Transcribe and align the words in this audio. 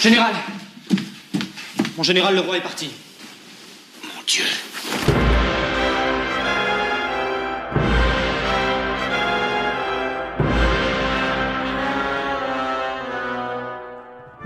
Général 0.00 0.32
Mon 1.96 2.04
général, 2.04 2.36
le 2.36 2.40
roi 2.40 2.56
est 2.56 2.62
parti. 2.62 2.88
Mon 4.04 4.22
Dieu. 4.24 4.44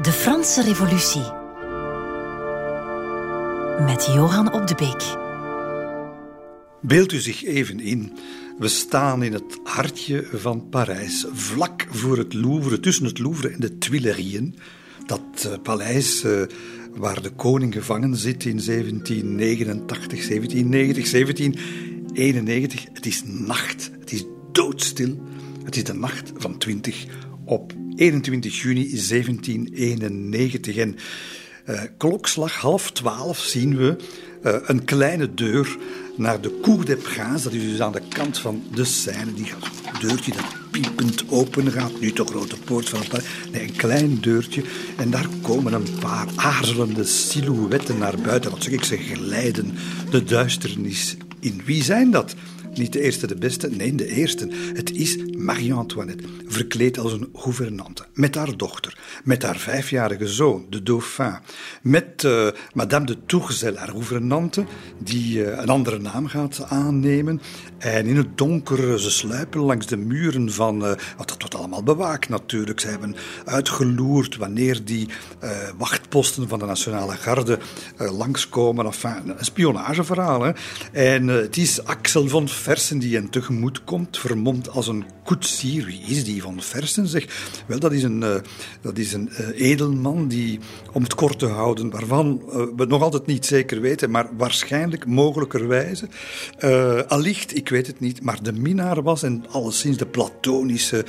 De 0.02 0.10
Franse 0.10 0.60
Revolutie. 0.60 1.20
Met 3.80 4.06
Johan 4.14 4.53
op 4.53 4.66
de 4.66 4.74
Beek. 4.74 5.03
Beeld 6.80 7.12
u 7.12 7.19
zich 7.19 7.44
even 7.44 7.80
in. 7.80 8.19
We 8.58 8.69
staan 8.69 9.22
in 9.22 9.32
het 9.32 9.58
hartje 9.64 10.28
van 10.32 10.69
Parijs, 10.69 11.26
vlak 11.32 11.87
voor 11.90 12.19
het 12.19 12.34
Louvre, 12.34 12.80
tussen 12.80 13.04
het 13.04 13.19
Louvre 13.19 13.48
en 13.48 13.60
de 13.60 13.78
Tuilerieën. 13.78 14.58
Dat 15.13 15.44
uh, 15.47 15.53
paleis 15.63 16.24
uh, 16.24 16.42
waar 16.95 17.23
de 17.23 17.30
koning 17.30 17.73
gevangen 17.73 18.16
zit 18.16 18.45
in 18.45 18.60
1789, 18.64 20.27
1790, 20.28 21.10
1791. 21.10 22.84
Het 22.92 23.06
is 23.06 23.22
nacht, 23.24 23.91
het 24.00 24.12
is 24.12 24.24
doodstil. 24.52 25.22
Het 25.64 25.77
is 25.77 25.84
de 25.84 25.95
nacht 25.95 26.33
van 26.36 26.59
20 26.59 27.06
op 27.45 27.72
21 27.96 28.60
juni 28.60 28.88
1791. 28.88 30.77
En 30.77 30.96
uh, 31.66 31.83
klokslag 31.97 32.55
half 32.55 32.91
twaalf 32.91 33.38
zien 33.38 33.77
we 33.77 33.97
uh, 34.45 34.55
een 34.62 34.84
kleine 34.84 35.34
deur 35.34 35.77
naar 36.16 36.41
de 36.41 36.59
Cour 36.62 36.84
des. 36.84 37.42
Dat 37.42 37.52
is 37.52 37.70
dus 37.70 37.80
aan 37.80 37.92
de 37.92 38.02
kant 38.09 38.38
van 38.38 38.62
de 38.74 38.84
Seine. 38.84 39.34
Die 39.34 39.52
deurtje 40.00 40.33
dat 40.33 40.45
piepend 40.70 41.24
open 41.28 41.70
gaat. 41.70 42.00
Niet 42.00 42.16
de 42.16 42.24
grote 42.24 42.56
poort 42.56 42.88
van 42.88 43.00
het. 43.00 43.24
Nee, 43.52 43.62
een 43.62 43.77
klein 43.77 44.20
deurtje. 44.20 44.62
En 44.97 45.10
daar 45.10 45.27
komen 45.42 45.73
een 45.73 45.98
paar 46.00 46.27
aarzelende 46.36 47.05
silhouetten 47.05 47.98
naar 47.98 48.16
buiten. 48.23 48.50
Wat 48.50 48.62
zeg 48.62 48.73
ik, 48.73 48.84
ze 48.84 48.97
glijden 48.97 49.75
de 50.11 50.25
duisternis 50.25 51.16
in. 51.41 51.62
Wie 51.64 51.83
zijn 51.83 52.11
dat? 52.11 52.34
Niet 52.75 52.92
de 52.92 53.01
eerste, 53.01 53.27
de 53.27 53.34
beste, 53.34 53.69
nee, 53.70 53.95
de 53.95 54.06
eerste. 54.06 54.48
Het 54.75 54.92
is 54.92 55.17
Marie-Antoinette, 55.37 56.25
verkleed 56.47 56.98
als 56.98 57.12
een 57.12 57.28
gouvernante, 57.34 58.05
met 58.15 58.34
haar 58.34 58.56
dochter, 58.56 58.98
met 59.25 59.42
haar 59.42 59.56
vijfjarige 59.56 60.28
zoon, 60.28 60.67
de 60.70 60.83
dauphin, 60.83 61.39
met 61.83 62.23
uh, 62.23 62.48
Madame 62.75 63.06
de 63.06 63.17
Tourzel, 63.27 63.77
haar 63.77 63.89
gouvernante, 63.89 64.65
die 64.98 65.39
uh, 65.39 65.47
een 65.47 65.69
andere 65.69 65.98
naam 65.98 66.27
gaat 66.27 66.62
aannemen. 66.69 67.41
En 67.78 68.06
in 68.06 68.17
het 68.17 68.39
donker, 68.39 69.00
ze 69.00 69.11
sluipen 69.11 69.61
langs 69.61 69.87
de 69.87 69.97
muren 69.97 70.53
van, 70.53 70.77
uh, 70.77 70.93
wat 71.17 71.28
dat 71.28 71.37
wordt 71.39 71.55
allemaal 71.55 71.83
bewaakt 71.83 72.28
natuurlijk. 72.28 72.81
Ze 72.81 72.89
hebben 72.89 73.15
uitgeloerd 73.45 74.37
wanneer 74.37 74.84
die 74.84 75.09
wachtposten 75.78 76.48
van 76.48 76.59
de 76.59 76.65
Nationale 76.65 77.12
Garde 77.17 77.59
langskomen. 77.97 78.87
Enfin, 78.87 79.34
een 79.39 79.45
spionageverhaal. 79.45 80.53
En 80.93 81.27
het 81.27 81.56
is 81.56 81.84
Axel 81.84 82.28
van 82.28 82.48
Versen 82.62 82.98
die 82.98 83.14
hen 83.14 83.30
tegemoet 83.30 83.84
komt, 83.84 84.18
vermomd 84.18 84.70
als 84.70 84.88
een 84.88 85.05
koetsier. 85.24 85.84
Wie 85.84 86.00
is 86.00 86.24
die 86.24 86.42
van 86.42 86.62
Versen? 86.62 87.06
Zeg, 87.06 87.27
wel, 87.66 87.78
dat 87.78 87.92
is 87.92 88.02
een, 88.02 88.22
uh, 88.22 88.34
dat 88.80 88.98
is 88.98 89.12
een 89.12 89.30
uh, 89.41 89.70
edelman 89.70 90.28
die, 90.28 90.60
om 90.92 91.02
het 91.02 91.14
kort 91.14 91.38
te 91.38 91.46
houden, 91.46 91.91
waarvan 91.91 92.42
uh, 92.46 92.62
we 92.77 92.84
nog 92.84 93.02
altijd 93.02 93.27
niet 93.27 93.46
zeker 93.46 93.80
weten, 93.80 94.10
maar 94.10 94.28
waarschijnlijk, 94.36 95.06
mogelijkerwijze, 95.06 96.08
allicht, 97.08 97.56
ik 97.56 97.69
weet 97.69 97.86
het 97.86 98.00
niet, 98.00 98.22
maar 98.22 98.42
de 98.42 98.52
minnaar 98.52 99.02
was 99.02 99.22
en 99.22 99.44
alleszins 99.50 99.97
de 99.97 100.06
platonische 100.06 101.04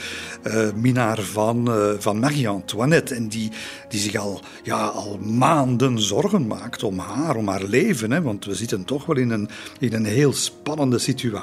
minnaar 0.76 1.22
van, 1.22 1.70
van 2.00 2.20
Marie-Antoinette. 2.20 3.16
En 3.16 3.28
die, 3.28 3.52
die 3.90 4.00
zich 4.00 4.16
al, 4.16 4.42
ja, 4.64 4.86
al 4.86 5.18
maanden 5.18 6.00
zorgen 6.00 6.48
maakt 6.48 6.84
om 6.84 7.00
haar, 7.00 7.36
om 7.36 7.48
haar 7.48 7.64
leven. 7.64 8.12
Hè, 8.12 8.22
want 8.22 8.46
we 8.46 8.56
zitten 8.56 8.86
toch 8.86 9.06
wel 9.06 9.18
in 9.18 9.30
een, 9.30 9.50
in 9.80 9.94
een 9.94 10.06
heel 10.06 10.34
spannende 10.34 11.00
situatie. 11.00 11.43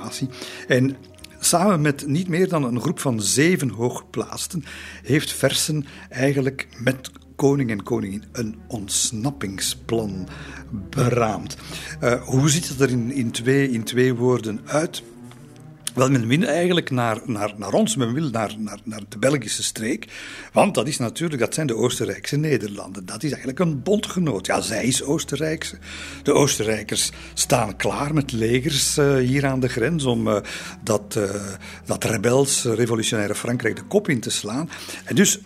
En 0.69 0.97
samen 1.41 1.81
met 1.81 2.07
niet 2.07 2.29
meer 2.29 2.49
dan 2.49 2.65
een 2.65 2.81
groep 2.81 3.01
van 3.01 3.23
zeven 3.23 3.69
hooggeplaatsten 3.69 4.65
heeft 5.03 5.33
Versen 5.33 5.85
eigenlijk 6.09 6.69
met 6.83 7.11
koning 7.37 7.71
en 7.71 7.83
koningin 7.83 8.25
een 8.33 8.57
ontsnappingsplan 8.67 10.29
beraamd. 10.91 11.57
Uh, 12.03 12.23
hoe 12.23 12.51
ziet 12.51 12.69
het 12.69 12.81
er 12.81 12.91
in, 12.91 13.13
in, 13.13 13.31
twee, 13.31 13.71
in 13.71 13.85
twee 13.85 14.15
woorden 14.15 14.61
uit? 14.65 15.03
Wel, 15.95 16.11
men 16.11 16.27
wil 16.27 16.43
eigenlijk 16.43 16.91
naar, 16.91 17.21
naar, 17.25 17.53
naar 17.57 17.73
ons, 17.73 17.97
men 17.97 18.13
wil 18.13 18.31
naar, 18.31 18.55
naar, 18.59 18.79
naar 18.85 19.01
de 19.09 19.19
Belgische 19.19 19.63
streek. 19.63 20.07
Want 20.53 20.75
dat 20.75 20.89
is 20.89 20.99
natuurlijk, 20.99 21.41
dat 21.41 21.55
zijn 21.55 21.67
de 21.67 21.77
Oostenrijkse 21.77 22.37
Nederlanden. 22.37 23.07
Dat 23.07 23.23
is 23.23 23.31
eigenlijk 23.31 23.59
een 23.59 23.83
bondgenoot. 23.83 24.47
Ja, 24.47 24.61
zij 24.61 24.85
is 24.85 25.03
Oostenrijkse. 25.03 25.79
De 26.23 26.33
Oostenrijkers 26.33 27.11
staan 27.35 27.77
klaar 27.77 28.15
met 28.15 28.33
legers 28.33 28.99
uh, 28.99 29.17
hier 29.17 29.47
aan 29.47 29.61
de 29.61 29.69
grens 29.69 30.05
om 30.05 30.29
uh, 30.29 30.37
dat, 30.83 31.15
uh, 31.19 31.25
dat 31.85 32.05
rebels 32.05 32.65
revolutionaire 32.65 33.35
Frankrijk 33.35 33.77
de 33.77 33.83
kop 33.83 34.09
in 34.09 34.21
te 34.21 34.31
slaan. 34.31 34.71
En 35.05 35.15
dus 35.15 35.39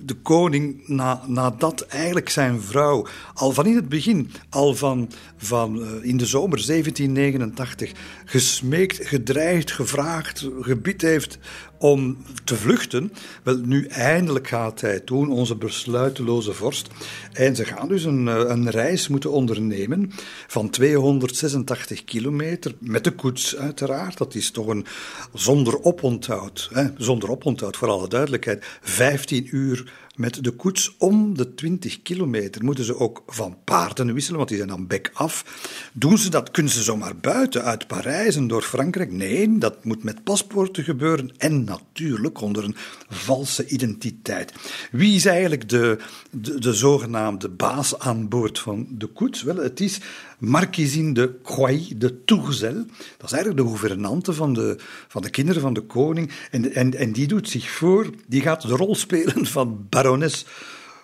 de 0.00 0.14
koning, 0.14 0.82
na, 0.86 1.22
nadat 1.26 1.80
eigenlijk 1.80 2.28
zijn 2.28 2.62
vrouw 2.62 3.06
al 3.34 3.52
van 3.52 3.66
in 3.66 3.76
het 3.76 3.88
begin, 3.88 4.30
al 4.50 4.74
van, 4.74 5.10
van 5.38 6.02
in 6.02 6.16
de 6.16 6.26
zomer 6.26 6.66
1789, 6.66 7.92
gesmeekt, 8.24 9.06
gedreigd, 9.06 9.72
gevraagd, 9.72 10.48
gebied 10.60 11.02
heeft 11.02 11.38
om 11.78 12.16
te 12.44 12.56
vluchten. 12.56 13.12
Wel, 13.42 13.56
nu 13.56 13.86
eindelijk 13.86 14.48
gaat 14.48 14.80
hij 14.80 15.00
doen, 15.04 15.30
onze 15.30 15.56
besluiteloze 15.56 16.52
vorst. 16.52 16.88
En 17.32 17.56
ze 17.56 17.64
gaan 17.64 17.88
dus 17.88 18.04
een, 18.04 18.26
een 18.26 18.70
reis 18.70 19.08
moeten 19.08 19.30
ondernemen 19.32 20.12
van 20.46 20.70
286 20.70 22.04
kilometer, 22.04 22.74
met 22.78 23.04
de 23.04 23.10
koets 23.10 23.56
uiteraard. 23.56 24.18
Dat 24.18 24.34
is 24.34 24.50
toch 24.50 24.66
een 24.66 24.86
zonder 25.34 25.82
oponthoud, 25.82 26.68
hè, 26.72 26.86
zonder 26.96 27.30
oponthoud 27.30 27.76
voor 27.76 27.88
alle 27.88 28.08
duidelijkheid, 28.08 28.64
15 28.80 29.48
uur 29.50 30.06
met 30.18 30.44
de 30.44 30.50
koets 30.50 30.94
om 30.98 31.36
de 31.36 31.54
20 31.54 32.02
kilometer 32.02 32.64
moeten 32.64 32.84
ze 32.84 32.98
ook 32.98 33.22
van 33.26 33.56
paarden 33.64 34.14
wisselen, 34.14 34.36
want 34.36 34.48
die 34.48 34.58
zijn 34.58 34.70
dan 34.70 34.86
bek 34.86 35.10
af. 35.12 35.44
Doen 35.92 36.18
ze 36.18 36.30
dat, 36.30 36.50
kunnen 36.50 36.72
ze 36.72 36.82
zomaar 36.82 37.16
buiten 37.16 37.64
uit 37.64 37.86
Parijs 37.86 38.36
en 38.36 38.46
door 38.46 38.62
Frankrijk? 38.62 39.12
Nee, 39.12 39.58
dat 39.58 39.84
moet 39.84 40.04
met 40.04 40.24
paspoorten 40.24 40.84
gebeuren 40.84 41.30
en 41.36 41.64
natuurlijk 41.68 42.40
onder 42.40 42.64
een 42.64 42.76
valse 43.08 43.66
identiteit. 43.66 44.52
Wie 44.90 45.14
is 45.14 45.24
eigenlijk 45.24 45.68
de, 45.68 45.98
de, 46.30 46.60
de 46.60 46.72
zogenaamde 46.72 47.48
baas 47.48 47.98
aan 47.98 48.28
boord 48.28 48.58
van 48.58 48.86
de 48.90 49.06
koets? 49.06 49.42
Wel, 49.42 49.56
het 49.56 49.80
is 49.80 50.00
Marquisine 50.38 51.12
de 51.12 51.38
Croix 51.42 51.88
de 51.88 52.24
Tourzel. 52.24 52.84
Dat 53.16 53.30
is 53.30 53.32
eigenlijk 53.32 53.56
de 53.56 53.68
gouvernante 53.68 54.32
van 54.32 54.52
de, 54.52 54.76
van 55.08 55.22
de 55.22 55.30
kinderen 55.30 55.62
van 55.62 55.72
de 55.72 55.82
koning. 55.82 56.30
En, 56.50 56.74
en, 56.74 56.94
en 56.94 57.12
die 57.12 57.26
doet 57.26 57.48
zich 57.48 57.70
voor, 57.70 58.10
die 58.26 58.40
gaat 58.40 58.62
de 58.62 58.76
rol 58.76 58.94
spelen 58.94 59.46
van 59.46 59.86
barones 59.88 60.46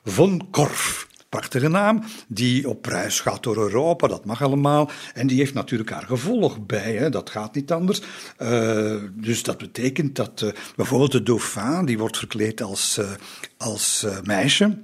von 0.05 0.51
Korf 0.51 1.09
prachtige 1.35 1.69
naam, 1.69 2.03
die 2.29 2.69
op 2.69 2.87
reis 2.87 3.21
gaat 3.21 3.43
door 3.43 3.57
Europa, 3.57 4.07
dat 4.07 4.25
mag 4.25 4.43
allemaal. 4.43 4.91
En 5.15 5.27
die 5.27 5.39
heeft 5.39 5.55
natuurlijk 5.55 5.91
haar 5.91 6.07
gevolg 6.07 6.67
bij, 6.67 6.95
hè, 6.95 7.11
dat 7.11 7.31
gaat 7.31 7.55
niet 7.55 7.73
anders. 7.73 8.03
Uh, 8.43 8.97
dus 9.13 9.43
dat 9.43 9.59
betekent 9.59 10.17
dat 10.17 10.41
uh, 10.45 10.51
bijvoorbeeld 10.77 11.13
de 11.13 11.23
dauphin, 11.23 11.85
die 11.85 11.99
wordt 11.99 12.19
verkleed 12.19 12.63
als, 12.63 12.99
uh, 12.99 13.11
als 13.57 14.07
meisje. 14.25 14.79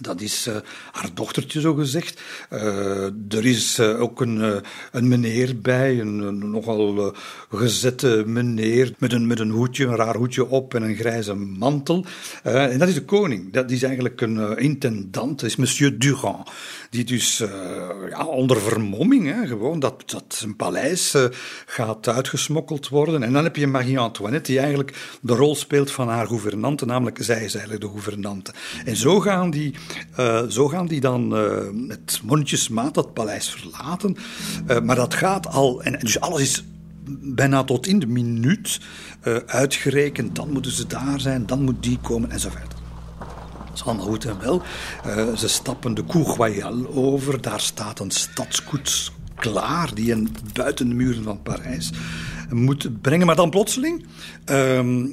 Dat 0.00 0.20
is 0.20 0.46
uh, 0.46 0.56
haar 0.92 1.10
dochtertje, 1.14 1.60
zo 1.60 1.74
gezegd. 1.74 2.20
Uh, 2.52 3.04
er 3.04 3.46
is 3.46 3.78
uh, 3.78 4.00
ook 4.00 4.20
een, 4.20 4.62
een 4.92 5.08
meneer 5.08 5.60
bij, 5.60 6.00
een, 6.00 6.18
een 6.18 6.50
nogal 6.50 7.14
gezette 7.50 8.22
meneer, 8.26 8.94
met 8.98 9.12
een, 9.12 9.26
met 9.26 9.38
een 9.38 9.50
hoedje, 9.50 9.86
een 9.86 9.96
raar 9.96 10.16
hoedje 10.16 10.48
op 10.48 10.74
en 10.74 10.82
een 10.82 10.96
grijze 10.96 11.34
mantel. 11.34 12.04
en 12.42 12.78
dat 12.78 12.88
is 12.88 12.94
de 12.94 13.04
koning. 13.04 13.52
Dat 13.52 13.70
is 13.70 13.82
eigenlijk 13.82 14.20
een 14.20 14.58
intendant, 14.58 15.40
dat 15.40 15.50
is 15.50 15.56
monsieur 15.56 15.98
Durand. 15.98 16.50
Die 16.94 17.04
dus 17.04 17.42
ja, 18.10 18.24
onder 18.26 18.60
vermomming, 18.60 19.26
hè, 19.26 19.46
gewoon 19.46 19.78
dat, 19.78 20.02
dat 20.06 20.24
zijn 20.28 20.56
paleis 20.56 21.14
gaat 21.66 22.08
uitgesmokkeld 22.08 22.88
worden. 22.88 23.22
En 23.22 23.32
dan 23.32 23.44
heb 23.44 23.56
je 23.56 23.66
Marie-Antoinette, 23.66 24.50
die 24.50 24.60
eigenlijk 24.60 25.18
de 25.20 25.34
rol 25.34 25.54
speelt 25.54 25.90
van 25.90 26.08
haar 26.08 26.26
gouvernante, 26.26 26.86
namelijk 26.86 27.18
zij 27.20 27.44
is 27.44 27.54
eigenlijk 27.54 27.84
de 27.84 27.90
gouvernante. 27.90 28.52
En 28.84 28.96
zo 28.96 29.20
gaan 29.20 29.50
die 29.50 29.74
uh, 30.18 30.42
zo 30.48 30.68
gaan 30.68 30.86
die 30.86 31.00
dan 31.00 31.28
met 31.86 32.20
mondjesmaat 32.22 32.94
dat 32.94 33.12
paleis 33.12 33.50
verlaten. 33.50 34.16
Maar 34.82 34.96
dat 34.96 35.14
gaat 35.14 35.46
al, 35.46 35.82
en 35.82 35.98
dus 35.98 36.20
alles 36.20 36.40
is 36.40 36.64
bijna 37.20 37.64
tot 37.64 37.86
in 37.86 37.98
de 37.98 38.06
minuut 38.06 38.80
uitgerekend. 39.46 40.36
Dan 40.36 40.52
moeten 40.52 40.72
ze 40.72 40.86
daar 40.86 41.20
zijn, 41.20 41.46
dan 41.46 41.62
moet 41.62 41.82
die 41.82 41.98
komen 41.98 42.30
en 42.30 42.40
zo. 42.40 42.48
Allemaal 43.82 44.06
goed 44.06 44.24
en 44.24 44.40
wel. 44.40 44.62
ze 45.36 45.48
stappen 45.48 45.94
de 45.94 46.04
Cour 46.04 46.26
Royale 46.26 46.94
over. 46.94 47.40
Daar 47.40 47.60
staat 47.60 48.00
een 48.00 48.10
stadskoets 48.10 49.12
klaar 49.36 49.94
die 49.94 50.10
hen 50.10 50.28
buiten 50.52 50.88
de 50.88 50.94
muren 50.94 51.22
van 51.22 51.42
Parijs 51.42 51.92
moet 52.50 53.00
brengen. 53.02 53.26
Maar 53.26 53.36
dan 53.36 53.50
plotseling 53.50 54.06
ehm, 54.44 55.06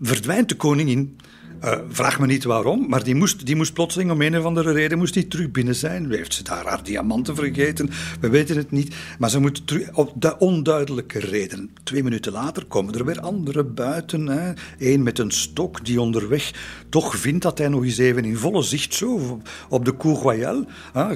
verdwijnt 0.00 0.48
de 0.48 0.56
koningin 0.56 1.16
Uh, 1.64 1.78
vraag 1.88 2.18
me 2.18 2.26
niet 2.26 2.44
waarom, 2.44 2.88
maar 2.88 3.04
die 3.04 3.14
moest, 3.14 3.46
die 3.46 3.56
moest 3.56 3.72
plotseling 3.72 4.10
om 4.10 4.22
een 4.22 4.38
of 4.38 4.44
andere 4.44 4.72
reden 4.72 4.98
moest 4.98 5.14
die 5.14 5.28
terug 5.28 5.50
binnen 5.50 5.74
zijn. 5.74 6.10
Heeft 6.10 6.34
ze 6.34 6.42
daar 6.42 6.66
haar 6.66 6.82
diamanten 6.82 7.34
vergeten? 7.34 7.90
We 8.20 8.28
weten 8.28 8.56
het 8.56 8.70
niet. 8.70 8.94
Maar 9.18 9.30
ze 9.30 9.40
moet 9.40 9.66
terug, 9.66 9.92
op 9.92 10.12
de 10.16 10.38
onduidelijke 10.38 11.18
reden. 11.18 11.70
Twee 11.82 12.02
minuten 12.02 12.32
later 12.32 12.64
komen 12.64 12.94
er 12.94 13.04
weer 13.04 13.20
anderen 13.20 13.74
buiten. 13.74 14.54
Eén 14.78 15.02
met 15.02 15.18
een 15.18 15.30
stok 15.30 15.84
die 15.84 16.00
onderweg 16.00 16.52
toch 16.88 17.16
vindt 17.16 17.42
dat 17.42 17.58
hij 17.58 17.68
nog 17.68 17.84
eens 17.84 17.98
even 17.98 18.24
in 18.24 18.36
volle 18.36 18.62
zicht 18.62 18.94
zo 18.94 19.40
op 19.68 19.84
de 19.84 19.96
Cour 19.96 20.16
Royale. 20.16 20.66
Uh, 20.96 21.08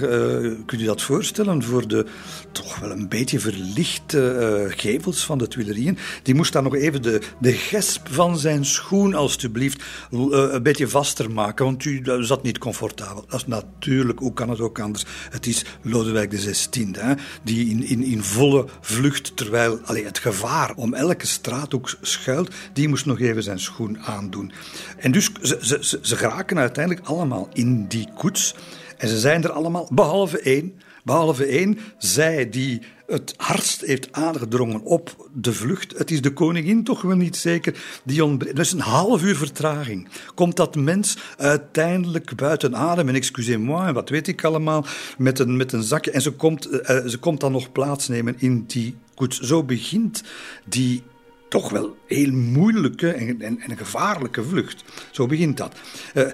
kunt 0.67 0.81
u 0.81 0.85
dat 0.85 1.03
voorstellen? 1.03 1.63
Voor 1.63 1.89
de 1.89 2.07
toch 2.53 2.79
wel 2.79 2.91
een 2.91 3.09
beetje 3.09 3.41
verlichte 3.41 4.67
uh, 4.69 4.73
gevels 4.77 5.25
van 5.25 5.39
de 5.39 5.49
Tuilerieën. 5.49 5.99
Die 6.23 6.35
moest 6.35 6.53
daar 6.53 6.63
nog 6.63 6.75
even 6.75 7.03
de, 7.03 7.21
de 7.41 7.53
gesp 7.53 8.09
van 8.11 8.39
zijn 8.39 8.65
schoen, 8.65 9.15
alstublieft, 9.15 9.83
uh, 10.11 10.38
een 10.39 10.63
beetje 10.63 10.89
vaster 10.89 11.31
maken. 11.31 11.65
Want 11.65 11.85
u 11.85 12.03
zat 12.21 12.43
niet 12.43 12.59
comfortabel. 12.59 13.25
Dat 13.29 13.41
is 13.41 13.47
natuurlijk, 13.47 14.19
hoe 14.19 14.33
kan 14.33 14.51
het 14.51 14.61
ook 14.61 14.81
anders? 14.81 15.05
Het 15.31 15.47
is 15.47 15.65
Lodewijk 15.83 16.31
XVI, 16.31 16.91
hè, 16.93 17.15
die 17.43 17.69
in, 17.71 17.85
in, 17.85 18.03
in 18.03 18.23
volle 18.23 18.67
vlucht, 18.81 19.37
terwijl 19.37 19.81
allee, 19.85 20.05
het 20.05 20.19
gevaar 20.19 20.75
om 20.75 20.95
elke 20.95 21.27
straathoek 21.27 21.97
schuilt, 22.01 22.55
die 22.73 22.89
moest 22.89 23.07
nog 23.07 23.21
even 23.21 23.43
zijn 23.43 23.61
schoen 23.61 23.99
aandoen. 23.99 24.53
En 24.99 25.13
dus 25.13 25.31
ze, 25.43 25.59
ze, 25.61 25.99
ze 26.03 26.17
geraken 26.17 26.59
uiteindelijk 26.59 27.07
allemaal 27.07 27.49
in 27.53 27.87
die 27.87 28.09
koets. 28.15 28.55
En 28.97 29.09
ze 29.09 29.19
zijn 29.19 29.45
er 29.45 29.51
allemaal, 29.51 29.89
behalve 29.93 30.41
één. 30.41 30.81
Behalve 31.09 31.45
één, 31.45 31.79
zij 31.99 32.49
die 32.49 32.81
het 33.07 33.35
hardst 33.37 33.81
heeft 33.81 34.13
aangedrongen 34.13 34.83
op 34.83 35.31
de 35.33 35.53
vlucht. 35.53 35.99
Het 35.99 36.11
is 36.11 36.23
de 36.23 36.33
koningin 36.33 36.85
toch 36.85 37.03
wel 37.03 37.17
niet 37.17 37.37
zeker. 37.37 38.01
Die 38.05 38.25
ontbreekt. 38.25 38.57
Dus 38.57 38.73
een 38.73 38.81
half 38.81 39.23
uur 39.23 39.37
vertraging. 39.37 40.09
Komt 40.35 40.57
dat 40.57 40.77
mens 40.77 41.17
uiteindelijk 41.37 42.37
buiten 42.37 42.77
adem, 42.77 43.09
en 43.09 43.15
excusez-moi, 43.15 43.87
en 43.87 43.95
wat 43.95 44.09
weet 44.09 44.29
ik 44.29 44.45
allemaal, 44.45 44.87
met 45.19 45.39
een, 45.39 45.57
met 45.57 45.73
een 45.73 45.83
zakje. 45.83 46.11
En 46.11 46.23
ze 46.23 46.31
komt, 46.31 46.73
uh, 46.73 46.81
ze 47.07 47.19
komt 47.21 47.41
dan 47.41 47.53
nog 47.53 47.73
plaatsnemen 47.73 48.35
in 48.39 48.65
die 48.67 48.97
koets. 49.15 49.41
Zo 49.41 49.65
begint 49.65 50.23
die 50.65 51.03
toch 51.49 51.71
wel 51.71 51.97
heel 52.07 52.33
moeilijke 52.33 53.11
en, 53.11 53.41
en, 53.41 53.61
en 53.61 53.77
gevaarlijke 53.77 54.45
vlucht. 54.45 54.85
Zo 55.11 55.27
begint 55.27 55.57
dat. 55.57 55.77
Uh, 56.15 56.27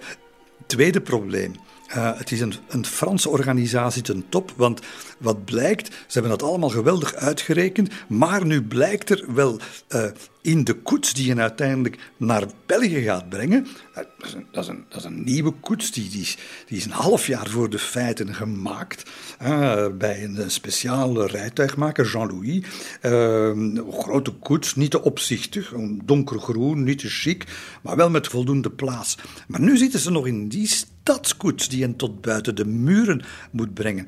tweede 0.67 1.01
probleem. 1.01 1.55
Uh, 1.97 2.19
het 2.19 2.31
is 2.33 2.41
een, 2.41 2.85
Franse 2.85 3.29
organisatie 3.29 4.03
ten 4.03 4.25
top, 4.29 4.53
want 4.57 4.81
wat 5.19 5.45
blijkt, 5.45 5.87
ze 5.87 6.19
hebben 6.19 6.39
dat 6.39 6.49
allemaal 6.49 6.69
geweldig 6.69 7.15
uitgerekend, 7.15 7.91
maar 8.09 8.47
nu 8.47 8.63
blijkt 8.63 9.11
er 9.11 9.25
wel 9.35 9.59
uh, 9.89 10.05
in 10.43 10.65
de 10.65 10.75
koets 10.75 11.13
die 11.15 11.27
je 11.27 11.41
uiteindelijk 11.41 11.99
naar 12.17 12.45
België 12.67 13.03
gaat 13.03 13.29
brengen, 13.29 13.67
uh, 13.67 13.95
dat, 13.95 14.07
is 14.21 14.33
een, 14.35 14.85
dat, 14.89 14.99
is 14.99 15.05
een, 15.05 15.25
nieuwe 15.25 15.51
koets, 15.51 15.91
die, 15.91 16.09
die, 16.09 16.21
is, 16.21 16.37
die 16.67 16.79
is 16.79 16.85
een 16.85 16.91
half 16.91 17.27
jaar 17.27 17.49
voor 17.49 17.71
de 17.71 17.79
feiten 17.79 18.35
gemaakt 18.35 19.11
bij 19.99 20.25
een 20.25 20.51
speciale 20.51 21.27
rijtuigmaker, 21.27 22.07
Jean-Louis. 22.07 22.65
een 23.01 23.85
grote 23.91 24.31
koets, 24.31 24.75
niet 24.75 24.91
te 24.91 25.03
opzichtig, 25.03 25.73
donkergroen, 26.05 26.83
niet 26.83 26.99
te 26.99 27.09
chic, 27.09 27.45
maar 27.83 27.97
wel 27.97 28.11
met 28.11 28.27
voldoende 28.27 28.71
plaats. 28.71 29.19
Maar 29.47 29.61
nu 29.61 29.77
zitten 29.77 30.01
ze 30.01 30.11
nog 30.11 30.27
in 30.27 30.49
die 30.49 30.69
stadskoets 31.05 31.69
die 31.69 31.83
hen 31.83 31.97
tot 31.97 32.21
buiten 32.21 32.55
de 32.55 32.65
muren 32.65 33.23
moet 33.51 33.75
brengen. 33.75 34.07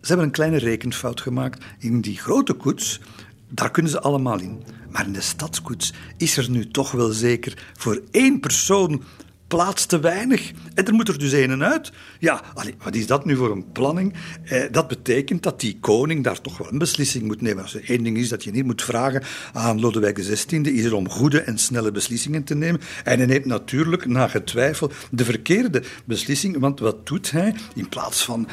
Ze 0.00 0.06
hebben 0.06 0.26
een 0.26 0.32
kleine 0.32 0.58
rekenfout 0.58 1.20
gemaakt. 1.20 1.64
In 1.78 2.00
die 2.00 2.18
grote 2.18 2.52
koets, 2.52 3.00
daar 3.48 3.70
kunnen 3.70 3.90
ze 3.90 4.00
allemaal 4.00 4.40
in. 4.40 4.62
Maar 4.90 5.06
in 5.06 5.12
de 5.12 5.20
stadskoets 5.20 5.92
is 6.16 6.36
er 6.36 6.50
nu 6.50 6.68
toch 6.68 6.90
wel 6.90 7.10
zeker 7.10 7.70
voor 7.76 8.02
één 8.10 8.40
persoon 8.40 9.02
plaats 9.46 9.86
te 9.86 10.00
weinig. 10.00 10.52
En 10.74 10.86
er 10.86 10.94
moet 10.94 11.08
er 11.08 11.18
dus 11.18 11.32
een 11.32 11.64
uit. 11.64 11.92
Ja, 12.18 12.42
wat 12.82 12.94
is 12.94 13.06
dat 13.06 13.24
nu 13.24 13.36
voor 13.36 13.50
een 13.50 13.72
planning? 13.72 14.14
Eh, 14.44 14.64
dat 14.70 14.88
betekent 14.88 15.42
dat 15.42 15.60
die 15.60 15.78
koning 15.80 16.24
daar 16.24 16.40
toch 16.40 16.58
wel 16.58 16.72
een 16.72 16.78
beslissing 16.78 17.24
moet 17.24 17.40
nemen. 17.40 17.62
Als 17.62 17.74
er 17.74 17.88
één 17.88 18.02
ding 18.02 18.16
is 18.16 18.28
dat 18.28 18.44
je 18.44 18.50
niet 18.50 18.64
moet 18.64 18.82
vragen 18.82 19.22
aan 19.52 19.80
Lodewijk 19.80 20.18
XVI, 20.18 20.60
is 20.60 20.84
er 20.84 20.94
om 20.94 21.08
goede 21.08 21.40
en 21.40 21.58
snelle 21.58 21.92
beslissingen 21.92 22.44
te 22.44 22.54
nemen. 22.54 22.80
En 23.04 23.18
hij 23.18 23.26
neemt 23.26 23.44
natuurlijk, 23.44 24.06
na 24.06 24.28
getwijfel, 24.28 24.90
de 25.10 25.24
verkeerde 25.24 25.82
beslissing. 26.04 26.58
Want 26.58 26.80
wat 26.80 27.06
doet 27.06 27.30
hij? 27.30 27.54
In 27.74 27.88
plaats 27.88 28.24
van 28.24 28.48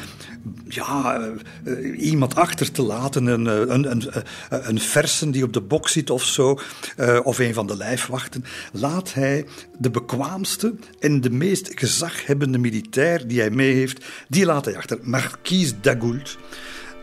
ja, 0.68 1.20
uh, 1.64 2.06
iemand 2.06 2.34
achter 2.34 2.72
te 2.72 2.82
laten, 2.82 3.26
een, 3.26 3.46
eh, 3.46 3.74
een, 3.74 3.90
een, 3.90 4.02
een 4.48 4.80
versen 4.80 5.30
die 5.30 5.44
op 5.44 5.52
de 5.52 5.60
bok 5.60 5.88
zit 5.88 6.10
of 6.10 6.24
zo, 6.24 6.58
of 7.22 7.38
een 7.38 7.54
van 7.54 7.66
de 7.66 7.76
lijfwachten, 7.76 8.44
laat 8.72 9.14
hij 9.14 9.46
de 9.78 9.90
bekwaamste 9.90 10.74
en 11.00 11.20
de 11.20 11.30
meest 11.30 11.70
gezaghebbende 11.74 12.58
militair 12.58 13.28
die 13.28 13.40
hij 13.40 13.50
mee 13.50 13.74
heeft, 13.74 14.04
die 14.28 14.44
laat 14.44 14.64
hij 14.64 14.76
achter. 14.76 14.98
Marquise 15.02 15.80
d'Agoult 15.80 16.36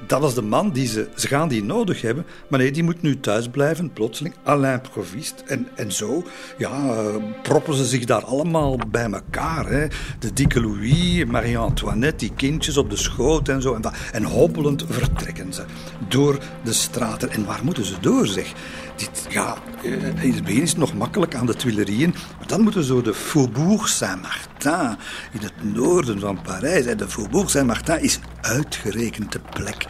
dat 0.08 0.22
was 0.22 0.36
de 0.36 0.42
man 0.42 0.72
die 0.72 0.88
ze, 0.88 1.10
ze 1.16 1.28
gaan 1.28 1.48
die 1.48 1.64
nodig 1.64 2.02
hebben, 2.02 2.26
maar 2.50 2.60
nee, 2.60 2.72
die 2.72 2.84
moet 2.84 3.02
nu 3.02 3.20
thuis 3.20 3.48
blijven, 3.48 3.94
plotseling, 3.94 4.36
à 4.48 4.56
l'improviste. 4.56 5.44
En, 5.44 5.68
en 5.76 5.92
zo, 5.92 6.24
ja, 6.58 7.02
proppen 7.44 7.76
ze 7.76 7.86
zich 7.86 8.06
daar 8.06 8.24
allemaal 8.24 8.78
bij 8.88 9.12
elkaar. 9.12 9.70
Hè. 9.70 9.88
De 10.20 10.34
dikke 10.34 10.62
Louis, 10.62 11.26
Marie-Antoinette, 11.26 12.16
die 12.18 12.36
kindjes 12.36 12.78
op 12.78 12.90
de 12.90 12.96
schoot 12.96 13.50
en 13.50 13.62
zo. 13.62 13.74
En, 13.74 13.82
en 14.12 14.24
hobbelend 14.24 14.86
vertrekken 14.90 15.54
ze 15.54 15.64
door 16.08 16.40
de 16.64 16.74
straten. 16.74 17.32
En 17.32 17.46
waar 17.46 17.60
moeten 17.64 17.86
ze 17.86 17.96
door, 18.02 18.28
zeg? 18.28 18.54
Dit, 18.96 19.28
ja, 19.30 19.56
eh, 19.84 20.24
in 20.24 20.34
het 20.34 20.44
begin 20.44 20.62
is 20.62 20.70
het 20.70 20.80
nog 20.80 20.94
makkelijk 20.94 21.36
aan 21.36 21.46
de 21.46 21.56
Tuilerieën, 21.56 22.16
maar 22.38 22.48
dan 22.48 22.62
moeten 22.62 22.84
ze 22.84 23.02
de 23.02 23.14
Faubourg 23.14 23.88
Saint-Martin 23.88 24.98
in 25.32 25.40
het 25.42 25.74
noorden 25.74 26.20
van 26.20 26.42
Parijs. 26.42 26.86
De 26.86 27.10
Faubourg 27.10 27.50
Saint-Martin 27.50 28.02
is 28.02 28.20
uitgerekend 28.42 29.32
de 29.32 29.42
plek 29.54 29.88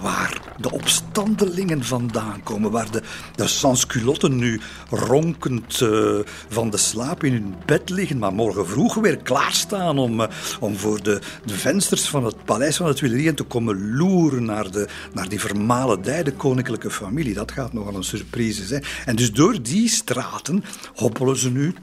waar 0.00 0.40
de 0.60 0.70
opstandelingen 0.70 1.84
vandaan 1.84 2.42
komen, 2.42 2.70
waar 2.70 2.90
de, 2.90 3.02
de 3.34 3.46
sansculotten 3.46 4.36
nu 4.36 4.60
ronkend 4.90 5.80
uh, 5.80 6.18
van 6.48 6.70
de 6.70 6.76
slaap 6.76 7.24
in 7.24 7.32
hun 7.32 7.54
bed 7.66 7.90
liggen, 7.90 8.18
maar 8.18 8.32
morgen 8.32 8.66
vroeg 8.66 8.94
weer 8.94 9.16
klaarstaan 9.16 9.98
om, 9.98 10.20
uh, 10.20 10.26
om 10.60 10.76
voor 10.76 11.02
de, 11.02 11.20
de 11.44 11.54
vensters 11.54 12.08
van 12.08 12.24
het 12.24 12.44
paleis 12.44 12.76
van 12.76 12.86
de 12.86 12.94
Tuilerieën 12.94 13.34
te 13.34 13.42
komen 13.42 13.96
loeren 13.96 14.44
naar, 14.44 14.70
de, 14.70 14.88
naar 15.12 15.28
die 15.28 15.40
vermalendijde 15.40 16.32
koninklijke 16.32 16.90
familie. 16.90 17.34
Dat 17.34 17.52
gaat 17.52 17.72
nogal 17.72 17.94
een 17.94 18.04
surprise 18.04 18.66
zijn. 18.66 18.84
En 19.04 19.16
dus 19.16 19.32
door 19.32 19.62
die 19.62 19.88
straten 19.88 20.64
hoppelen 20.94 21.36
ze 21.36 21.50
nu 21.50 21.74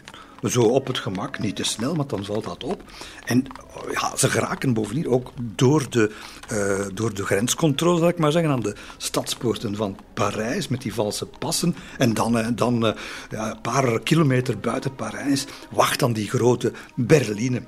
zo 0.44 0.62
op 0.62 0.88
het 0.88 0.98
gemak, 0.98 1.40
niet 1.40 1.56
te 1.56 1.64
snel, 1.64 1.96
want 1.96 2.10
dan 2.10 2.26
valt 2.26 2.44
dat 2.44 2.64
op. 2.64 2.84
En 3.26 3.46
ja, 3.92 4.18
ze 4.18 4.30
geraken 4.30 4.74
bovendien 4.74 5.08
ook 5.08 5.32
door 5.56 5.90
de, 5.90 6.12
uh, 6.52 6.86
door 6.94 7.14
de 7.14 7.26
grenscontrole, 7.26 8.00
zal 8.00 8.08
ik 8.08 8.18
maar 8.18 8.32
zeggen, 8.32 8.52
aan 8.52 8.60
de 8.60 8.76
stadspoorten 8.98 9.76
van 9.76 9.98
Parijs 10.14 10.68
met 10.68 10.82
die 10.82 10.94
valse 10.94 11.26
passen. 11.26 11.76
En 11.98 12.14
dan, 12.14 12.38
uh, 12.38 12.48
dan 12.56 12.86
uh, 12.86 12.92
ja, 13.30 13.52
een 13.52 13.62
paar 13.62 14.00
kilometer 14.00 14.60
buiten 14.60 14.96
Parijs 14.96 15.46
wacht 15.72 16.00
dan 16.00 16.14
die 16.14 16.30
grote 16.30 16.72
berline. 16.96 17.62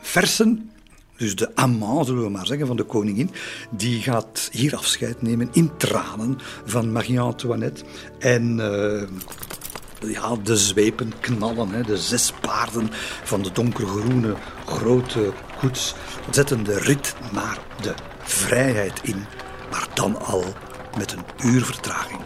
Versen 0.00 0.70
dus 1.16 1.36
de 1.36 1.56
amant, 1.56 2.06
zullen 2.06 2.22
we 2.22 2.30
maar 2.30 2.46
zeggen, 2.46 2.66
van 2.66 2.76
de 2.76 2.84
koningin, 2.84 3.30
die 3.70 4.02
gaat 4.02 4.48
hier 4.52 4.76
afscheid 4.76 5.22
nemen 5.22 5.48
in 5.52 5.70
tranen 5.76 6.38
van 6.64 6.92
Marie-Antoinette. 6.92 7.84
En 8.18 8.60
ja, 10.00 10.36
de 10.42 10.56
zwepen 10.56 11.12
knallen. 11.20 11.70
Hè. 11.70 11.82
De 11.82 11.96
zes 11.96 12.32
paarden 12.40 12.90
van 13.24 13.42
de 13.42 13.52
donkergroene 13.52 14.34
grote 14.66 15.32
koets 15.58 15.94
zetten 16.30 16.64
de 16.64 16.78
rit 16.78 17.14
naar 17.32 17.58
de 17.80 17.94
vrijheid 18.22 19.00
in, 19.02 19.24
maar 19.70 19.88
dan 19.94 20.18
al 20.18 20.44
met 20.98 21.12
een 21.12 21.50
uur 21.50 21.64
vertraging. 21.64 22.20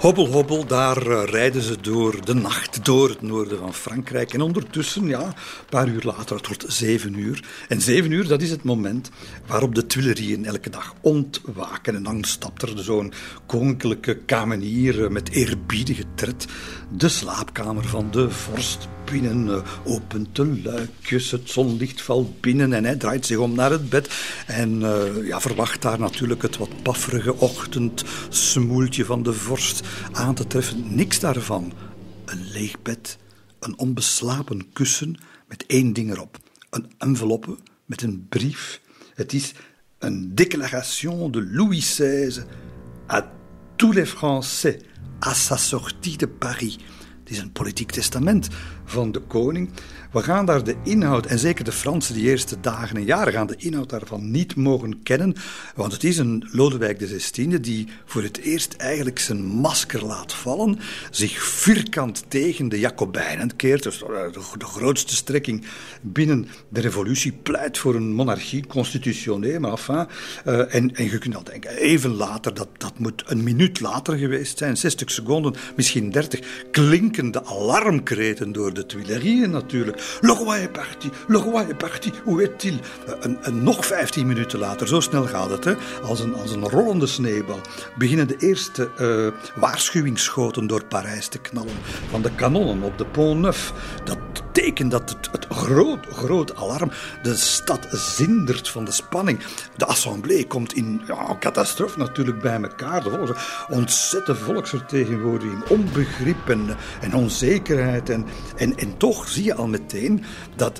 Hobbel, 0.00 0.26
hobbel, 0.26 0.66
daar 0.66 1.06
uh, 1.06 1.22
rijden 1.24 1.62
ze 1.62 1.80
door 1.80 2.24
de 2.24 2.34
nacht, 2.34 2.84
door 2.84 3.08
het 3.08 3.22
noorden 3.22 3.58
van 3.58 3.74
Frankrijk. 3.74 4.34
En 4.34 4.40
ondertussen, 4.40 5.06
ja, 5.06 5.20
een 5.20 5.34
paar 5.68 5.88
uur 5.88 6.02
later, 6.04 6.36
het 6.36 6.46
wordt 6.46 6.64
zeven 6.68 7.18
uur. 7.18 7.44
En 7.68 7.80
zeven 7.80 8.10
uur, 8.10 8.28
dat 8.28 8.42
is 8.42 8.50
het 8.50 8.64
moment 8.64 9.10
waarop 9.46 9.74
de 9.74 9.86
Tuilerieën 9.86 10.44
elke 10.44 10.70
dag 10.70 10.94
ontwaken. 11.00 11.94
En 11.94 12.02
dan 12.02 12.24
stapt 12.24 12.62
er 12.62 12.78
zo'n 12.78 13.12
koninklijke 13.46 14.14
kamenier 14.16 15.12
met 15.12 15.30
eerbiedige 15.30 16.04
tred 16.14 16.46
de 16.96 17.08
slaapkamer 17.08 17.84
van 17.84 18.10
de 18.10 18.30
vorst 18.30 18.88
binnen, 19.10 19.46
uh, 19.46 19.62
opent 19.84 20.36
de 20.36 20.60
luikjes, 20.64 21.30
het 21.30 21.50
zonlicht 21.50 22.02
valt 22.02 22.40
binnen 22.40 22.72
en 22.72 22.84
hij 22.84 22.96
draait 22.96 23.26
zich 23.26 23.36
om 23.36 23.54
naar 23.54 23.70
het 23.70 23.88
bed 23.88 24.10
en 24.46 24.80
uh, 24.80 25.26
ja, 25.26 25.40
verwacht 25.40 25.82
daar 25.82 25.98
natuurlijk 25.98 26.42
het 26.42 26.56
wat 26.56 26.82
pafferige 26.82 27.36
ochtendsmoeltje 27.36 29.04
van 29.04 29.22
de 29.22 29.32
vorst 29.32 29.86
aan 30.12 30.34
te 30.34 30.46
treffen. 30.46 30.94
Niks 30.94 31.20
daarvan. 31.20 31.72
Een 32.24 32.50
leeg 32.52 32.82
bed, 32.82 33.18
een 33.60 33.78
onbeslapen 33.78 34.72
kussen 34.72 35.18
met 35.48 35.64
één 35.66 35.92
ding 35.92 36.10
erop. 36.10 36.38
Een 36.70 36.92
enveloppe 36.98 37.56
met 37.84 38.02
een 38.02 38.26
brief. 38.28 38.80
Het 39.14 39.32
is 39.32 39.52
een 39.98 40.34
déclaration 40.34 41.30
de 41.30 41.42
Louis 41.50 41.80
XVI 41.80 42.42
à 43.08 43.22
tous 43.76 43.94
les 43.94 44.08
Français 44.08 44.76
à 45.20 45.34
sa 45.34 45.56
sortie 45.56 46.16
de 46.16 46.28
Paris. 46.28 46.78
Het 47.20 47.30
is 47.30 47.38
een 47.38 47.52
politiek 47.52 47.90
testament 47.90 48.48
van 48.90 49.12
de 49.12 49.20
koning. 49.20 49.70
We 50.12 50.22
gaan 50.22 50.46
daar 50.46 50.64
de 50.64 50.76
inhoud, 50.84 51.26
en 51.26 51.38
zeker 51.38 51.64
de 51.64 51.72
Fransen 51.72 52.14
die 52.14 52.28
eerste 52.28 52.60
dagen 52.60 52.96
en 52.96 53.04
jaren 53.04 53.32
gaan 53.32 53.46
de 53.46 53.54
inhoud 53.56 53.90
daarvan 53.90 54.30
niet 54.30 54.56
mogen 54.56 55.02
kennen, 55.02 55.34
want 55.74 55.92
het 55.92 56.04
is 56.04 56.18
een 56.18 56.48
Lodewijk 56.52 56.98
XVI 56.98 57.60
die 57.60 57.88
voor 58.04 58.22
het 58.22 58.38
eerst 58.38 58.74
eigenlijk 58.74 59.18
zijn 59.18 59.44
masker 59.44 60.04
laat 60.04 60.32
vallen, 60.32 60.78
zich 61.10 61.42
vierkant 61.42 62.24
tegen 62.28 62.68
de 62.68 62.78
Jacobijnen 62.78 63.56
keert, 63.56 63.82
dus 63.82 63.98
de 64.58 64.64
grootste 64.64 65.14
strekking 65.14 65.64
binnen 66.02 66.48
de 66.68 66.80
revolutie, 66.80 67.32
pleit 67.32 67.78
voor 67.78 67.94
een 67.94 68.12
monarchie 68.12 68.66
constitutioneel, 68.66 69.60
maar 69.60 69.70
enfin, 69.70 70.06
en, 70.44 70.94
en 70.94 71.04
je 71.04 71.18
kunt 71.18 71.36
al 71.36 71.44
denken, 71.44 71.70
even 71.70 72.14
later, 72.14 72.54
dat, 72.54 72.68
dat 72.76 72.98
moet 72.98 73.22
een 73.26 73.42
minuut 73.42 73.80
later 73.80 74.18
geweest 74.18 74.58
zijn, 74.58 74.76
60 74.76 75.10
seconden, 75.10 75.54
misschien 75.76 76.10
30, 76.10 76.40
klinken 76.70 77.30
de 77.30 77.44
alarmkreten 77.44 78.52
door 78.52 78.74
de 78.74 78.79
Tuileries 78.86 79.48
natuurlijk. 79.48 80.18
Le 80.20 80.32
roi 80.32 80.58
est 80.58 80.72
parti, 80.72 81.10
le 81.26 81.38
roi 81.38 81.62
est 81.62 81.76
parti, 81.76 82.12
où 82.24 82.40
est-il? 82.40 82.80
En, 83.20 83.62
nog 83.62 83.86
15 83.86 84.26
minuten 84.26 84.58
later, 84.58 84.88
zo 84.88 85.00
snel 85.00 85.26
gaat 85.26 85.50
het, 85.50 85.64
hè, 85.64 85.74
als, 86.02 86.20
een, 86.20 86.34
als 86.34 86.50
een 86.50 86.68
rollende 86.68 87.06
sneeuwbal, 87.06 87.60
beginnen 87.98 88.28
de 88.28 88.36
eerste 88.38 88.90
uh, 89.00 89.26
waarschuwingsschoten 89.60 90.66
door 90.66 90.84
Parijs 90.84 91.28
te 91.28 91.38
knallen. 91.38 91.78
Van 92.10 92.22
de 92.22 92.34
kanonnen 92.34 92.82
op 92.82 92.98
de 92.98 93.04
Pont 93.04 93.40
Neuf. 93.40 93.72
Dat 94.04 94.18
teken 94.52 94.88
dat 94.88 95.10
het, 95.10 95.28
het 95.32 95.46
groot, 95.50 96.06
groot 96.06 96.56
alarm. 96.56 96.90
De 97.22 97.36
stad 97.36 97.86
zindert 97.90 98.68
van 98.68 98.84
de 98.84 98.92
spanning. 98.92 99.38
De 99.76 99.86
assemblée 99.86 100.46
komt 100.46 100.72
in 100.72 101.00
ja, 101.06 101.36
catastrofe 101.40 101.98
natuurlijk 101.98 102.40
bij 102.40 102.60
elkaar. 102.62 103.02
De 103.02 103.34
ontzettende 103.68 104.40
volksvertegenwoordiging, 104.40 105.68
onbegrip 105.68 106.48
en, 106.48 106.76
en 107.00 107.14
onzekerheid. 107.14 108.10
En, 108.10 108.26
en 108.76 108.96
toch 108.96 109.28
zie 109.28 109.44
je 109.44 109.54
al 109.54 109.66
meteen 109.66 110.24
dat, 110.56 110.78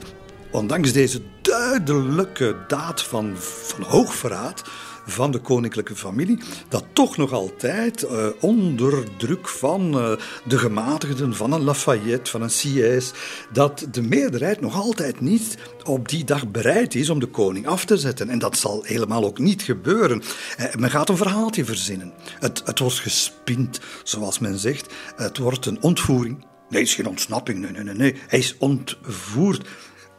ondanks 0.50 0.92
deze 0.92 1.20
duidelijke 1.42 2.56
daad 2.68 3.02
van, 3.02 3.36
van 3.36 3.82
hoogverraad 3.82 4.62
van 5.06 5.30
de 5.30 5.38
koninklijke 5.38 5.96
familie, 5.96 6.38
dat 6.68 6.84
toch 6.92 7.16
nog 7.16 7.32
altijd 7.32 8.02
uh, 8.02 8.26
onder 8.40 9.16
druk 9.16 9.48
van 9.48 9.96
uh, 9.96 10.12
de 10.44 10.58
gematigden, 10.58 11.34
van 11.34 11.52
een 11.52 11.64
Lafayette, 11.64 12.30
van 12.30 12.42
een 12.42 12.50
Sieyès, 12.50 13.12
dat 13.52 13.86
de 13.90 14.02
meerderheid 14.02 14.60
nog 14.60 14.74
altijd 14.74 15.20
niet 15.20 15.58
op 15.84 16.08
die 16.08 16.24
dag 16.24 16.50
bereid 16.50 16.94
is 16.94 17.10
om 17.10 17.20
de 17.20 17.26
koning 17.26 17.66
af 17.66 17.84
te 17.84 17.96
zetten. 17.96 18.28
En 18.28 18.38
dat 18.38 18.56
zal 18.56 18.82
helemaal 18.84 19.24
ook 19.24 19.38
niet 19.38 19.62
gebeuren. 19.62 20.22
Uh, 20.58 20.74
men 20.74 20.90
gaat 20.90 21.08
een 21.08 21.16
verhaaltje 21.16 21.64
verzinnen. 21.64 22.12
Het, 22.38 22.62
het 22.64 22.78
wordt 22.78 22.98
gespind, 22.98 23.80
zoals 24.04 24.38
men 24.38 24.58
zegt. 24.58 24.92
Het 25.16 25.38
wordt 25.38 25.66
een 25.66 25.82
ontvoering. 25.82 26.48
Nee, 26.70 26.82
is 26.82 26.94
geen 26.94 27.06
ontsnapping. 27.06 27.58
Nee, 27.58 27.70
nee, 27.70 27.82
nee. 27.82 27.94
nee. 27.94 28.14
Hij 28.26 28.38
is 28.38 28.56
ontvoerd. 28.58 29.68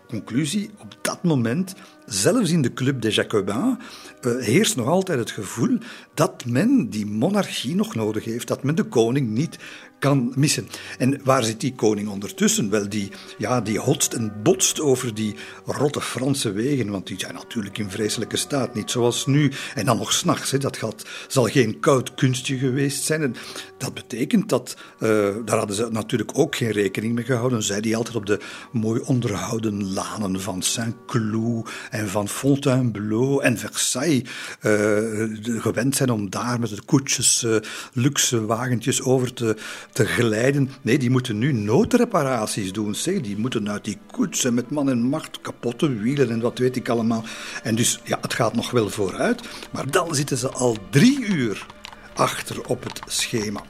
Conclusie, 0.07 0.69
op 0.77 0.97
dat 1.01 1.23
moment, 1.23 1.75
zelfs 2.05 2.51
in 2.51 2.61
de 2.61 2.73
Club 2.73 3.01
des 3.01 3.15
Jacobins, 3.15 3.77
uh, 4.21 4.43
heerst 4.43 4.75
nog 4.75 4.87
altijd 4.87 5.19
het 5.19 5.31
gevoel 5.31 5.77
dat 6.13 6.45
men 6.45 6.89
die 6.89 7.05
monarchie 7.05 7.75
nog 7.75 7.95
nodig 7.95 8.25
heeft, 8.25 8.47
dat 8.47 8.63
men 8.63 8.75
de 8.75 8.83
koning 8.83 9.29
niet 9.29 9.59
kan 10.01 10.31
missen. 10.35 10.67
En 10.97 11.19
waar 11.23 11.43
zit 11.43 11.59
die 11.59 11.75
koning 11.75 12.09
ondertussen? 12.09 12.69
Wel, 12.69 12.89
die, 12.89 13.11
ja, 13.37 13.61
die 13.61 13.79
hotst 13.79 14.13
en 14.13 14.33
botst 14.43 14.81
over 14.81 15.13
die 15.13 15.35
rotte 15.65 16.01
Franse 16.01 16.51
wegen, 16.51 16.89
want 16.89 17.07
die 17.07 17.19
zijn 17.19 17.33
natuurlijk 17.33 17.77
in 17.77 17.89
vreselijke 17.89 18.37
staat, 18.37 18.73
niet 18.73 18.91
zoals 18.91 19.25
nu. 19.25 19.51
En 19.75 19.85
dan 19.85 19.97
nog 19.97 20.13
s'nachts, 20.13 20.51
dat 20.51 21.05
zal 21.27 21.43
geen 21.45 21.79
koud 21.79 22.13
kunstje 22.13 22.57
geweest 22.57 23.03
zijn. 23.03 23.21
En 23.21 23.35
dat 23.77 23.93
betekent 23.93 24.49
dat, 24.49 24.75
uh, 24.99 25.09
daar 25.45 25.57
hadden 25.57 25.75
ze 25.75 25.87
natuurlijk 25.91 26.37
ook 26.37 26.55
geen 26.55 26.71
rekening 26.71 27.15
mee 27.15 27.23
gehouden. 27.23 27.63
Zij 27.63 27.81
die 27.81 27.95
altijd 27.95 28.15
op 28.15 28.25
de 28.25 28.39
mooi 28.71 29.01
onderhouden 29.05 29.93
lanen 29.93 30.41
van 30.41 30.61
Saint-Cloud 30.61 31.69
en 31.89 32.09
van 32.09 32.27
Fontainebleau 32.27 33.43
en 33.43 33.57
Versailles 33.57 34.23
uh, 34.61 35.61
gewend 35.61 35.95
zijn 35.95 36.09
om 36.09 36.29
daar 36.29 36.59
met 36.59 36.69
de 36.69 36.81
koetsjes, 36.85 37.43
uh, 37.43 37.55
luxe 37.93 38.45
wagentjes 38.45 39.01
over 39.01 39.33
te, 39.33 39.55
te 39.91 40.05
glijden. 40.05 40.69
Nee, 40.81 40.97
die 40.97 41.09
moeten 41.09 41.37
nu 41.37 41.51
noodreparaties 41.51 42.71
doen. 42.71 42.95
Zeg. 42.95 43.21
Die 43.21 43.37
moeten 43.37 43.69
uit 43.69 43.83
die 43.83 43.97
koetsen 44.11 44.53
met 44.53 44.69
man 44.69 44.89
en 44.89 45.01
macht, 45.01 45.41
kapotte 45.41 45.93
wielen 45.95 46.29
en 46.29 46.41
wat 46.41 46.57
weet 46.57 46.75
ik 46.75 46.89
allemaal. 46.89 47.23
En 47.63 47.75
dus 47.75 47.99
ja, 48.03 48.17
het 48.21 48.33
gaat 48.33 48.55
nog 48.55 48.71
wel 48.71 48.89
vooruit, 48.89 49.41
maar 49.71 49.91
dan 49.91 50.15
zitten 50.15 50.37
ze 50.37 50.49
al 50.49 50.77
drie 50.89 51.25
uur 51.25 51.65
achter 52.13 52.67
op 52.67 52.83
het 52.83 53.01
schema. 53.05 53.63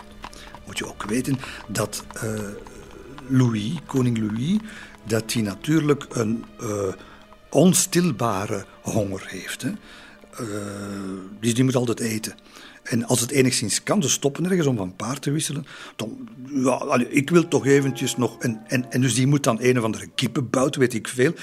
Moet 0.65 0.77
je 0.77 0.87
ook 0.87 1.03
weten 1.03 1.39
dat 1.67 2.03
uh, 2.23 2.39
Louis, 3.27 3.73
koning 3.85 4.17
Louis, 4.17 4.57
dat 5.07 5.33
hij 5.33 5.41
natuurlijk 5.41 6.05
een 6.09 6.45
uh, 6.61 6.67
onstilbare 7.49 8.65
honger 8.81 9.23
heeft. 9.25 9.61
Hè. 9.61 9.69
Uh, 9.69 10.47
dus 11.39 11.53
die 11.53 11.63
moet 11.63 11.75
altijd 11.75 11.99
eten. 11.99 12.35
En 12.83 13.05
als 13.05 13.19
het 13.19 13.31
enigszins 13.31 13.83
kan, 13.83 14.03
ze 14.03 14.09
stoppen 14.09 14.45
ergens 14.45 14.67
om 14.67 14.77
van 14.77 14.95
paard 14.95 15.21
te 15.21 15.31
wisselen. 15.31 15.65
Dan, 15.95 16.29
ja, 16.53 17.05
ik 17.09 17.29
wil 17.29 17.47
toch 17.47 17.65
eventjes 17.65 18.17
nog. 18.17 18.37
En, 18.39 18.61
en, 18.67 18.91
en 18.91 19.01
dus 19.01 19.15
die 19.15 19.27
moet 19.27 19.43
dan 19.43 19.57
een 19.61 19.77
of 19.77 19.83
andere 19.83 20.07
kippenbout, 20.15 20.75
weet 20.75 20.93
ik 20.93 21.07
veel. 21.07 21.33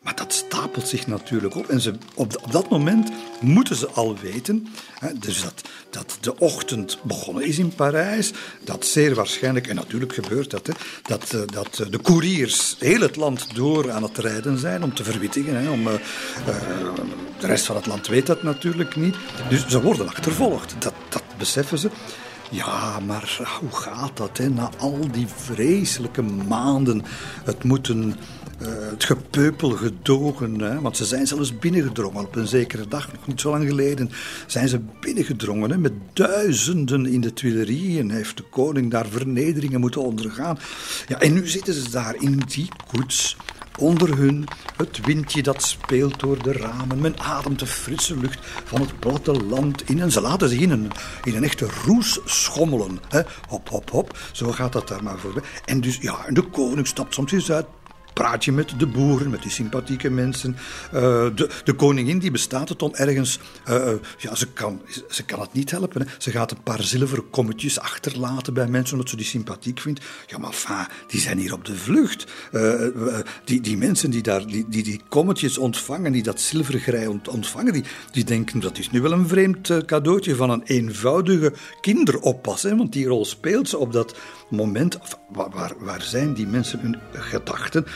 Maar 0.00 0.16
dat 0.16 0.32
stapelt 0.32 0.88
zich 0.88 1.06
natuurlijk 1.06 1.54
op. 1.54 1.68
En 1.68 1.80
ze, 1.80 1.94
op, 2.14 2.46
dat 2.50 2.70
moment 2.70 3.10
moeten 3.40 3.76
ze 3.76 3.88
al 3.88 4.16
weten. 4.18 4.66
Hè, 4.98 5.18
dus 5.18 5.42
dat, 5.42 5.62
dat 5.90 6.18
de 6.20 6.38
ochtend 6.38 6.98
begonnen 7.02 7.44
is 7.44 7.58
in 7.58 7.74
Parijs. 7.74 8.32
Dat 8.64 8.86
zeer 8.86 9.14
waarschijnlijk, 9.14 9.66
en 9.66 9.74
natuurlijk 9.74 10.14
gebeurt 10.14 10.50
dat, 10.50 10.66
hè, 10.66 10.72
dat, 11.02 11.32
uh, 11.34 11.40
dat 11.46 11.86
de 11.90 12.00
couriers 12.00 12.76
heel 12.78 13.00
het 13.00 13.16
land 13.16 13.54
door 13.54 13.90
aan 13.90 14.02
het 14.02 14.18
rijden 14.18 14.58
zijn 14.58 14.82
om 14.82 14.94
te 14.94 15.04
verwittigen. 15.04 15.62
Hè, 15.62 15.70
om, 15.70 15.86
uh, 15.86 15.92
de 17.40 17.46
rest 17.46 17.66
van 17.66 17.76
het 17.76 17.86
land 17.86 18.06
weet 18.06 18.26
dat 18.26 18.42
natuurlijk 18.42 18.96
niet. 18.96 19.16
Dus 19.48 19.66
ze 19.66 19.82
worden 19.82 20.08
achtervolgd. 20.08 20.74
Dat, 20.78 20.94
dat 21.08 21.22
beseffen 21.38 21.78
ze. 21.78 21.90
Ja, 22.50 23.00
maar 23.00 23.40
hoe 23.60 23.76
gaat 23.80 24.16
dat? 24.16 24.38
Hè? 24.38 24.48
Na 24.48 24.70
al 24.78 24.98
die 25.12 25.26
vreselijke 25.26 26.22
maanden, 26.22 27.04
het 27.44 27.64
moeten 27.64 28.14
uh, 28.62 28.68
het 28.90 29.04
gepeupel 29.04 29.70
gedogen. 29.70 30.60
Hè? 30.60 30.80
Want 30.80 30.96
ze 30.96 31.04
zijn 31.04 31.26
zelfs 31.26 31.58
binnengedrongen 31.58 32.24
op 32.24 32.36
een 32.36 32.46
zekere 32.46 32.88
dag, 32.88 33.12
nog 33.12 33.26
niet 33.26 33.40
zo 33.40 33.50
lang 33.50 33.66
geleden, 33.66 34.10
zijn 34.46 34.68
ze 34.68 34.80
binnengedrongen 35.00 35.70
hè? 35.70 35.78
met 35.78 35.92
duizenden 36.12 37.06
in 37.06 37.20
de 37.20 37.32
Tuileries. 37.32 37.98
En 37.98 38.10
heeft 38.10 38.36
de 38.36 38.42
koning 38.42 38.90
daar 38.90 39.06
vernederingen 39.06 39.80
moeten 39.80 40.02
ondergaan. 40.02 40.58
Ja, 41.08 41.20
en 41.20 41.32
nu 41.32 41.46
zitten 41.46 41.74
ze 41.74 41.90
daar 41.90 42.14
in 42.18 42.42
die 42.46 42.68
koets. 42.92 43.36
Onder 43.78 44.16
hun 44.16 44.44
het 44.76 45.06
windje 45.06 45.42
dat 45.42 45.62
speelt 45.62 46.20
door 46.20 46.42
de 46.42 46.52
ramen. 46.52 47.00
Men 47.00 47.18
ademt 47.18 47.58
de 47.58 47.66
frisse 47.66 48.16
lucht 48.16 48.38
van 48.64 48.80
het 48.80 48.98
platteland 48.98 49.88
in. 49.88 50.00
En 50.00 50.12
ze 50.12 50.20
laten 50.20 50.48
zich 50.48 50.60
in 50.60 50.70
een, 50.70 50.90
in 51.24 51.36
een 51.36 51.44
echte 51.44 51.68
roes 51.84 52.20
schommelen. 52.24 52.98
Hè? 53.08 53.20
Hop, 53.48 53.68
hop, 53.68 53.90
hop. 53.90 54.18
Zo 54.32 54.52
gaat 54.52 54.72
dat 54.72 54.88
daar 54.88 55.02
maar 55.02 55.18
voorbij. 55.18 55.42
En 55.64 55.80
dus, 55.80 55.98
ja, 56.00 56.16
de 56.28 56.42
koning 56.42 56.86
stapt 56.86 57.14
soms 57.14 57.32
eens 57.32 57.50
uit 57.50 57.66
praat 58.18 58.44
je 58.44 58.52
met 58.52 58.72
de 58.78 58.86
boeren, 58.86 59.30
met 59.30 59.42
die 59.42 59.50
sympathieke 59.50 60.10
mensen. 60.10 60.56
Uh, 60.94 61.00
de, 61.34 61.48
de, 61.64 61.72
koningin 61.72 62.18
die 62.18 62.30
bestaat 62.30 62.68
het 62.68 62.82
om 62.82 62.94
ergens... 62.94 63.38
Uh, 63.68 63.92
ja, 64.18 64.34
ze 64.34 64.46
kan, 64.46 64.82
ze 65.08 65.24
kan 65.24 65.40
het 65.40 65.52
niet 65.52 65.70
helpen. 65.70 66.00
Hè. 66.00 66.06
Ze 66.18 66.30
gaat 66.30 66.50
een 66.50 66.62
paar 66.62 66.82
zilveren 66.82 67.30
kommetjes 67.30 67.80
achterlaten 67.80 68.54
bij 68.54 68.66
mensen 68.66 68.94
omdat 68.94 69.10
ze 69.10 69.16
die 69.16 69.26
sympathiek 69.26 69.80
vindt. 69.80 70.00
Ja, 70.26 70.38
maar 70.38 70.50
enfin, 70.50 70.86
die 71.06 71.20
zijn 71.20 71.38
hier 71.38 71.52
op 71.52 71.64
de 71.64 71.76
vlucht. 71.76 72.26
Die, 73.44 73.60
die 73.60 73.76
mensen 73.76 74.10
die, 74.10 74.22
daar, 74.22 74.46
die, 74.46 74.64
die, 74.68 74.82
die 74.82 75.00
kommetjes 75.08 75.58
ontvangen, 75.58 76.12
die 76.12 76.22
dat 76.22 76.40
zilvergrij 76.40 77.06
ontvangen, 77.06 77.72
die, 77.72 77.84
die 78.10 78.24
denken 78.24 78.60
dat 78.60 78.78
is 78.78 78.90
nu 78.90 79.00
wel 79.00 79.12
een 79.12 79.28
vreemd 79.28 79.84
cadeautje 79.86 80.34
van 80.34 80.50
een 80.50 80.62
eenvoudige 80.62 81.52
kinderoppas. 81.80 82.62
Hè, 82.62 82.76
want 82.76 82.92
die 82.92 83.06
rol 83.06 83.24
speelt 83.24 83.68
ze 83.68 83.78
op 83.78 83.92
dat 83.92 84.16
moment. 84.48 84.98
Waar, 85.28 85.72
waar 85.78 86.02
zijn 86.02 86.34
die 86.34 86.46
mensen 86.46 86.80
hun 86.80 86.96
gedachten? 87.12 87.86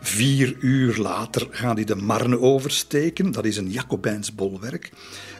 Vier 0.00 0.56
uur 0.60 0.96
later 0.96 1.48
gaan 1.50 1.76
die 1.76 1.84
de 1.84 1.94
Marne 1.94 2.40
oversteken. 2.40 3.32
Dat 3.32 3.44
is 3.44 3.56
een 3.56 3.70
Jacobijns 3.70 4.34
bolwerk. 4.34 4.92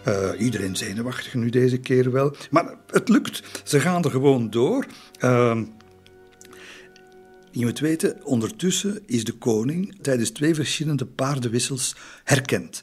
Uh, 0.09 0.31
iedereen 0.39 0.77
zenuwachtig 0.77 1.35
nu 1.35 1.51
deze 1.51 1.79
keer 1.79 2.11
wel. 2.11 2.37
Maar 2.51 2.75
het 2.87 3.09
lukt. 3.09 3.43
Ze 3.65 3.81
gaan 3.81 4.05
er 4.05 4.11
gewoon 4.11 4.51
door. 4.51 4.87
Uh, 5.21 5.61
je 7.51 7.65
moet 7.65 7.79
weten, 7.79 8.25
ondertussen 8.25 9.03
is 9.07 9.25
de 9.25 9.33
koning 9.33 9.99
tijdens 10.01 10.31
twee 10.31 10.55
verschillende 10.55 11.07
paardenwissels 11.07 11.97
herkend. 12.25 12.83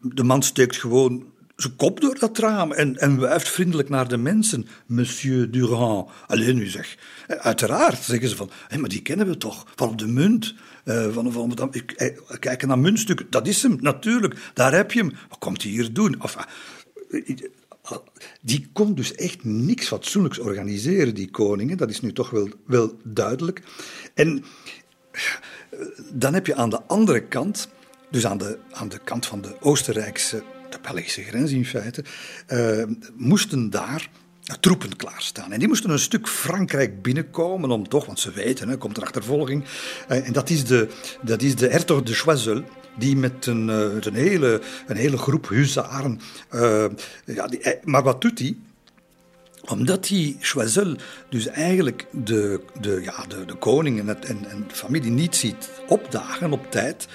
De 0.00 0.24
man 0.24 0.42
steekt 0.42 0.76
gewoon 0.76 1.31
zijn 1.62 1.76
kop 1.76 2.00
door 2.00 2.18
dat 2.18 2.38
raam 2.38 2.72
en, 2.72 2.96
en 2.96 3.18
wuift 3.18 3.48
vriendelijk 3.48 3.88
naar 3.88 4.08
de 4.08 4.16
mensen. 4.16 4.66
Monsieur 4.86 5.50
Durand. 5.50 6.10
Alleen 6.26 6.56
nu 6.56 6.66
zeg. 6.66 6.96
Uiteraard 7.26 8.02
zeggen 8.02 8.28
ze 8.28 8.36
van, 8.36 8.50
hé, 8.68 8.78
maar 8.78 8.88
die 8.88 9.02
kennen 9.02 9.26
we 9.26 9.36
toch, 9.36 9.66
van 9.74 9.88
op 9.88 9.98
de 9.98 10.06
munt. 10.06 10.54
Uh, 10.84 11.12
van, 11.12 11.32
van, 11.32 11.52
van, 11.56 11.68
ik, 11.74 12.14
kijken 12.38 12.68
naar 12.68 12.78
muntstukken, 12.78 13.26
dat 13.30 13.46
is 13.46 13.62
hem, 13.62 13.78
natuurlijk, 13.80 14.50
daar 14.54 14.72
heb 14.74 14.92
je 14.92 15.00
hem. 15.00 15.12
Wat 15.28 15.38
komt 15.38 15.62
hij 15.62 15.70
hier 15.70 15.92
doen? 15.92 16.22
Of, 16.22 16.36
die 18.40 18.68
kon 18.72 18.94
dus 18.94 19.14
echt 19.14 19.44
niks 19.44 19.86
fatsoenlijks 19.86 20.38
organiseren, 20.38 21.14
die 21.14 21.30
koningen. 21.30 21.76
Dat 21.76 21.90
is 21.90 22.00
nu 22.00 22.12
toch 22.12 22.30
wel, 22.30 22.48
wel 22.66 22.96
duidelijk. 23.04 23.62
En 24.14 24.44
dan 26.12 26.34
heb 26.34 26.46
je 26.46 26.54
aan 26.54 26.70
de 26.70 26.82
andere 26.82 27.22
kant, 27.22 27.68
dus 28.10 28.26
aan 28.26 28.38
de, 28.38 28.58
aan 28.70 28.88
de 28.88 28.98
kant 29.04 29.26
van 29.26 29.40
de 29.40 29.56
Oostenrijkse, 29.60 30.42
Belgische 30.82 31.22
grens 31.22 31.50
in 31.50 31.66
feite, 31.66 32.04
uh, 32.48 32.84
moesten 33.16 33.70
daar 33.70 34.08
troepen 34.60 34.96
klaarstaan. 34.96 35.52
En 35.52 35.58
die 35.58 35.68
moesten 35.68 35.90
een 35.90 35.98
stuk 35.98 36.28
Frankrijk 36.28 37.02
binnenkomen 37.02 37.70
om 37.70 37.88
toch, 37.88 38.06
want 38.06 38.20
ze 38.20 38.30
weten, 38.30 38.68
er 38.68 38.76
komt 38.76 38.96
er 38.96 39.02
achtervolging. 39.02 39.64
Uh, 40.10 40.26
en 40.26 40.32
dat 40.32 40.50
is 40.50 40.64
de, 40.64 40.88
dat 41.22 41.42
is 41.42 41.56
de 41.56 41.68
hertog 41.68 42.02
de 42.02 42.14
Choiseul 42.14 42.64
die 42.98 43.16
met 43.16 43.46
een, 43.46 43.68
uh, 43.68 43.94
een, 44.00 44.14
hele, 44.14 44.60
een 44.86 44.96
hele 44.96 45.18
groep 45.18 45.48
huzaren. 45.48 46.20
Ja, 47.24 47.46
die, 47.46 47.60
maar 47.84 48.02
wat 48.02 48.20
doet 48.20 48.38
hij? 48.38 48.56
Omdat 49.64 50.06
die 50.06 50.36
Choiseul 50.40 50.96
dus 51.28 51.46
eigenlijk 51.46 52.06
de, 52.10 52.60
de, 52.80 53.00
ja, 53.02 53.24
de, 53.28 53.44
de 53.44 53.54
koning 53.54 53.98
en, 53.98 54.06
het, 54.06 54.24
en, 54.24 54.50
en 54.50 54.64
de 54.68 54.74
familie 54.74 55.10
niet 55.10 55.36
ziet 55.36 55.70
opdagen 55.88 56.52
op 56.52 56.70
tijd, 56.70 57.08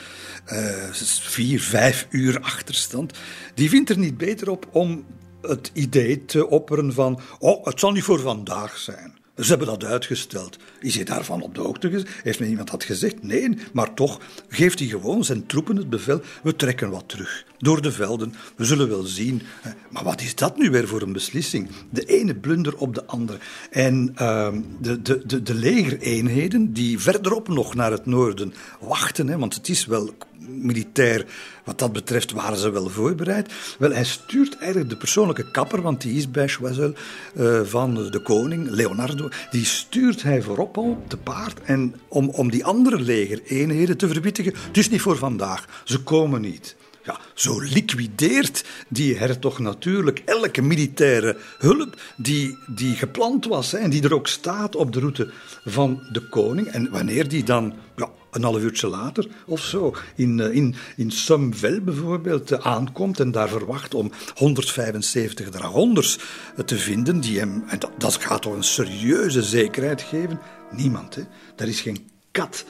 vier, 1.21 1.61
vijf 1.61 2.07
uur 2.09 2.39
achterstand, 2.39 3.13
die 3.53 3.69
vindt 3.69 3.89
er 3.89 3.97
niet 3.97 4.17
beter 4.17 4.49
op 4.49 4.67
om 4.71 5.05
het 5.41 5.71
idee 5.73 6.25
te 6.25 6.47
opperen 6.47 6.93
van, 6.93 7.19
oh, 7.39 7.65
het 7.65 7.79
zal 7.79 7.91
niet 7.91 8.03
voor 8.03 8.19
vandaag 8.19 8.77
zijn. 8.77 9.17
Ze 9.37 9.49
hebben 9.49 9.67
dat 9.67 9.83
uitgesteld. 9.83 10.57
Is 10.79 10.95
hij 10.95 11.03
daarvan 11.03 11.41
op 11.41 11.55
de 11.55 11.61
hoogte? 11.61 12.05
Heeft 12.23 12.39
men 12.39 12.49
iemand 12.49 12.71
dat 12.71 12.83
gezegd? 12.83 13.23
Nee, 13.23 13.57
maar 13.73 13.93
toch 13.93 14.19
geeft 14.49 14.79
hij 14.79 14.87
gewoon 14.87 15.23
zijn 15.23 15.45
troepen 15.45 15.75
het 15.75 15.89
bevel. 15.89 16.21
We 16.43 16.55
trekken 16.55 16.89
wat 16.89 17.03
terug. 17.07 17.45
Door 17.57 17.81
de 17.81 17.91
velden. 17.91 18.33
We 18.55 18.65
zullen 18.65 18.89
wel 18.89 19.03
zien. 19.03 19.41
Maar 19.89 20.03
wat 20.03 20.21
is 20.21 20.35
dat 20.35 20.57
nu 20.57 20.69
weer 20.69 20.87
voor 20.87 21.01
een 21.01 21.13
beslissing? 21.13 21.69
De 21.89 22.05
ene 22.05 22.35
blunder 22.35 22.77
op 22.77 22.95
de 22.95 23.05
andere. 23.05 23.37
En 23.71 24.15
uh, 24.21 24.49
de, 24.81 25.01
de, 25.01 25.25
de, 25.25 25.41
de 25.41 25.53
legereenheden 25.53 26.73
die 26.73 26.99
verderop 26.99 27.47
nog 27.47 27.75
naar 27.75 27.91
het 27.91 28.05
noorden 28.05 28.53
wachten, 28.79 29.27
hè, 29.27 29.37
want 29.37 29.53
het 29.53 29.69
is 29.69 29.85
wel 29.85 30.13
militair, 30.47 31.25
wat 31.63 31.79
dat 31.79 31.93
betreft, 31.93 32.31
waren 32.31 32.57
ze 32.57 32.69
wel 32.69 32.89
voorbereid. 32.89 33.53
Wel, 33.79 33.91
hij 33.91 34.03
stuurt 34.03 34.57
eigenlijk 34.57 34.89
de 34.89 34.97
persoonlijke 34.97 35.51
kapper, 35.51 35.81
want 35.81 36.01
die 36.01 36.17
is 36.17 36.31
bij 36.31 36.47
Choiseul 36.47 36.93
uh, 37.35 37.61
van 37.63 38.11
de 38.11 38.19
koning, 38.19 38.69
Leonardo, 38.69 39.29
die 39.51 39.65
stuurt 39.65 40.23
hij 40.23 40.41
voorop 40.41 40.77
al 40.77 41.03
te 41.07 41.17
paard 41.17 41.61
en 41.61 41.95
om, 42.07 42.29
om 42.29 42.51
die 42.51 42.65
andere 42.65 42.99
legereenheden 42.99 43.97
te 43.97 44.07
verwittigen. 44.07 44.53
Is 44.71 44.89
niet 44.89 45.01
voor 45.01 45.17
vandaag, 45.17 45.81
ze 45.83 46.03
komen 46.03 46.41
niet. 46.41 46.75
Ja, 47.07 47.19
zo 47.33 47.59
liquideert 47.59 48.65
die 48.87 49.17
hertog 49.17 49.59
natuurlijk 49.59 50.21
elke 50.25 50.61
militaire 50.61 51.37
hulp 51.57 52.01
die, 52.17 52.57
die 52.67 52.95
gepland 52.95 53.45
was 53.45 53.71
hè, 53.71 53.77
en 53.77 53.89
die 53.89 54.03
er 54.03 54.13
ook 54.13 54.27
staat 54.27 54.75
op 54.75 54.93
de 54.93 54.99
route 54.99 55.29
van 55.65 56.07
de 56.11 56.27
koning. 56.29 56.67
En 56.67 56.89
wanneer 56.91 57.27
die 57.27 57.43
dan 57.43 57.73
ja, 57.95 58.09
een 58.31 58.43
half 58.43 58.61
uurtje 58.61 58.87
later 58.87 59.27
of 59.45 59.59
zo 59.59 59.95
in, 60.15 60.39
in, 60.39 60.75
in 60.95 61.11
Sumvel 61.11 61.81
bijvoorbeeld 61.81 62.61
aankomt 62.61 63.19
en 63.19 63.31
daar 63.31 63.49
verwacht 63.49 63.93
om 63.93 64.11
175 64.35 65.49
dragonders 65.49 66.19
te 66.65 66.77
vinden 66.77 67.19
die 67.19 67.39
hem, 67.39 67.63
en 67.67 67.79
dat, 67.79 67.91
dat 67.97 68.15
gaat 68.15 68.41
toch 68.41 68.53
een 68.53 68.63
serieuze 68.63 69.43
zekerheid 69.43 70.01
geven? 70.01 70.39
Niemand, 70.71 71.15
hè? 71.15 71.21
Daar 71.55 71.67
is 71.67 71.81
geen 71.81 72.09
kat. 72.31 72.65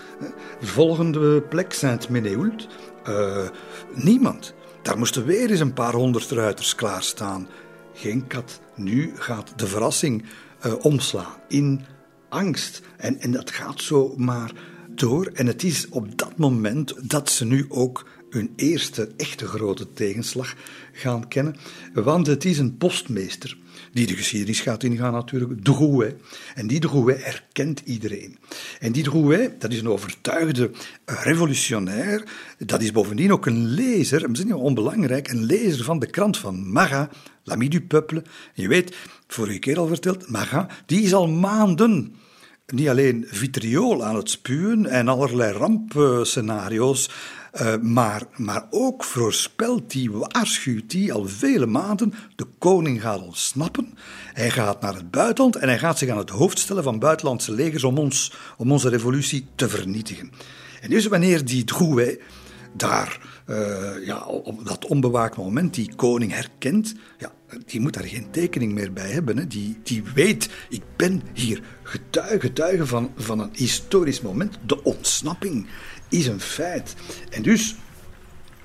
Volgende 0.62 1.42
plek 1.42 1.74
Saint-Menehould. 1.74 2.68
Uh, 3.10 3.50
niemand. 3.94 4.54
Daar 4.82 4.98
moesten 4.98 5.26
weer 5.26 5.50
eens 5.50 5.60
een 5.60 5.74
paar 5.74 5.94
honderd 5.94 6.32
ruiters 6.32 6.76
klaarstaan. 6.76 7.48
Geen 7.94 8.28
kat. 8.28 8.60
Nu 8.76 9.12
gaat 9.16 9.54
de 9.56 9.68
verrassing 9.68 10.26
omslaan 10.82 11.36
in 11.48 11.86
angst. 12.30 12.82
En, 12.98 13.20
en 13.20 13.32
dat 13.32 13.52
gaat 13.52 13.82
zo 13.82 14.14
maar 14.18 14.52
door. 15.00 15.26
En 15.34 15.48
het 15.48 15.64
is 15.64 15.90
op 15.90 16.18
dat 16.18 16.38
moment 16.38 17.10
dat 17.10 17.30
ze 17.30 17.46
nu 17.46 17.66
ook 17.70 18.06
hun 18.30 18.54
eerste 18.56 19.10
echte 19.18 19.48
grote 19.48 19.94
tegenslag 19.94 20.56
gaan 20.92 21.28
kennen. 21.28 21.56
Want 21.94 22.28
het 22.28 22.46
is 22.46 22.58
een 22.58 22.78
postmeester 22.78 23.58
die 23.92 24.08
de 24.08 24.16
geschiedenis 24.16 24.60
gaat 24.60 24.84
ingaan 24.84 25.14
natuurlijk, 25.14 25.64
Drouet. 25.64 26.16
En 26.56 26.68
die 26.68 26.80
Drouet 26.80 27.24
herkent 27.24 27.82
iedereen. 27.86 28.38
En 28.80 28.92
die 28.92 29.04
Drouet, 29.04 29.62
dat 29.62 29.72
is 29.72 29.80
een 29.80 29.90
overtuigde 29.90 30.72
revolutionair, 31.06 32.24
dat 32.58 32.82
is 32.82 32.92
bovendien 32.92 33.32
ook 33.32 33.46
een 33.46 33.66
lezer, 33.66 34.30
misschien 34.30 34.54
onbelangrijk, 34.54 35.28
een 35.28 35.44
lezer 35.44 35.84
van 35.84 36.00
de 36.00 36.08
krant 36.08 36.38
van 36.38 36.72
Marat, 36.72 37.10
L'Ami 37.44 37.68
du 37.68 37.82
Peuple. 37.82 38.24
Je 38.54 38.68
weet, 38.68 38.96
vorige 39.28 39.60
keer 39.60 39.78
al 39.78 39.88
verteld, 39.88 40.30
Marat, 40.30 40.72
die 40.86 41.02
is 41.02 41.14
al 41.14 41.28
maanden 41.28 42.16
niet 42.74 42.90
alleen 42.90 43.26
vitriool 43.28 44.06
aan 44.06 44.16
het 44.16 44.30
spuwen 44.30 44.86
en 44.86 45.08
allerlei 45.08 45.54
rampscenario's, 45.54 47.10
uh, 47.62 47.76
maar, 47.82 48.24
maar 48.36 48.68
ook 48.70 49.04
voorspelt 49.04 49.94
hij, 49.94 50.10
waarschuwt 50.12 50.92
hij 50.92 51.12
al 51.12 51.28
vele 51.28 51.66
maanden, 51.66 52.14
de 52.36 52.46
koning 52.58 53.02
gaat 53.02 53.22
ontsnappen, 53.22 53.98
hij 54.34 54.50
gaat 54.50 54.82
naar 54.82 54.94
het 54.94 55.12
buitenland 55.12 55.56
en 55.56 55.68
hij 55.68 55.80
gaat 55.80 55.98
zich 55.98 56.10
aan 56.10 56.18
het 56.18 56.30
hoofd 56.30 56.60
stellen 56.60 56.84
van 56.84 57.00
buitenlandse 57.00 57.52
legers 57.52 57.84
om, 57.84 57.98
ons, 57.98 58.34
om 58.58 58.72
onze 58.72 58.90
revolutie 58.90 59.48
te 59.56 59.70
vernietigen. 59.70 60.32
En 60.82 60.90
dus 60.90 61.08
wanneer 61.08 61.46
die 61.46 61.64
Drouet 61.64 62.20
daar 62.74 63.20
uh, 63.50 64.06
ja, 64.06 64.26
op 64.26 64.66
dat 64.66 64.86
onbewaakt 64.86 65.38
moment 65.38 65.74
die 65.74 65.96
koning 65.96 66.32
herkent, 66.32 66.96
ja, 67.18 67.32
die 67.66 67.80
moet 67.80 67.94
daar 67.94 68.04
geen 68.04 68.32
tekening 68.32 68.74
meer 68.74 68.94
bij 68.94 69.12
hebben. 69.12 69.38
Hè. 69.38 69.48
Die, 69.48 69.78
die 69.84 70.04
weet, 70.16 70.50
ik 70.70 70.82
ben 70.96 71.22
hier 71.34 71.62
getuige, 71.84 72.40
getuige 72.40 72.86
van, 72.86 73.12
van 73.16 73.40
een 73.40 73.50
historisch 73.54 74.22
moment. 74.22 74.58
De 74.66 74.84
ontsnapping 74.84 75.68
is 76.10 76.28
een 76.28 76.40
feit. 76.40 76.96
En 77.30 77.42
dus, 77.42 77.76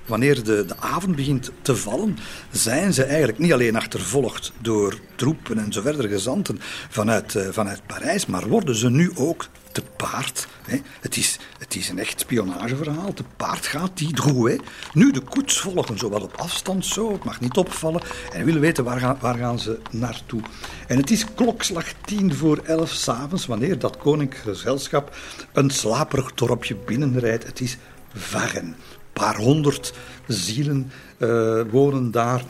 wanneer 0.05 0.43
de, 0.43 0.65
de 0.65 0.77
avond 0.77 1.15
begint 1.15 1.51
te 1.61 1.75
vallen, 1.75 2.17
zijn 2.51 2.93
ze 2.93 3.03
eigenlijk 3.03 3.37
niet 3.37 3.53
alleen 3.53 3.75
achtervolgd 3.75 4.51
door 4.61 4.99
troepen 5.15 5.57
en 5.57 5.73
zo 5.73 5.81
verder 5.81 6.09
gezanten 6.09 6.59
vanuit, 6.89 7.33
uh, 7.33 7.47
vanuit 7.51 7.87
Parijs, 7.87 8.25
maar 8.25 8.47
worden 8.47 8.75
ze 8.75 8.89
nu 8.89 9.11
ook 9.15 9.47
te 9.73 9.83
paard. 9.95 10.47
Hè. 10.65 10.81
Het, 11.01 11.17
is, 11.17 11.39
het 11.57 11.75
is 11.75 11.89
een 11.89 11.99
echt 11.99 12.19
spionageverhaal. 12.19 13.13
Te 13.13 13.23
paard 13.37 13.65
gaat 13.65 13.97
die 13.97 14.13
Drouet. 14.13 14.61
Nu 14.93 15.11
de 15.11 15.19
koets 15.19 15.59
volgen, 15.59 15.97
zo 15.97 16.09
wat 16.09 16.23
op 16.23 16.35
afstand 16.37 16.85
zo. 16.85 17.11
Het 17.11 17.23
mag 17.23 17.39
niet 17.39 17.57
opvallen. 17.57 18.01
En 18.33 18.45
willen 18.45 18.61
weten 18.61 18.83
waar 18.83 18.99
gaan, 18.99 19.17
waar 19.19 19.37
gaan 19.37 19.59
ze 19.59 19.79
naartoe. 19.91 20.41
En 20.87 20.97
het 20.97 21.11
is 21.11 21.25
klokslag 21.33 21.93
tien 22.05 22.35
voor 22.35 22.57
elf 22.57 22.91
s'avonds, 22.91 23.45
wanneer 23.45 23.79
dat 23.79 23.97
koninklijk 23.97 24.43
gezelschap 24.43 25.15
een 25.53 25.69
slaperig 25.69 26.33
dorpje 26.33 26.75
binnenrijdt. 26.75 27.45
Het 27.45 27.59
is 27.59 27.77
Varren. 28.13 28.65
Een 28.65 28.75
paar 29.13 29.35
honderd 29.35 29.93
zielen 30.27 30.91
uh, 31.17 31.61
wonen 31.71 32.11
daar 32.11 32.43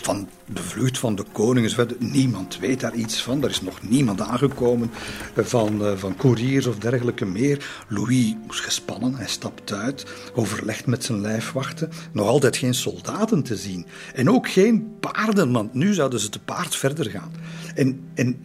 van 0.00 0.28
de 0.46 0.62
vlucht 0.62 0.98
van 0.98 1.14
de 1.14 1.24
koning. 1.32 1.96
Niemand 1.98 2.58
weet 2.58 2.80
daar 2.80 2.94
iets 2.94 3.22
van. 3.22 3.42
Er 3.42 3.50
is 3.50 3.60
nog 3.60 3.82
niemand 3.88 4.20
aangekomen 4.20 4.90
eh, 5.34 5.44
van, 5.44 5.82
uh, 5.82 5.92
van 5.96 6.16
couriers 6.16 6.66
of 6.66 6.78
dergelijke 6.78 7.24
meer. 7.24 7.84
Louis 7.88 8.34
moest 8.46 8.60
gespannen, 8.60 9.14
hij 9.14 9.28
stapt 9.28 9.72
uit, 9.72 10.06
overlegt 10.34 10.86
met 10.86 11.04
zijn 11.04 11.20
lijfwachten. 11.20 11.90
Nog 12.12 12.26
altijd 12.26 12.56
geen 12.56 12.74
soldaten 12.74 13.42
te 13.42 13.56
zien. 13.56 13.86
En 14.14 14.30
ook 14.30 14.50
geen 14.50 14.96
paarden, 15.00 15.52
want 15.52 15.74
nu 15.74 15.94
zouden 15.94 16.20
ze 16.20 16.28
te 16.28 16.40
paard 16.40 16.76
verder 16.76 17.10
gaan. 17.10 17.32
En, 17.74 18.00
en 18.14 18.36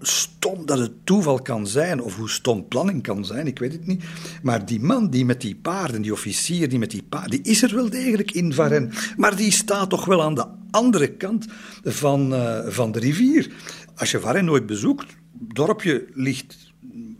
stom 0.00 0.66
dat 0.66 0.78
het 0.78 0.92
toeval 1.04 1.42
kan 1.42 1.66
zijn, 1.66 2.02
of 2.02 2.16
hoe 2.16 2.30
stom 2.30 2.68
planning 2.68 3.02
kan 3.02 3.24
zijn, 3.24 3.46
ik 3.46 3.58
weet 3.58 3.72
het 3.72 3.86
niet. 3.86 4.04
Maar 4.42 4.66
die 4.66 4.80
man 4.80 5.10
die 5.10 5.24
met 5.24 5.40
die 5.40 5.56
paarden, 5.56 6.02
die 6.02 6.12
officier 6.12 6.68
die 6.68 6.78
met 6.78 6.90
die 6.90 7.02
paarden, 7.02 7.30
die 7.30 7.52
is 7.52 7.62
er 7.62 7.74
wel 7.74 7.90
degelijk 7.90 8.30
in 8.30 8.52
Varennes. 8.52 9.14
Maar 9.16 9.36
die 9.36 9.52
staat 9.52 9.90
toch 9.90 10.04
wel 10.04 10.22
aan 10.22 10.34
de 10.34 10.46
andere 10.70 11.08
kant 11.08 11.46
van, 11.82 12.32
uh, 12.32 12.58
van 12.66 12.92
de 12.92 12.98
rivier. 12.98 13.52
Als 13.96 14.10
je 14.10 14.20
Varennes 14.20 14.50
nooit 14.50 14.66
bezoekt, 14.66 15.16
dorpje 15.32 16.06
ligt 16.12 16.72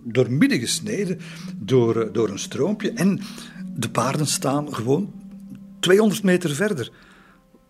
door 0.04 0.30
midden 0.30 0.58
gesneden 0.58 1.18
door, 1.56 2.00
eh, 2.00 2.12
door 2.12 2.28
een 2.28 2.38
stroompje 2.38 2.92
en 2.92 3.20
de 3.76 3.90
paarden 3.90 4.26
staan 4.26 4.74
gewoon 4.74 5.12
200 5.80 6.22
meter 6.22 6.54
verder 6.54 6.90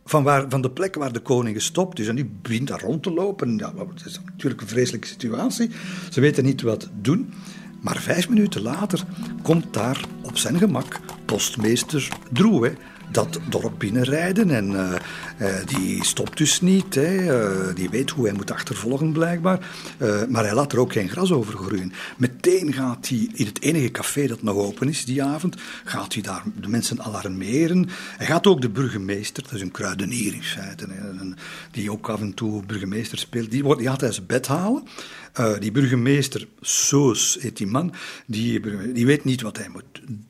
van, 0.05 0.23
waar, 0.23 0.45
van 0.49 0.61
de 0.61 0.71
plek 0.71 0.95
waar 0.95 1.13
de 1.13 1.21
koning 1.21 1.57
gestopt 1.57 1.99
is. 1.99 2.09
En 2.09 2.17
die 2.17 2.31
begint 2.43 2.69
daar 2.69 2.81
rond 2.81 3.03
te 3.03 3.13
lopen. 3.13 3.57
Ja, 3.57 3.73
het 3.95 4.07
is 4.07 4.21
natuurlijk 4.25 4.61
een 4.61 4.69
vreselijke 4.69 5.07
situatie. 5.07 5.71
Ze 6.11 6.21
weten 6.21 6.45
niet 6.45 6.63
wat 6.63 6.89
doen. 7.01 7.33
Maar 7.81 7.97
vijf 7.97 8.29
minuten 8.29 8.63
later 8.63 9.05
komt 9.43 9.75
daar 9.75 10.05
op 10.23 10.37
zijn 10.37 10.59
gemak 10.59 11.01
postmeester 11.25 12.09
Drouet 12.33 12.77
dat 13.15 13.39
dorp 13.49 13.79
binnenrijden. 13.79 14.51
En 14.51 14.71
uh, 14.71 14.93
uh, 15.41 15.55
die 15.67 16.05
stopt 16.05 16.39
dus 16.39 16.61
niet. 16.61 16.95
Hè. 16.95 17.17
Uh, 17.17 17.75
die 17.75 17.91
weet 17.91 18.11
hoe 18.11 18.25
hij 18.25 18.35
moet 18.35 18.51
achtervolgen, 18.51 19.13
blijkbaar. 19.13 19.59
maar 20.29 20.45
hij 20.45 20.55
laat 20.55 20.73
er 20.73 20.79
ook 20.79 20.93
geen 20.93 21.09
gras 21.09 21.33
over 21.33 21.57
groeien. 21.57 21.93
Meteen 22.17 22.73
gaat 22.73 23.09
hij 23.09 23.29
in 23.33 23.47
het 23.47 23.61
enige 23.63 23.91
café 23.91 24.27
dat 24.27 24.43
nog 24.43 24.57
open 24.57 24.89
is 24.89 25.05
die 25.05 25.23
avond, 25.23 25.57
gaat 25.85 26.13
hij 26.15 26.23
daar 26.23 26.43
de 26.61 26.69
mensen 26.69 27.03
alarmeren. 27.03 27.89
Hij 28.17 28.27
gaat 28.27 28.47
ook 28.47 28.61
de 28.61 28.71
burgemeester, 28.71 29.43
dat 29.43 29.53
is 29.53 29.61
een 29.61 29.71
kruidenier 29.71 30.35
in 30.35 30.43
feite, 30.43 30.87
die 31.71 31.93
ook 31.93 32.09
af 32.09 32.21
en 32.21 32.35
toe 32.35 32.67
burgemeester 32.67 33.19
speelt, 33.19 33.51
die, 33.51 33.63
wordt, 33.63 33.81
die 33.81 33.89
gaat 33.89 34.01
hij 34.01 34.13
zijn 34.13 34.27
bed 34.27 34.47
halen. 34.47 34.83
die 35.59 35.73
burgemeester, 35.73 36.47
Soos 36.61 37.39
heet 37.41 37.57
die 37.57 37.67
man, 37.67 37.95
die, 38.27 38.61
die 38.93 39.07
weet 39.07 39.25
niet 39.25 39.43
wat 39.43 39.57
hij 39.57 39.69
moet 39.69 39.85
doen. 40.07 40.27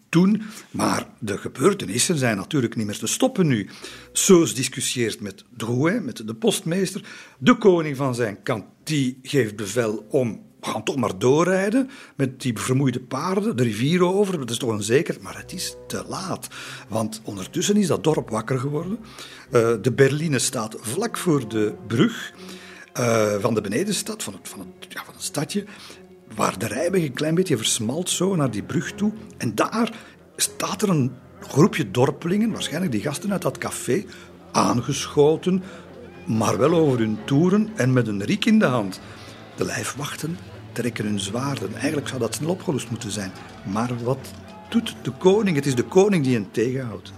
Maar 0.71 1.07
de 1.19 1.39
gebeurtenissen 1.39 2.17
zijn 2.17 2.37
natuurlijk 2.37 2.77
niet 2.77 2.87
meer 2.87 2.99
te 2.99 3.07
stoppen 3.07 3.47
nu. 3.47 3.69
Soos 4.13 4.55
discussieert 4.55 5.21
met 5.21 5.45
Drouet, 5.57 6.05
met 6.05 6.27
de 6.27 6.35
postmeester. 6.35 7.05
De 7.39 7.55
koning 7.55 7.97
van 7.97 8.15
zijn 8.15 8.43
kant 8.43 8.65
die 8.83 9.19
geeft 9.23 9.57
bevel 9.57 10.07
om 10.11 10.43
we 10.61 10.71
gaan 10.71 10.85
toch 10.85 10.97
maar 10.97 11.19
doorrijden 11.19 11.91
met 12.17 12.41
die 12.41 12.59
vermoeide 12.59 13.01
paarden, 13.01 13.57
de 13.57 13.63
rivier 13.63 14.05
over. 14.05 14.39
Dat 14.39 14.51
is 14.51 14.59
toch 14.59 14.71
een 14.71 14.83
zeker, 14.83 15.17
maar 15.21 15.37
het 15.37 15.53
is 15.53 15.77
te 15.87 16.05
laat. 16.09 16.49
Want 16.89 17.21
ondertussen 17.25 17.77
is 17.77 17.87
dat 17.87 18.05
dorp 18.05 18.31
wakker 18.31 18.59
geworden. 18.59 18.99
Uh, 18.99 19.73
de 19.83 19.93
Berline 19.93 20.39
staat 20.39 20.77
vlak 20.81 21.17
voor 21.17 21.49
de 21.49 21.75
brug 21.87 22.33
uh, 22.99 23.35
van 23.41 23.55
de 23.55 23.61
benedenstad, 23.61 24.23
van 24.23 24.33
het, 24.33 24.49
van, 24.49 24.59
het, 24.59 24.93
ja, 24.93 25.05
van 25.05 25.15
het 25.15 25.23
stadje 25.23 25.65
waar 26.35 26.59
de 26.59 26.67
rijweg 26.67 27.03
een 27.03 27.13
klein 27.13 27.35
beetje 27.35 27.57
versmalt 27.57 28.11
zo 28.11 28.37
naar 28.37 28.51
die 28.51 28.63
brug 28.63 28.93
toe. 28.93 29.13
En 29.37 29.55
daar 29.55 29.93
staat 30.37 30.83
er 30.83 30.89
een 30.89 31.13
groepje 31.41 31.91
dorpelingen, 31.91 32.53
waarschijnlijk 32.53 32.93
die 32.93 33.03
gasten 33.03 33.33
uit 33.33 33.43
dat 33.43 33.59
café, 33.59 34.05
aangeschoten, 34.53 35.63
maar 36.27 36.59
wel 36.59 36.73
over 36.73 36.99
hun 36.99 37.19
toeren 37.25 37.69
en 37.77 37.93
met 37.93 38.09
een 38.09 38.25
riek 38.25 38.45
in 38.45 38.59
de 38.59 38.65
hand. 38.65 39.01
De 39.57 39.65
lijfwachten 39.65 40.39
trekken 40.73 41.05
hun 41.05 41.21
zwaarden. 41.21 41.75
Eigenlijk 41.75 42.09
zou 42.09 42.21
dat 42.21 42.35
snel 42.35 42.51
opgelost 42.51 42.91
moeten 42.91 43.11
zijn. 43.11 43.33
Maar 43.65 43.91
wat 44.05 44.31
doet 44.69 44.97
de 45.03 45.11
koning? 45.11 45.57
Het 45.57 45.67
is 45.67 45.75
de 45.75 45.85
koning 45.85 46.25
die 46.25 46.35
hen 46.35 46.51
tegenhoudt. 46.51 47.13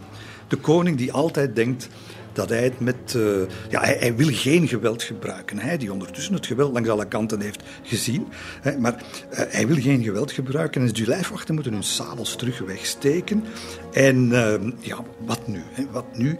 De 0.48 0.56
koning 0.56 0.96
die 0.96 1.12
altijd 1.12 1.56
denkt 1.56 1.88
dat 2.36 2.48
hij 2.48 2.64
het 2.64 2.80
met. 2.80 3.14
Uh, 3.16 3.36
ja, 3.68 3.80
hij, 3.80 4.16
wil 4.16 4.28
geen 4.30 4.68
geweld 4.68 5.02
gebruiken. 5.02 5.58
Hij 5.58 5.76
die 5.76 5.92
ondertussen 5.92 6.34
het 6.34 6.46
geweld 6.46 6.72
langs 6.72 6.88
alle 6.88 7.06
kanten 7.06 7.40
heeft 7.40 7.62
gezien. 7.82 8.26
Hè, 8.60 8.78
maar 8.78 8.92
uh, 8.94 9.38
hij 9.48 9.66
wil 9.66 9.80
geen 9.80 10.02
geweld 10.02 10.32
gebruiken. 10.32 10.82
En 10.82 10.92
de 10.92 11.06
lijfwachten 11.06 11.54
moeten 11.54 11.72
hun 11.72 11.82
sabels 11.82 12.36
terug 12.36 12.58
wegsteken. 12.58 13.44
En 13.92 14.16
uh, 14.16 14.54
ja, 14.80 15.04
wat 15.18 15.46
nu? 15.46 15.62
Hè? 15.72 15.84
Wat 15.90 16.16
nu? 16.16 16.36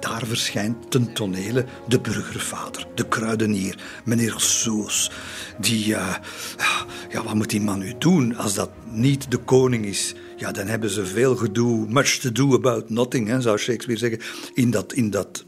daar 0.00 0.22
verschijnt 0.26 0.90
ten 0.90 1.12
tonele 1.12 1.64
de 1.88 2.00
burgervader, 2.00 2.86
de 2.94 3.08
kruidenier, 3.08 3.78
meneer 4.04 4.34
Soos. 4.36 5.10
Die. 5.58 5.86
ja, 5.86 6.20
wat 7.24 7.34
moet 7.34 7.50
die 7.50 7.60
man 7.60 7.78
nu 7.78 7.94
doen 7.98 8.36
als 8.36 8.54
dat 8.54 8.70
niet 8.90 9.30
de 9.30 9.38
koning 9.38 9.84
is? 9.84 10.14
Ja, 10.38 10.52
dan 10.52 10.66
hebben 10.66 10.90
ze 10.90 11.06
veel 11.06 11.36
gedoe, 11.36 11.86
much 11.88 12.18
to 12.18 12.32
do 12.32 12.54
about 12.54 12.90
nothing, 12.90 13.28
hè, 13.28 13.40
zou 13.40 13.58
Shakespeare 13.58 14.00
zeggen, 14.00 14.20
in 14.54 14.70
dat, 14.70 14.92
in 14.92 15.10
dat 15.10 15.44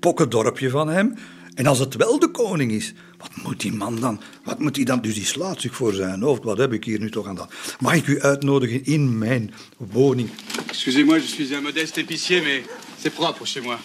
pokkendorpje 0.00 0.70
van 0.70 0.88
hem. 0.88 1.14
En 1.54 1.66
als 1.66 1.78
het 1.78 1.94
wel 1.94 2.18
de 2.18 2.30
koning 2.30 2.72
is, 2.72 2.92
wat 3.18 3.30
moet 3.42 3.60
die 3.60 3.72
man 3.72 4.00
dan? 4.00 4.20
Wat 4.44 4.58
moet 4.58 4.76
hij 4.76 4.84
dan? 4.84 5.00
Dus 5.00 5.14
die 5.14 5.24
slaat 5.24 5.60
zich 5.60 5.74
voor 5.74 5.92
zijn 5.92 6.22
hoofd. 6.22 6.44
Wat 6.44 6.58
heb 6.58 6.72
ik 6.72 6.84
hier 6.84 7.00
nu 7.00 7.10
toch 7.10 7.26
aan 7.26 7.34
dat? 7.34 7.52
Mag 7.80 7.94
ik 7.94 8.06
u 8.06 8.20
uitnodigen 8.20 8.84
in 8.84 9.18
mijn 9.18 9.54
woning? 9.76 10.30
Excusez-moi, 10.68 11.20
je 11.20 11.26
suis 11.26 11.50
un 11.50 11.62
modeste 11.62 12.00
épicier, 12.00 12.42
mais 12.42 12.62
c'est 13.00 13.14
propre 13.14 13.46
chez 13.46 13.64
moi. 13.64 13.76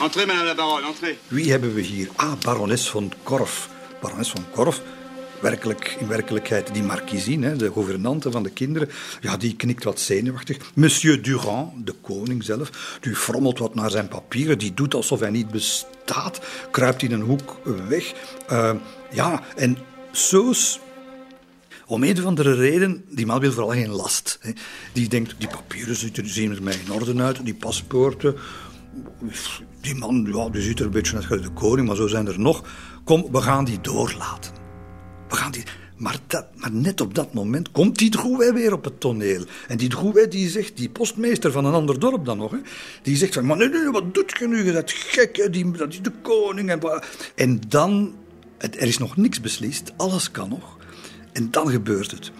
Entrez, 0.00 0.26
madame 0.26 0.44
la 0.44 0.54
baronne, 0.54 0.86
entrez. 0.86 1.14
Wie 1.28 1.50
hebben 1.50 1.74
we 1.74 1.80
hier? 1.80 2.08
Ah, 2.16 2.32
barones 2.40 2.88
van 2.90 3.12
Korf. 3.22 3.68
Barones 4.00 4.30
van 4.30 4.44
Korf 4.50 4.82
werkelijk, 5.40 5.96
in 5.98 6.08
werkelijkheid 6.08 6.74
die 6.74 6.82
markiezine, 6.82 7.56
de 7.56 7.72
gouvernante 7.72 8.30
van 8.30 8.42
de 8.42 8.50
kinderen, 8.50 8.88
ja, 9.20 9.36
die 9.36 9.56
knikt 9.56 9.84
wat 9.84 10.00
zenuwachtig. 10.00 10.56
Monsieur 10.74 11.22
Durand, 11.22 11.86
de 11.86 11.94
koning 12.00 12.44
zelf, 12.44 12.98
die 13.00 13.14
frommelt 13.14 13.58
wat 13.58 13.74
naar 13.74 13.90
zijn 13.90 14.08
papieren, 14.08 14.58
die 14.58 14.74
doet 14.74 14.94
alsof 14.94 15.20
hij 15.20 15.30
niet 15.30 15.50
bestaat, 15.50 16.40
kruipt 16.70 17.02
in 17.02 17.12
een 17.12 17.20
hoek 17.20 17.60
weg. 17.88 18.12
Uh, 18.50 18.72
ja, 19.10 19.42
en 19.56 19.78
Soos, 20.12 20.80
om 21.86 22.02
een 22.02 22.18
of 22.18 22.24
andere 22.24 22.54
reden, 22.54 23.04
die 23.08 23.26
man 23.26 23.40
wil 23.40 23.52
vooral 23.52 23.72
geen 23.72 23.90
last. 23.90 24.38
Die 24.92 25.08
denkt, 25.08 25.34
die 25.38 25.48
papieren 25.48 25.96
zien 26.28 26.54
er 26.54 26.62
mij 26.62 26.78
in 26.86 26.92
orde 26.92 27.22
uit, 27.22 27.44
die 27.44 27.54
paspoorten. 27.54 28.36
Die 29.80 29.94
man, 29.94 30.28
ja, 30.32 30.48
die 30.48 30.62
ziet 30.62 30.78
er 30.78 30.84
een 30.84 30.90
beetje 30.90 31.22
uit 31.30 31.42
de 31.42 31.50
koning, 31.50 31.86
maar 31.86 31.96
zo 31.96 32.06
zijn 32.06 32.26
er 32.26 32.40
nog. 32.40 32.64
Kom, 33.04 33.26
we 33.32 33.40
gaan 33.42 33.64
die 33.64 33.80
doorlaten. 33.80 34.59
We 35.30 35.36
gaan 35.36 35.52
die... 35.52 35.62
Maar, 35.96 36.18
dat, 36.26 36.46
maar 36.56 36.72
net 36.72 37.00
op 37.00 37.14
dat 37.14 37.32
moment 37.32 37.70
komt 37.70 37.98
die 37.98 38.10
Drouet 38.10 38.52
weer 38.52 38.72
op 38.72 38.84
het 38.84 39.00
toneel. 39.00 39.44
En 39.68 39.76
die 39.76 39.88
Drouet 39.88 40.30
die 40.30 40.48
zegt, 40.48 40.76
die 40.76 40.90
postmeester 40.90 41.52
van 41.52 41.64
een 41.64 41.72
ander 41.72 41.98
dorp 41.98 42.24
dan 42.24 42.38
nog, 42.38 42.50
hè, 42.50 42.58
die 43.02 43.16
zegt 43.16 43.34
van, 43.34 43.46
maar 43.46 43.56
nee, 43.56 43.68
nee, 43.68 43.90
wat 43.90 44.14
doet 44.14 44.36
je 44.38 44.48
nu? 44.48 44.72
Dat 44.72 44.90
gek, 44.90 45.48
die, 45.52 45.70
dat 45.70 45.92
is 45.92 46.02
de 46.02 46.12
koning. 46.22 46.70
En, 46.70 46.80
en 47.34 47.60
dan, 47.68 48.14
er 48.58 48.82
is 48.82 48.98
nog 48.98 49.16
niks 49.16 49.40
beslist, 49.40 49.92
alles 49.96 50.30
kan 50.30 50.48
nog. 50.48 50.76
En 51.32 51.50
dan 51.50 51.70
gebeurt 51.70 52.10
het. 52.10 52.30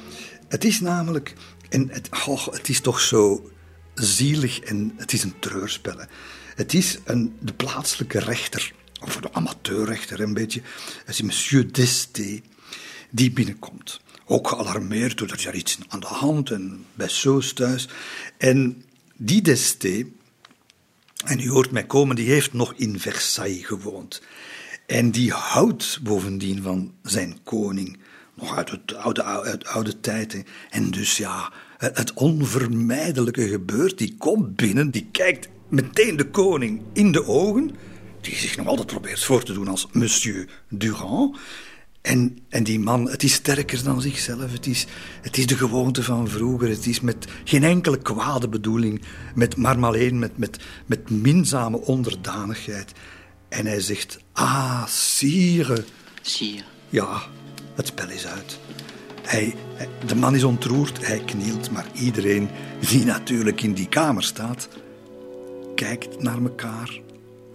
Het 0.49 0.65
is 0.65 0.81
namelijk, 0.81 1.35
en 1.69 1.89
het, 1.91 2.09
oh, 2.27 2.47
het 2.47 2.69
is 2.69 2.81
toch 2.81 3.01
zo 3.01 3.51
zielig 3.95 4.61
en 4.61 4.93
het 4.97 5.13
is 5.13 5.23
een 5.23 5.39
treurspel. 5.39 5.97
Het 6.55 6.75
is 6.75 6.99
een, 7.05 7.37
de 7.41 7.53
plaatselijke 7.53 8.19
rechter, 8.19 8.73
of 9.05 9.17
de 9.17 9.33
amateurrechter 9.33 10.21
een 10.21 10.35
beetje, 10.35 10.63
is 11.07 11.23
monsieur 11.23 11.73
Desté 11.73 12.41
die 13.11 13.31
binnenkomt. 13.31 14.01
Ook 14.27 14.49
gealarmeerd 14.49 15.19
door 15.19 15.29
er 15.29 15.55
iets 15.55 15.79
aan 15.89 16.01
de 16.01 16.07
hand 16.07 16.51
en 16.51 16.85
bij 16.95 17.09
Soos 17.09 17.53
thuis. 17.53 17.89
En 18.37 18.85
die 19.17 19.43
Desté, 19.43 20.07
en 21.25 21.41
u 21.41 21.49
hoort 21.51 21.71
mij 21.71 21.87
komen, 21.87 22.17
die 22.17 22.31
heeft 22.31 22.53
nog 22.53 22.75
in 22.77 23.01
Versailles 23.01 23.67
gewoond. 23.67 24.23
En 24.87 25.11
die 25.11 25.33
houdt 25.33 25.99
bovendien 26.03 26.63
van 26.63 26.95
zijn 27.03 27.39
koning, 27.43 27.99
nog 28.35 28.57
uit 28.57 28.71
het 28.71 28.95
oude, 28.95 29.23
uit 29.23 29.67
oude 29.67 30.01
tijd. 30.01 30.45
En 30.71 30.91
dus 30.91 31.17
ja, 31.17 31.53
het 31.79 32.13
onvermijdelijke 32.13 33.49
gebeurt. 33.49 33.99
Die 33.99 34.15
komt 34.19 34.57
binnen, 34.57 34.91
die 34.91 35.09
kijkt 35.13 35.49
meteen 35.69 36.17
de 36.17 36.31
koning 36.31 36.81
in 36.93 37.13
de 37.13 37.25
ogen, 37.25 37.71
die 38.21 38.35
zich 38.35 38.57
nog 38.57 38.67
altijd 38.67 38.87
probeert 38.87 39.25
voor 39.25 39.43
te 39.43 39.53
doen 39.53 39.69
als 39.69 39.87
Monsieur 39.93 40.49
Durand. 40.69 41.39
En, 42.03 42.39
en 42.49 42.65
die 42.65 42.81
man, 42.81 43.11
het 43.11 43.23
is 43.23 43.33
sterker 43.33 43.85
dan 43.85 44.01
zichzelf. 44.01 44.53
Het 44.53 44.67
is, 44.67 44.87
het 45.23 45.39
is 45.39 45.47
de 45.47 45.57
gewoonte 45.57 46.03
van 46.03 46.29
vroeger. 46.29 46.69
Het 46.69 46.87
is 46.87 47.01
met 47.01 47.27
geen 47.45 47.65
enkele 47.65 47.99
kwade 47.99 48.49
bedoeling, 48.49 49.03
met, 49.35 49.57
maar 49.57 49.85
alleen 49.85 50.19
met, 50.19 50.39
met, 50.39 50.63
met 50.87 51.11
minzame 51.11 51.81
onderdanigheid. 51.81 52.93
En 53.49 53.67
hij 53.67 53.81
zegt, 53.81 54.19
ah, 54.33 54.87
sire. 54.87 55.85
Sire. 56.23 56.65
Ja, 56.89 57.23
het 57.75 57.87
spel 57.87 58.09
is 58.09 58.27
uit. 58.27 58.59
Hij, 59.23 59.55
de 60.07 60.15
man 60.15 60.35
is 60.35 60.45
ontroerd, 60.45 61.07
hij 61.07 61.23
knielt, 61.25 61.71
maar 61.71 61.87
iedereen 61.95 62.49
die 62.89 63.05
natuurlijk 63.05 63.63
in 63.63 63.73
die 63.73 63.89
kamer 63.89 64.23
staat, 64.23 64.69
kijkt 65.75 66.23
naar 66.23 66.43
elkaar, 66.43 67.01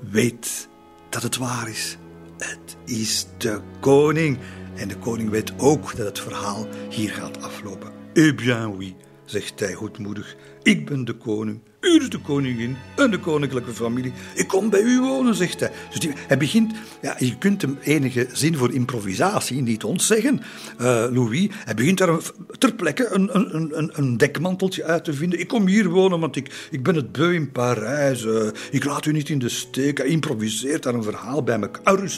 weet 0.09 0.67
dat 1.09 1.23
het 1.23 1.37
waar 1.37 1.69
is. 1.69 1.97
Het 2.37 2.75
is 2.85 3.27
de 3.37 3.59
koning. 3.79 4.37
En 4.75 4.87
de 4.87 4.97
koning 4.97 5.29
weet 5.29 5.53
ook 5.57 5.95
dat 5.95 6.05
het 6.05 6.19
verhaal 6.19 6.67
hier 6.89 7.11
gaat 7.11 7.41
aflopen. 7.41 7.91
Eh 8.13 8.35
bien 8.35 8.75
oui, 8.75 8.95
zegt 9.25 9.59
hij 9.59 9.73
goedmoedig. 9.73 10.35
Ik 10.65 10.85
ben 10.85 11.05
de 11.05 11.13
koning. 11.13 11.59
U 11.85 12.01
is 12.01 12.09
de 12.09 12.19
koningin 12.19 12.77
en 12.95 13.11
de 13.11 13.19
koninklijke 13.19 13.73
familie. 13.73 14.13
Ik 14.35 14.47
kom 14.47 14.69
bij 14.69 14.81
u 14.81 14.99
wonen, 14.99 15.35
zegt 15.35 15.59
hij. 15.59 15.71
Dus 15.93 16.13
hij 16.27 16.37
begint, 16.37 16.73
ja, 17.01 17.15
je 17.19 17.37
kunt 17.37 17.61
hem 17.61 17.77
enige 17.81 18.27
zin 18.31 18.55
voor 18.55 18.73
improvisatie 18.73 19.61
niet 19.61 19.83
ontzeggen, 19.83 20.41
uh, 20.81 21.05
Louis. 21.11 21.47
Hij 21.51 21.73
begint 21.73 21.97
daar 21.97 22.19
ter 22.57 22.73
plekke 22.73 23.07
een, 23.11 23.35
een, 23.35 23.77
een, 23.77 23.91
een, 23.93 24.17
dekmanteltje 24.17 24.83
uit 24.83 25.03
te 25.03 25.13
vinden. 25.13 25.39
Ik 25.39 25.47
kom 25.47 25.67
hier 25.67 25.89
wonen, 25.89 26.19
want 26.19 26.35
ik, 26.35 26.67
ik 26.71 26.83
ben 26.83 26.95
het 26.95 27.11
beu 27.11 27.33
in 27.33 27.51
Parijs. 27.51 28.23
Uh, 28.23 28.47
ik 28.71 28.85
laat 28.85 29.05
u 29.05 29.11
niet 29.11 29.29
in 29.29 29.39
de 29.39 29.49
steek. 29.49 29.97
Hij 29.97 30.07
improviseert 30.07 30.83
daar 30.83 30.93
een 30.93 31.03
verhaal 31.03 31.43
bij 31.43 31.59
me. 31.59 31.69
Een. 31.83 32.09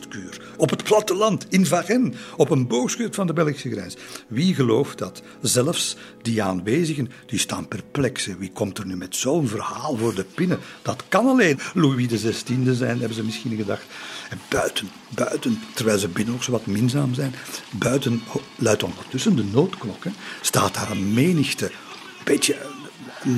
Op 0.58 0.70
het 0.70 0.84
platteland, 0.84 1.46
in 1.50 1.66
Varennes, 1.66 2.18
op 2.38 2.50
een 2.50 2.68
boogschut 2.68 3.16
van 3.16 3.28
de 3.28 3.34
Belgische 3.34 3.72
grens. 3.72 3.98
Wie 4.28 4.56
gelooft 4.56 4.98
dat? 4.98 5.24
Zelfs 5.42 5.98
die 6.22 6.44
aanwezigen, 6.44 7.10
die 7.26 7.40
staan 7.40 7.68
perplex. 7.68 8.30
Wie 8.38 8.52
komt 8.52 8.78
er 8.78 8.86
nu 8.86 8.96
met 8.96 9.16
zo'n 9.16 9.48
verhaal 9.48 9.98
voor 9.98 10.16
de 10.16 10.24
pinnen. 10.24 10.60
Dat 10.82 11.04
kan 11.08 11.28
alleen 11.28 11.60
Louis 11.74 12.08
XVI 12.08 12.76
zijn, 12.76 13.00
hebben 13.00 13.16
ze 13.16 13.24
misschien 13.24 13.56
gedacht. 13.56 13.86
En 14.30 14.40
buiten, 14.50 14.90
buiten, 15.10 15.62
terwijl 15.74 15.98
ze 15.98 16.08
binnen 16.08 16.34
nog 16.34 16.44
zo 16.44 16.52
wat 16.52 16.66
minzaam 16.66 17.14
zijn, 17.14 17.36
buiten 17.72 18.22
luidt 18.56 18.84
ondertussen 18.84 19.36
de 19.36 19.44
noodklok. 19.44 20.04
Staat 20.42 20.74
daar 20.74 20.92
een 20.92 21.14
menigte, 21.14 21.66
een 21.66 22.24
beetje 22.24 22.56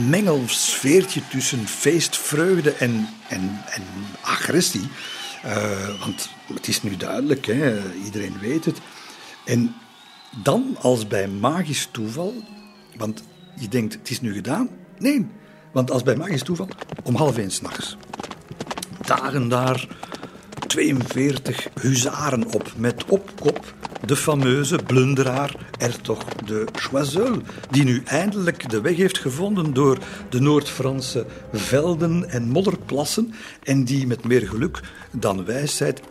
mengelsfeertje 0.10 1.22
tussen 1.30 1.68
feestvreugde 1.68 2.72
en, 2.72 3.10
en, 3.28 3.64
en 3.70 3.84
agressie. 4.22 4.88
Uh, 5.46 6.00
want 6.00 6.30
het 6.54 6.68
is 6.68 6.84
nu 6.84 6.98
duidelijk, 6.98 7.46
hè, 7.46 7.94
iedereen 8.04 8.40
weet 8.40 8.66
het. 8.66 8.78
En 9.46 9.76
dan, 10.44 10.76
als 10.82 11.08
bij 11.08 11.28
magisch 11.28 11.88
toeval, 11.92 12.44
want 12.96 13.24
je 13.60 13.68
denkt, 13.68 13.94
het 13.94 14.10
is 14.10 14.22
nu 14.22 14.34
gedaan. 14.34 14.70
Nee, 15.00 15.28
want 15.72 15.92
als 15.92 16.04
bij 16.04 16.16
magisch 16.16 16.44
toeval, 16.44 16.68
om 17.04 17.16
half 17.16 17.38
één 17.38 17.52
s'nachts, 17.52 17.98
dagen 19.06 19.50
daar 19.50 19.88
42 20.68 21.68
huzaren 21.82 22.46
op, 22.54 22.74
met 22.78 23.06
op 23.06 23.32
kop 23.40 23.74
de 24.06 24.16
fameuze 24.16 24.76
blunderaar 24.86 25.56
Ertog 25.78 26.24
de 26.26 26.68
Choiseul, 26.74 27.42
die 27.70 27.84
nu 27.84 28.02
eindelijk 28.06 28.70
de 28.70 28.82
weg 28.82 28.96
heeft 28.96 29.18
gevonden 29.18 29.74
door 29.74 29.98
de 30.30 30.40
Noord-Franse 30.40 31.26
velden 31.54 32.30
en 32.30 32.50
modderplassen 32.50 33.34
en 33.64 33.84
die 33.84 34.08
met 34.08 34.24
meer 34.24 34.48
geluk 34.48 34.80
dan 35.12 35.46
wijsheid 35.46 36.02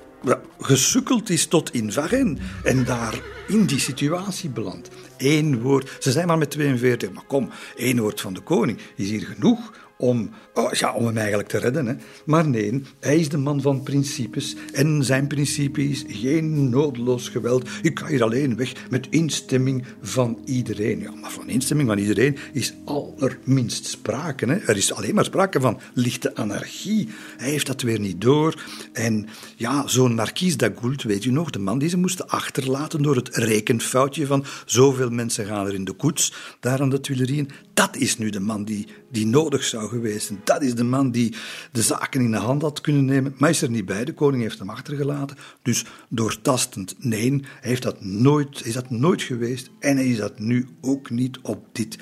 gesukkeld 0.60 1.30
is 1.30 1.46
tot 1.46 1.74
in 1.74 1.92
Varennes 1.92 2.40
en 2.62 2.84
daar 2.84 3.20
in 3.48 3.66
die 3.66 3.80
situatie 3.80 4.50
belandt. 4.50 4.90
Eén 5.16 5.60
woord, 5.60 5.96
ze 6.00 6.12
zijn 6.12 6.26
maar 6.26 6.38
met 6.38 6.50
42, 6.50 7.12
maar 7.12 7.24
kom, 7.26 7.50
één 7.76 8.00
woord 8.00 8.20
van 8.20 8.34
de 8.34 8.40
koning 8.40 8.78
is 8.96 9.08
hier 9.08 9.26
genoeg 9.26 9.87
om, 9.98 10.30
oh, 10.54 10.72
ja, 10.72 10.92
om 10.92 11.06
hem 11.06 11.16
eigenlijk 11.16 11.48
te 11.48 11.58
redden. 11.58 11.86
Hè. 11.86 11.94
Maar 12.24 12.48
nee, 12.48 12.82
hij 13.00 13.18
is 13.18 13.28
de 13.28 13.36
man 13.36 13.60
van 13.60 13.82
principes. 13.82 14.56
En 14.72 15.04
zijn 15.04 15.26
principe 15.26 15.88
is 15.88 16.04
geen 16.08 16.68
noodloos 16.68 17.28
geweld. 17.28 17.68
Ik 17.82 17.98
ga 17.98 18.06
hier 18.06 18.22
alleen 18.22 18.56
weg 18.56 18.72
met 18.90 19.06
instemming 19.10 19.84
van 20.02 20.38
iedereen. 20.44 21.00
Ja, 21.00 21.10
maar 21.20 21.30
van 21.30 21.48
instemming 21.48 21.88
van 21.88 21.98
iedereen 21.98 22.36
is 22.52 22.74
allerminst 22.84 23.86
sprake. 23.86 24.46
Hè. 24.46 24.56
Er 24.56 24.76
is 24.76 24.92
alleen 24.92 25.14
maar 25.14 25.24
sprake 25.24 25.60
van 25.60 25.80
lichte 25.94 26.34
anarchie. 26.34 27.08
Hij 27.36 27.50
heeft 27.50 27.66
dat 27.66 27.82
weer 27.82 28.00
niet 28.00 28.20
door. 28.20 28.64
En 28.92 29.26
ja, 29.56 29.86
zo'n 29.86 30.14
Marquise 30.14 30.56
d'Agoult, 30.56 31.02
weet 31.02 31.24
u 31.24 31.30
nog, 31.30 31.50
de 31.50 31.58
man 31.58 31.78
die 31.78 31.88
ze 31.88 31.96
moesten 31.96 32.28
achterlaten 32.28 33.02
door 33.02 33.16
het 33.16 33.36
rekenfoutje 33.36 34.26
van 34.26 34.44
zoveel 34.66 35.10
mensen 35.10 35.46
gaan 35.46 35.66
er 35.66 35.74
in 35.74 35.84
de 35.84 35.92
koets, 35.92 36.32
daar 36.60 36.80
aan 36.80 36.90
de 36.90 37.00
Tuilerieën. 37.00 37.50
Dat 37.74 37.96
is 37.96 38.18
nu 38.18 38.30
de 38.30 38.40
man 38.40 38.64
die, 38.64 38.86
die 39.10 39.26
nodig 39.26 39.64
zou 39.64 39.88
geweest 39.88 40.26
zijn. 40.26 40.40
Dat 40.44 40.62
is 40.62 40.74
de 40.74 40.84
man 40.84 41.10
die 41.10 41.34
de 41.72 41.82
zaken 41.82 42.20
in 42.20 42.30
de 42.30 42.36
hand 42.36 42.62
had 42.62 42.80
kunnen 42.80 43.04
nemen. 43.04 43.34
Maar 43.38 43.50
is 43.50 43.62
er 43.62 43.70
niet 43.70 43.86
bij. 43.86 44.04
De 44.04 44.14
koning 44.14 44.42
heeft 44.42 44.58
hem 44.58 44.70
achtergelaten. 44.70 45.36
Dus 45.62 45.84
doortastend, 46.08 46.94
nee, 46.98 47.42
heeft 47.60 47.82
dat 47.82 48.04
nooit, 48.04 48.66
is 48.66 48.74
dat 48.74 48.90
nooit 48.90 49.22
geweest. 49.22 49.70
En 49.78 49.96
hij 49.96 50.06
is 50.06 50.16
dat 50.16 50.38
nu 50.38 50.68
ook 50.80 51.10
niet 51.10 51.38
op 51.42 51.64
dit 51.72 51.98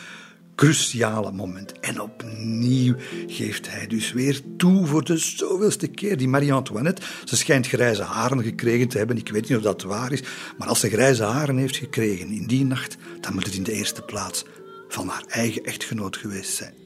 cruciale 0.55 1.33
moment. 1.33 1.81
En 1.81 2.01
opnieuw 2.01 2.95
geeft 3.27 3.71
hij 3.71 3.87
dus 3.87 4.13
weer 4.13 4.41
toe 4.57 4.87
voor 4.87 5.05
de 5.05 5.17
zoveelste 5.17 5.87
keer. 5.87 6.17
Die 6.17 6.29
Marie-Antoinette, 6.29 7.03
ze 7.25 7.37
schijnt 7.37 7.67
grijze 7.67 8.03
haren 8.03 8.43
gekregen 8.43 8.89
te 8.89 8.99
hebben. 8.99 9.17
Ik 9.17 9.29
weet 9.29 9.49
niet 9.49 9.59
of 9.59 9.65
dat 9.65 9.83
waar 9.83 10.13
is. 10.13 10.23
Maar 10.59 10.69
als 10.69 10.81
ze 10.81 10.89
grijze 10.89 11.23
haren 11.23 11.57
heeft 11.57 11.77
gekregen 11.77 12.29
in 12.29 12.47
die 12.47 12.65
nacht, 12.65 12.97
dan 13.21 13.35
moet 13.35 13.47
het 13.47 13.55
in 13.55 13.63
de 13.63 13.73
eerste 13.73 14.03
plaats 14.03 14.45
van 14.89 15.09
haar 15.09 15.25
eigen 15.29 15.65
echtgenoot 15.65 16.17
geweest 16.17 16.55
zijn. 16.55 16.86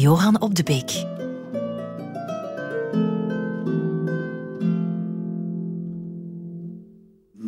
Johan 0.00 0.40
op 0.40 0.54
de 0.54 0.62
Beek. 0.62 1.04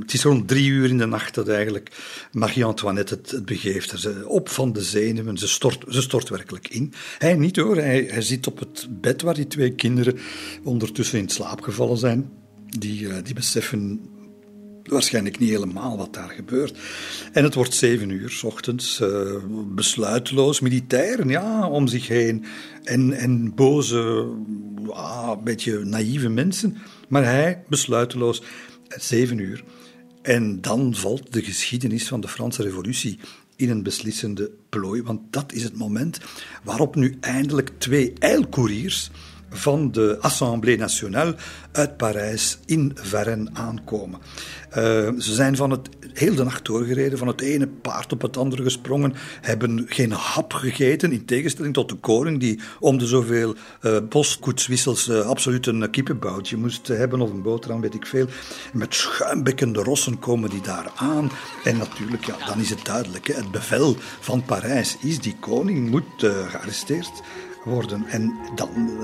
Het 0.00 0.14
is 0.14 0.22
rond 0.22 0.48
drie 0.48 0.68
uur 0.68 0.88
in 0.88 0.98
de 0.98 1.06
nacht 1.06 1.34
dat 1.34 1.48
eigenlijk 1.48 1.92
Marie-Antoinette 2.32 3.14
het, 3.14 3.30
het, 3.30 3.44
begeeft. 3.44 4.00
Ze 4.00 4.28
op 4.28 4.48
van 4.48 4.72
de 4.72 4.82
zenuwen, 4.82 5.38
ze 5.38 5.48
stort, 5.48 5.84
ze 5.88 6.02
stort 6.02 6.28
werkelijk 6.28 6.68
in. 6.68 6.92
Hij 7.18 7.34
niet 7.34 7.56
hoor, 7.56 7.76
hij, 7.76 8.06
hij 8.10 8.22
zit 8.22 8.46
op 8.46 8.58
het 8.58 8.88
bed 8.90 9.22
waar 9.22 9.34
die 9.34 9.46
twee 9.46 9.74
kinderen 9.74 10.18
ondertussen 10.64 11.18
in 11.18 11.28
slaap 11.28 11.60
gevallen 11.60 11.98
zijn. 11.98 12.30
Die, 12.66 13.08
eh, 13.08 13.24
die 13.24 13.34
beseffen 13.34 14.00
waarschijnlijk 14.90 15.38
niet 15.38 15.50
helemaal 15.50 15.96
wat 15.96 16.14
daar 16.14 16.28
gebeurt. 16.28 16.78
En 17.32 17.44
het 17.44 17.54
wordt 17.54 17.74
zeven 17.74 18.10
uur 18.10 18.30
s 18.30 18.42
ochtends, 18.42 19.00
uh, 19.00 19.36
besluiteloos, 19.66 20.60
militairen 20.60 21.28
ja, 21.28 21.68
om 21.68 21.88
zich 21.88 22.08
heen. 22.08 22.44
En, 22.84 23.12
en 23.12 23.54
boze, 23.54 24.26
beetje 25.44 25.84
naïeve 25.84 26.28
mensen. 26.28 26.76
Maar 27.08 27.24
hij, 27.24 27.62
besluiteloos, 27.68 28.42
zeven 28.88 29.38
uur. 29.38 29.64
En 30.22 30.60
dan 30.60 30.94
valt 30.94 31.32
de 31.32 31.42
geschiedenis 31.42 32.08
van 32.08 32.20
de 32.20 32.28
Franse 32.28 32.62
Revolutie 32.62 33.18
in 33.56 33.70
een 33.70 33.82
beslissende 33.82 34.50
plooi. 34.68 35.02
Want 35.02 35.20
dat 35.30 35.52
is 35.52 35.62
het 35.62 35.76
moment 35.76 36.20
waarop 36.64 36.94
nu 36.94 37.16
eindelijk 37.20 37.70
twee 37.78 38.12
eilcouriers 38.18 39.10
van 39.50 39.92
de 39.92 40.16
Assemblée 40.20 40.76
Nationale 40.76 41.34
uit 41.72 41.96
Parijs 41.96 42.58
in 42.66 42.92
Varennes 42.94 43.52
aankomen. 43.52 44.20
Uh, 44.70 44.74
ze 45.18 45.34
zijn 45.34 45.56
van 45.56 45.70
het 45.70 45.88
heel 46.12 46.34
de 46.34 46.44
nacht 46.44 46.64
doorgereden, 46.64 47.18
van 47.18 47.26
het 47.26 47.40
ene 47.40 47.66
paard 47.66 48.12
op 48.12 48.22
het 48.22 48.36
andere 48.36 48.62
gesprongen, 48.62 49.14
hebben 49.40 49.84
geen 49.88 50.12
hap 50.12 50.52
gegeten, 50.52 51.12
in 51.12 51.24
tegenstelling 51.24 51.74
tot 51.74 51.88
de 51.88 51.94
koning 51.94 52.40
die 52.40 52.60
om 52.80 52.98
de 52.98 53.06
zoveel 53.06 53.54
uh, 53.82 53.96
postkoetswissels 54.08 55.08
uh, 55.08 55.20
absoluut 55.20 55.66
een 55.66 55.90
kippenboutje 55.90 56.56
moest 56.56 56.88
hebben 56.88 57.20
of 57.20 57.30
een 57.30 57.42
boterham, 57.42 57.80
weet 57.80 57.94
ik 57.94 58.06
veel. 58.06 58.26
Met 58.72 58.94
schuimbekkende 58.94 59.82
rossen 59.82 60.18
komen 60.18 60.50
die 60.50 60.60
daar 60.60 60.92
aan. 60.96 61.30
En 61.64 61.76
natuurlijk, 61.76 62.24
ja, 62.24 62.46
dan 62.46 62.60
is 62.60 62.70
het 62.70 62.84
duidelijk, 62.84 63.26
hè, 63.26 63.34
het 63.34 63.50
bevel 63.50 63.96
van 64.20 64.42
Parijs 64.44 64.96
is 65.00 65.20
die 65.20 65.36
koning 65.40 65.90
moet 65.90 66.04
gearresteerd 66.48 67.22
worden. 67.66 68.06
En 68.06 68.38
dan 68.54 69.00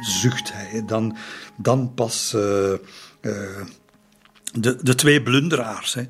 zucht 0.00 0.52
hij, 0.52 0.82
dan, 0.86 1.16
dan 1.56 1.94
pas 1.94 2.34
de, 4.52 4.78
de 4.82 4.94
twee 4.94 5.22
blunderaars, 5.22 5.94
hè. 5.94 6.02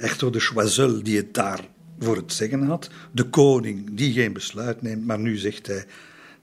Uh, 0.00 0.32
de 0.32 0.40
Choiseul, 0.40 1.02
die 1.02 1.16
het 1.16 1.34
daar 1.34 1.60
voor 1.98 2.16
het 2.16 2.32
zeggen 2.32 2.62
had, 2.62 2.90
de 3.12 3.24
koning 3.24 3.96
die 3.96 4.12
geen 4.12 4.32
besluit 4.32 4.82
neemt, 4.82 5.06
maar 5.06 5.18
nu 5.18 5.36
zegt 5.36 5.66
hij 5.66 5.84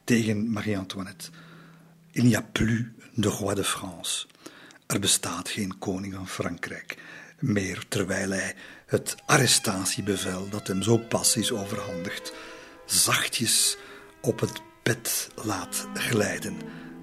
tegen 0.04 0.52
Marie-Antoinette: 0.52 1.30
Il 2.12 2.24
n'y 2.24 2.36
a 2.36 2.42
plus 2.52 2.84
de 3.14 3.28
roi 3.28 3.56
de 3.56 3.64
France. 3.64 4.28
Er 4.88 5.00
bestaat 5.00 5.50
geen 5.50 5.78
koning 5.78 6.14
van 6.14 6.28
Frankrijk 6.28 6.98
meer, 7.40 7.86
terwijl 7.88 8.30
hij 8.30 8.56
het 8.86 9.16
arrestatiebevel 9.26 10.50
dat 10.50 10.68
hem 10.68 10.82
zo 10.82 10.98
pas 10.98 11.36
is 11.36 11.52
overhandigd, 11.52 12.34
zachtjes 12.86 13.78
op 14.22 14.40
het 14.40 14.62
bed 14.84 15.30
laat 15.44 15.88
glijden, 15.94 16.58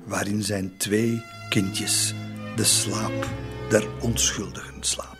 waarin 0.04 0.42
zijn 0.42 0.76
twee 0.76 1.22
kindjes 1.48 2.14
de 2.56 2.64
slaap 2.64 3.26
der 3.68 3.88
onschuldigen 4.00 4.76
slapen. 4.80 5.13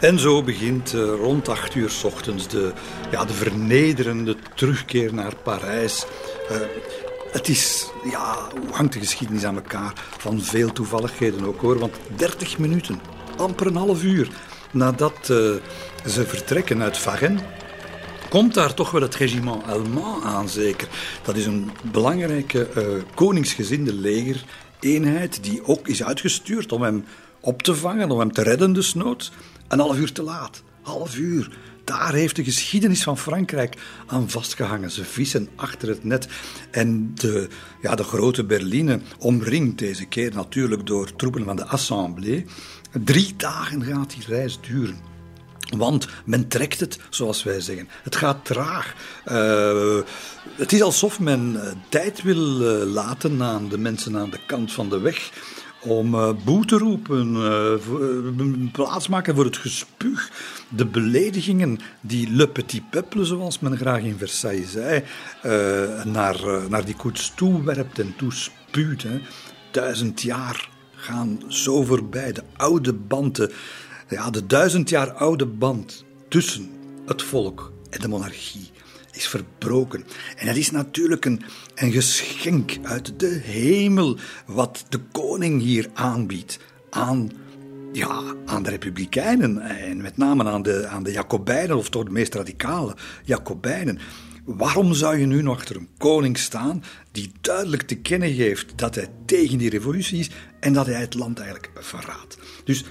En 0.00 0.18
zo 0.18 0.42
begint 0.42 0.94
uh, 0.94 1.14
rond 1.14 1.48
acht 1.48 1.74
uur 1.74 1.90
s 1.90 2.04
ochtends 2.04 2.48
de, 2.48 2.72
ja, 3.10 3.24
de 3.24 3.32
vernederende 3.32 4.36
terugkeer 4.54 5.14
naar 5.14 5.36
Parijs. 5.42 6.06
Uh, 6.50 6.56
het 7.32 7.48
is, 7.48 7.90
ja, 8.10 8.36
hoe 8.60 8.72
hangt 8.72 8.92
de 8.92 8.98
geschiedenis 8.98 9.44
aan 9.44 9.56
elkaar? 9.56 9.92
Van 10.18 10.40
veel 10.40 10.72
toevalligheden 10.72 11.44
ook 11.44 11.60
hoor. 11.60 11.78
Want 11.78 11.94
30 12.16 12.58
minuten, 12.58 13.00
amper 13.36 13.66
een 13.66 13.76
half 13.76 14.02
uur 14.02 14.28
nadat 14.72 15.18
uh, 15.20 15.54
ze 16.06 16.26
vertrekken 16.26 16.82
uit 16.82 16.98
Varennes, 16.98 17.42
komt 18.28 18.54
daar 18.54 18.74
toch 18.74 18.90
wel 18.90 19.02
het 19.02 19.14
regiment 19.14 19.66
Allemand 19.66 20.24
aan, 20.24 20.48
zeker. 20.48 20.88
Dat 21.22 21.36
is 21.36 21.46
een 21.46 21.70
belangrijke 21.92 22.68
koningsgezinde 23.14 23.94
legereenheid 23.94 25.42
die 25.42 25.66
ook 25.66 25.88
is 25.88 26.04
uitgestuurd 26.04 26.72
om 26.72 26.82
hem 26.82 27.04
op 27.40 27.62
te 27.62 27.74
vangen, 27.74 28.10
om 28.10 28.18
hem 28.18 28.32
te 28.32 28.42
redden 28.42 28.72
desnoods. 28.72 29.32
Een 29.68 29.78
half 29.78 29.96
uur 29.96 30.12
te 30.12 30.22
laat. 30.22 30.62
Half 30.82 31.16
uur. 31.16 31.58
daar 31.84 32.12
heeft 32.12 32.36
de 32.36 32.44
geschiedenis 32.44 33.02
van 33.02 33.18
Frankrijk 33.18 33.76
aan 34.06 34.30
vastgehangen. 34.30 34.90
Ze 34.90 35.04
vissen 35.04 35.48
achter 35.56 35.88
het 35.88 36.04
net. 36.04 36.28
En 36.70 37.14
de, 37.14 37.48
ja, 37.82 37.94
de 37.94 38.02
grote 38.02 38.44
Berline 38.44 39.00
omringt 39.18 39.78
deze 39.78 40.04
keer 40.04 40.34
natuurlijk 40.34 40.86
door 40.86 41.16
troepen 41.16 41.44
van 41.44 41.56
de 41.56 41.64
Assemblée. 41.64 42.44
Drie 43.04 43.34
dagen 43.36 43.84
gaat 43.84 44.10
die 44.10 44.24
reis 44.26 44.58
duren. 44.60 44.98
Want 45.76 46.08
men 46.24 46.48
trekt 46.48 46.80
het, 46.80 46.98
zoals 47.10 47.42
wij 47.42 47.60
zeggen. 47.60 47.88
Het 48.02 48.16
gaat 48.16 48.44
traag. 48.44 48.94
Uh, 49.26 50.00
het 50.56 50.72
is 50.72 50.82
alsof 50.82 51.20
men 51.20 51.52
uh, 51.54 51.62
tijd 51.88 52.22
wil 52.22 52.60
uh, 52.60 52.92
laten 52.92 53.42
aan 53.42 53.68
de 53.68 53.78
mensen 53.78 54.16
aan 54.16 54.30
de 54.30 54.40
kant 54.46 54.72
van 54.72 54.88
de 54.88 54.98
weg 54.98 55.30
om 55.86 56.14
uh, 56.14 56.60
te 56.66 56.78
roepen, 56.78 57.34
uh, 57.34 58.70
plaats 58.72 59.08
maken 59.08 59.34
voor 59.34 59.44
het 59.44 59.56
gespuug, 59.56 60.30
de 60.68 60.86
beledigingen 60.86 61.78
die 62.00 62.30
Le 62.30 62.48
Petit 62.48 62.90
Peuple, 62.90 63.24
zoals 63.24 63.58
men 63.58 63.76
graag 63.76 64.00
in 64.00 64.18
Versailles 64.18 64.70
zei, 64.70 65.02
naar, 66.04 66.36
naar 66.68 66.84
die 66.84 66.96
koets 66.96 67.32
toewerpt 67.34 67.98
en 67.98 68.14
toespuwt. 68.16 69.02
Hè. 69.02 69.20
Duizend 69.70 70.22
jaar 70.22 70.68
gaan 70.94 71.42
zo 71.48 71.82
voorbij, 71.82 72.32
de 72.32 72.42
oude 72.56 72.92
banden, 72.92 73.50
ja, 74.08 74.30
de 74.30 74.46
duizend 74.46 74.88
jaar 74.88 75.12
oude 75.12 75.46
band 75.46 76.04
tussen 76.28 76.70
het 77.06 77.22
volk 77.22 77.72
en 77.90 78.00
de 78.00 78.08
monarchie 78.08 78.70
is 79.16 79.28
verbroken. 79.28 80.04
En 80.36 80.46
dat 80.46 80.56
is 80.56 80.70
natuurlijk 80.70 81.24
een, 81.24 81.42
een 81.74 81.92
geschenk 81.92 82.76
uit 82.82 83.20
de 83.20 83.40
hemel 83.42 84.16
wat 84.46 84.84
de 84.88 85.00
koning 85.12 85.62
hier 85.62 85.88
aanbiedt 85.94 86.58
aan, 86.90 87.30
ja, 87.92 88.22
aan 88.44 88.62
de 88.62 88.70
republikeinen 88.70 89.60
en 89.60 90.02
met 90.02 90.16
name 90.16 90.44
aan 90.44 90.62
de, 90.62 90.86
aan 90.86 91.02
de 91.02 91.12
Jacobijnen, 91.12 91.76
of 91.76 91.88
toch 91.88 92.04
de 92.04 92.10
meest 92.10 92.34
radicale 92.34 92.96
Jacobijnen. 93.24 93.98
Waarom 94.44 94.94
zou 94.94 95.18
je 95.18 95.26
nu 95.26 95.42
nog 95.42 95.56
achter 95.56 95.76
een 95.76 95.88
koning 95.98 96.38
staan 96.38 96.84
die 97.12 97.32
duidelijk 97.40 97.82
te 97.82 97.94
kennen 97.94 98.34
geeft 98.34 98.78
dat 98.78 98.94
hij 98.94 99.08
tegen 99.24 99.58
die 99.58 99.70
revolutie 99.70 100.18
is 100.18 100.30
en 100.60 100.72
dat 100.72 100.86
hij 100.86 101.00
het 101.00 101.14
land 101.14 101.38
eigenlijk 101.38 101.70
verraadt? 101.74 102.38
Dus 102.64 102.84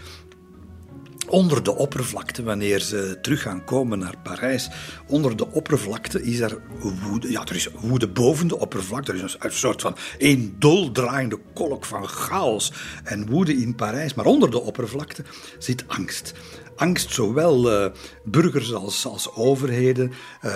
onder 1.30 1.64
de 1.64 1.76
oppervlakte, 1.76 2.44
wanneer 2.44 2.80
ze 2.80 3.18
terug 3.22 3.42
gaan 3.42 3.64
komen 3.64 4.00
naar 4.00 4.16
Parijs, 4.24 4.70
onder 5.08 5.38
de 5.38 5.52
oppervlakte 5.52 6.24
is 6.24 6.40
er 6.40 6.58
woede. 6.80 7.32
Ja, 7.32 7.46
er 7.46 7.56
is 7.56 7.70
woede 7.80 8.08
boven 8.08 8.48
de 8.48 8.60
oppervlakte. 8.60 9.12
Er 9.12 9.24
is 9.24 9.36
een, 9.40 9.52
soort 9.52 9.82
van 9.82 9.96
een 10.18 10.56
doldraaiende 10.60 11.40
kolk 11.54 11.86
van 11.86 12.08
chaos 12.08 12.72
en 13.04 13.30
woede 13.30 13.54
in 13.54 13.76
Parijs. 13.76 14.14
Maar 14.14 14.26
onder 14.26 14.52
de 14.52 14.62
oppervlakte 14.62 15.24
zit 15.60 15.84
angst 15.88 16.34
angst 16.76 17.14
zowel 17.14 17.72
uh, 17.72 17.92
burgers 18.24 18.74
als, 18.74 19.06
als 19.06 19.34
overheden, 19.34 20.12
uh, 20.46 20.52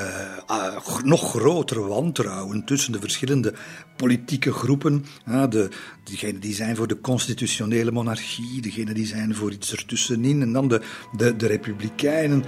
uh, 0.50 1.00
nog 1.04 1.30
groter 1.30 1.88
wantrouwen 1.88 2.66
tussen 2.66 2.92
de 2.92 3.00
verschillende 3.00 3.54
politieke 3.96 4.52
groepen. 4.52 5.06
de, 5.50 5.70
diegenen 6.04 6.42
die 6.42 6.54
zijn 6.54 6.76
voor 6.76 6.88
de 6.88 7.02
constitutionele 7.02 7.92
monarchie, 7.92 8.62
degenen 8.62 8.94
die 8.94 9.06
zijn 9.06 9.36
voor 9.36 9.52
iets 9.52 9.72
ertussenin, 9.72 10.42
en 10.42 10.54
dan 10.54 10.68
de, 10.68 10.82
de, 11.18 11.36
de 11.36 11.48
republikeinen. 11.48 12.44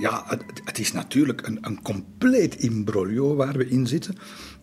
ja, 0.00 0.24
het, 0.26 0.42
het, 0.64 0.78
is 0.78 0.92
natuurlijk 0.92 1.46
een, 1.46 1.58
een 1.60 1.82
compleet 1.82 2.54
imbroglio 2.54 3.34
waar 3.34 3.56
we 3.56 3.68
in 3.68 3.86
zitten. 3.86 4.14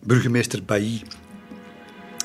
Burgemeester 0.02 0.64
Bailly 0.64 1.02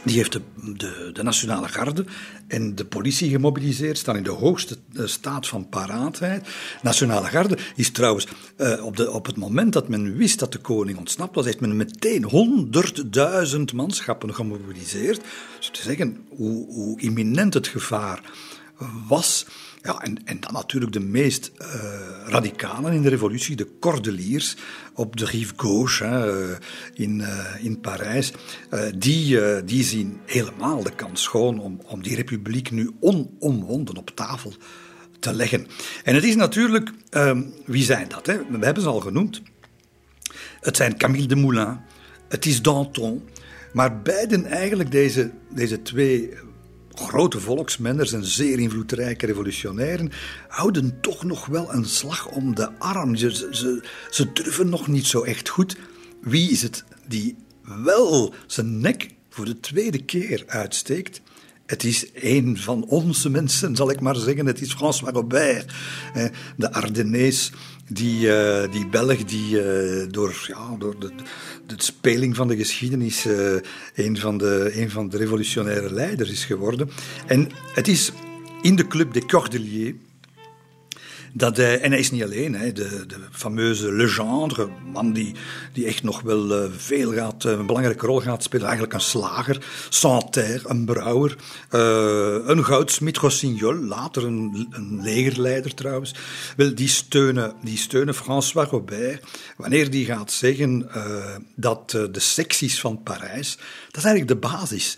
die 0.03 0.15
heeft 0.15 0.31
de, 0.31 0.41
de, 0.55 1.09
de, 1.13 1.23
Nationale 1.23 1.67
Garde 1.67 2.05
en 2.47 2.75
de 2.75 2.85
politie 2.85 3.29
gemobiliseerd, 3.29 3.97
staan 3.97 4.17
in 4.17 4.23
de 4.23 4.29
hoogste 4.29 4.77
eh, 4.95 5.05
staat 5.05 5.47
van 5.47 5.69
paraatheid. 5.69 6.47
Nationale 6.81 7.27
Garde 7.27 7.57
is 7.75 7.91
trouwens, 7.91 8.27
uh, 8.57 8.85
op, 8.85 8.97
de, 8.97 9.11
op 9.11 9.25
het 9.25 9.37
moment 9.37 9.73
dat 9.73 9.87
men 9.87 10.15
wist 10.15 10.39
dat 10.39 10.51
de 10.51 10.57
koning 10.57 10.97
ontsnapt 10.97 11.35
was, 11.35 11.45
heeft 11.45 11.59
men 11.59 11.77
meteen 11.77 12.23
honderdduizend 12.23 13.73
manschappen 13.73 14.35
gemobiliseerd. 14.35 15.21
Dus 15.57 15.69
te 15.71 15.81
zeggen 15.81 16.17
hoe, 16.29 16.73
hoe 16.73 17.01
imminent 17.01 17.53
het 17.53 17.67
gevaar 17.67 18.21
was. 19.07 19.45
Ja, 19.81 20.01
en, 20.01 20.25
en 20.25 20.39
dan 20.39 20.53
natuurlijk 20.53 20.91
de 20.91 20.99
meest 20.99 21.51
uh, 21.61 21.67
radicalen 22.25 22.93
in 22.93 23.01
de 23.01 23.09
revolutie, 23.09 23.55
de 23.55 23.67
Cordeliers 23.79 24.55
op 24.93 25.17
de 25.17 25.25
rive 25.25 25.53
gauche 25.57 26.03
hè, 26.03 26.55
in, 26.93 27.19
uh, 27.19 27.63
in 27.63 27.79
Parijs. 27.79 28.31
Die, 28.97 29.63
die 29.63 29.83
zien 29.83 30.19
helemaal 30.25 30.83
de 30.83 30.95
kans 30.95 31.23
schoon 31.23 31.59
om, 31.59 31.81
om 31.85 32.03
die 32.03 32.15
republiek 32.15 32.71
nu 32.71 32.91
onomwonden 32.99 33.97
op 33.97 34.11
tafel 34.15 34.53
te 35.19 35.33
leggen. 35.33 35.67
En 36.03 36.15
het 36.15 36.23
is 36.23 36.35
natuurlijk, 36.35 36.91
ehm, 37.09 37.43
wie 37.65 37.83
zijn 37.83 38.07
dat? 38.07 38.25
Hè? 38.25 38.37
We 38.49 38.65
hebben 38.65 38.83
ze 38.83 38.89
al 38.89 38.99
genoemd. 38.99 39.41
Het 40.59 40.77
zijn 40.77 40.97
Camille 40.97 41.27
Desmoulins, 41.27 41.77
het 42.29 42.45
is 42.45 42.61
Danton. 42.61 43.23
Maar 43.73 44.01
beiden 44.01 44.45
eigenlijk, 44.45 44.91
deze, 44.91 45.31
deze 45.49 45.81
twee 45.81 46.33
grote 46.99 47.39
volksmenners 47.39 48.13
en 48.13 48.25
zeer 48.25 48.59
invloedrijke 48.59 49.25
revolutionairen 49.25 50.11
houden 50.47 50.97
toch 51.01 51.23
nog 51.23 51.45
wel 51.45 51.73
een 51.73 51.85
slag 51.85 52.27
om 52.27 52.55
de 52.55 52.79
arm. 52.79 53.15
Ze, 53.15 53.81
ze, 54.09 54.31
durven 54.33 54.69
nog 54.69 54.87
niet 54.87 55.05
zo 55.05 55.23
echt 55.23 55.49
goed. 55.49 55.77
Wie 56.21 56.49
is 56.49 56.61
het 56.61 56.83
die 57.07 57.35
wel 57.83 58.33
zijn 58.47 58.79
nek 58.79 59.09
voor 59.29 59.45
de 59.45 59.59
tweede 59.59 60.03
keer 60.03 60.43
uitsteekt? 60.47 61.21
Het 61.65 61.83
is 61.83 62.05
een 62.13 62.57
van 62.57 62.83
onze 62.83 63.29
mensen, 63.29 63.75
zal 63.75 63.91
ik 63.91 63.99
maar 63.99 64.15
zeggen. 64.15 64.45
Het 64.45 64.61
is 64.61 64.73
François 64.73 65.13
Robert, 65.13 65.73
de 66.57 66.71
Ardennees, 66.71 67.51
die, 67.89 68.27
uh, 68.27 68.71
die 68.71 68.87
Belg 68.87 69.25
die 69.25 69.61
uh, 69.61 70.05
door, 70.09 70.45
ja, 70.47 70.75
door 70.79 70.99
de, 70.99 71.11
de 71.65 71.75
speling 71.77 72.35
van 72.35 72.47
de 72.47 72.57
geschiedenis 72.57 73.25
uh, 73.25 73.55
een, 73.95 74.17
van 74.17 74.37
de, 74.37 74.71
een 74.73 74.89
van 74.89 75.09
de 75.09 75.17
revolutionaire 75.17 75.93
leiders 75.93 76.29
is 76.29 76.45
geworden. 76.45 76.89
En 77.25 77.49
het 77.73 77.87
is 77.87 78.11
in 78.61 78.75
de 78.75 78.87
Club 78.87 79.13
des 79.13 79.25
Cordeliers 79.25 79.95
dat 81.33 81.57
hij, 81.57 81.79
en 81.79 81.91
hij 81.91 81.99
is 81.99 82.11
niet 82.11 82.23
alleen, 82.23 82.55
hè, 82.55 82.71
de, 82.71 83.05
de 83.07 83.17
fameuze 83.31 83.91
Legendre, 83.91 84.69
man 84.91 85.13
die, 85.13 85.35
die 85.73 85.85
echt 85.85 86.03
nog 86.03 86.21
wel 86.21 86.63
uh, 86.63 86.71
veel 86.77 87.13
gaat, 87.13 87.43
uh, 87.43 87.51
een 87.51 87.65
belangrijke 87.65 88.05
rol 88.05 88.19
gaat 88.19 88.43
spelen. 88.43 88.65
Eigenlijk 88.65 88.93
een 88.93 89.01
slager, 89.01 89.65
Santerre, 89.89 90.69
een 90.69 90.85
brouwer, 90.85 91.35
een 92.49 92.65
goudsmit, 92.65 93.17
Rossignol, 93.17 93.75
later 93.75 94.25
een, 94.25 94.67
een 94.71 94.99
legerleider 95.01 95.73
trouwens. 95.73 96.15
Wel, 96.57 96.75
die 96.75 96.87
steunen, 96.87 97.53
die 97.63 97.77
steunen 97.77 98.13
François 98.13 98.69
Robert 98.69 99.23
wanneer 99.57 99.89
die 99.89 100.05
gaat 100.05 100.31
zeggen 100.31 100.89
dat 101.55 101.89
de 101.89 102.09
secties 102.19 102.79
van 102.79 103.03
Parijs, 103.03 103.57
dat 103.91 103.97
is 103.97 104.03
eigenlijk 104.03 104.41
de 104.41 104.47
basis 104.47 104.97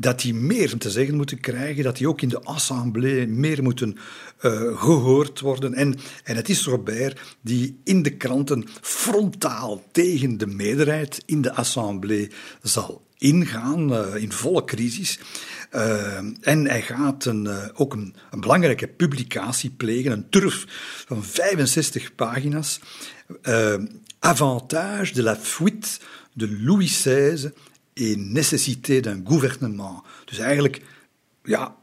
dat 0.00 0.20
die 0.20 0.34
meer 0.34 0.78
te 0.78 0.90
zeggen 0.90 1.16
moeten 1.16 1.40
krijgen, 1.40 1.84
dat 1.84 1.96
die 1.96 2.08
ook 2.08 2.20
in 2.20 2.28
de 2.28 2.42
assemblée 2.42 3.26
meer 3.26 3.62
moeten 3.62 3.96
uh, 4.42 4.80
gehoord 4.80 5.40
worden. 5.40 5.74
En, 5.74 5.96
en 6.24 6.36
het 6.36 6.48
is 6.48 6.64
Robert 6.64 7.20
die 7.40 7.80
in 7.84 8.02
de 8.02 8.16
kranten 8.16 8.68
frontaal 8.80 9.82
tegen 9.92 10.38
de 10.38 10.46
meerderheid 10.46 11.22
in 11.26 11.42
de 11.42 11.52
assemblée 11.52 12.30
zal 12.62 13.06
ingaan, 13.18 13.92
uh, 13.92 14.14
in 14.14 14.32
volle 14.32 14.64
crisis. 14.64 15.18
Uh, 15.72 16.16
en 16.40 16.66
hij 16.66 16.82
gaat 16.82 17.24
een, 17.24 17.48
ook 17.74 17.92
een, 17.92 18.14
een, 18.30 18.40
belangrijke 18.40 18.88
publicatie 18.88 19.70
plegen, 19.70 20.12
een 20.12 20.28
turf 20.28 20.64
van 21.06 21.24
65 21.24 22.14
pagina's. 22.14 22.80
Avantage 24.18 25.12
de 25.12 25.22
la 25.22 25.36
fuite 25.36 25.88
de 26.32 26.58
Louis 26.60 27.02
XVI 27.02 27.50
et 27.96 28.16
nécessité 28.16 29.00
d'un 29.00 29.22
gouvernement. 29.24 30.02
Dus 30.24 30.38
eigenlijk, 30.38 30.82
ja, 31.44 31.74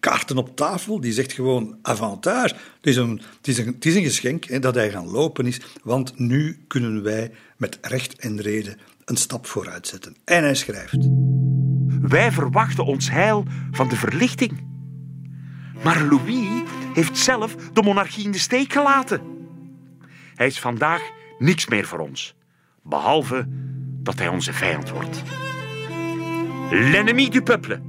kaarten 0.00 0.36
op 0.36 0.56
tafel, 0.56 1.00
die 1.00 1.12
zegt 1.12 1.32
gewoon 1.32 1.78
avantage. 1.82 2.54
Het 2.54 2.86
is 2.86 2.96
een, 2.96 3.20
het 3.36 3.48
is 3.48 3.58
een, 3.58 3.66
het 3.66 3.86
is 3.86 3.94
een 3.94 4.02
geschenk 4.02 4.44
hè, 4.44 4.58
dat 4.58 4.74
hij 4.74 4.90
gaan 4.90 5.10
lopen 5.10 5.46
is, 5.46 5.60
want 5.82 6.18
nu 6.18 6.64
kunnen 6.66 7.02
wij 7.02 7.32
met 7.56 7.78
recht 7.82 8.18
en 8.18 8.40
reden 8.40 8.78
een 9.04 9.16
stap 9.16 9.46
vooruit 9.46 9.86
zetten. 9.86 10.16
En 10.24 10.42
hij 10.42 10.54
schrijft. 10.54 11.08
Wij 12.00 12.32
verwachten 12.32 12.84
ons 12.84 13.10
heil 13.10 13.44
van 13.70 13.88
de 13.88 13.96
verlichting. 13.96 14.72
Maar 15.84 16.04
Louis 16.04 16.62
heeft 16.94 17.18
zelf 17.18 17.56
de 17.56 17.82
monarchie 17.82 18.24
in 18.24 18.30
de 18.30 18.38
steek 18.38 18.72
gelaten. 18.72 19.20
Hij 20.34 20.46
is 20.46 20.60
vandaag 20.60 21.02
niks 21.38 21.66
meer 21.66 21.86
voor 21.86 21.98
ons, 21.98 22.34
behalve 22.82 23.48
dat 24.04 24.18
hij 24.18 24.28
onze 24.28 24.52
vijand 24.52 24.90
wordt. 24.90 25.22
L'ennemi 26.70 27.28
du 27.28 27.42
peuple. 27.42 27.80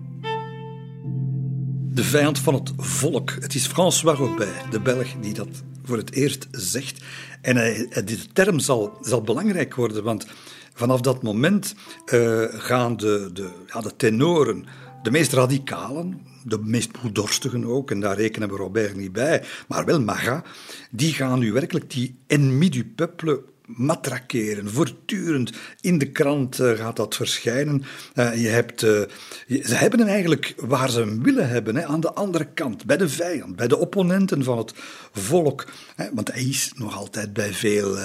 De 1.91 2.03
vijand 2.03 2.39
van 2.39 2.53
het 2.53 2.71
volk. 2.77 3.31
Het 3.39 3.55
is 3.55 3.67
François 3.67 4.17
Robert, 4.17 4.71
de 4.71 4.79
Belg, 4.79 5.07
die 5.21 5.33
dat 5.33 5.47
voor 5.83 5.97
het 5.97 6.11
eerst 6.11 6.47
zegt. 6.51 7.03
En 7.41 7.87
die 8.05 8.19
term 8.33 8.59
zal, 8.59 8.97
zal 9.01 9.21
belangrijk 9.21 9.75
worden, 9.75 10.03
want 10.03 10.27
vanaf 10.73 11.01
dat 11.01 11.23
moment 11.23 11.75
uh, 12.13 12.43
gaan 12.49 12.97
de, 12.97 13.29
de, 13.33 13.49
ja, 13.67 13.81
de 13.81 13.95
tenoren, 13.95 14.65
de 15.03 15.11
meest 15.11 15.33
radicalen, 15.33 16.21
de 16.43 16.59
meest 16.59 16.91
bloeddorstigen 16.91 17.65
ook, 17.65 17.91
en 17.91 17.99
daar 17.99 18.15
rekenen 18.15 18.49
we 18.49 18.55
Robert 18.55 18.95
niet 18.95 19.11
bij, 19.11 19.43
maar 19.67 19.85
wel 19.85 20.01
Marat, 20.01 20.45
die 20.91 21.13
gaan 21.13 21.39
nu 21.39 21.51
werkelijk 21.51 21.89
die 21.89 22.19
ennemi 22.27 22.69
du 22.69 22.85
peuple 22.85 23.43
matraqueren. 23.67 24.71
Voortdurend 24.71 25.51
in 25.81 25.97
de 25.97 26.11
krant 26.11 26.59
uh, 26.59 26.71
gaat 26.71 26.95
dat 26.95 27.15
verschijnen. 27.15 27.83
Uh, 28.15 28.41
je 28.41 28.47
hebt, 28.47 28.81
je, 28.81 29.07
ze 29.47 29.75
hebben 29.75 29.99
hem 29.99 30.07
eigenlijk 30.07 30.53
waar 30.57 30.89
ze 30.89 30.99
hem 30.99 31.23
willen 31.23 31.49
hebben, 31.49 31.75
hè, 31.75 31.85
aan 31.85 31.99
de 31.99 32.13
andere 32.13 32.47
kant, 32.53 32.85
bij 32.85 32.97
de 32.97 33.09
vijand, 33.09 33.55
bij 33.55 33.67
de 33.67 33.77
opponenten 33.77 34.43
van 34.43 34.57
het 34.57 34.73
volk. 35.13 35.65
Hè, 35.95 36.05
want 36.13 36.31
hij 36.31 36.43
is 36.43 36.71
nog 36.75 36.97
altijd 36.97 37.33
bij 37.33 37.53
veel 37.53 37.97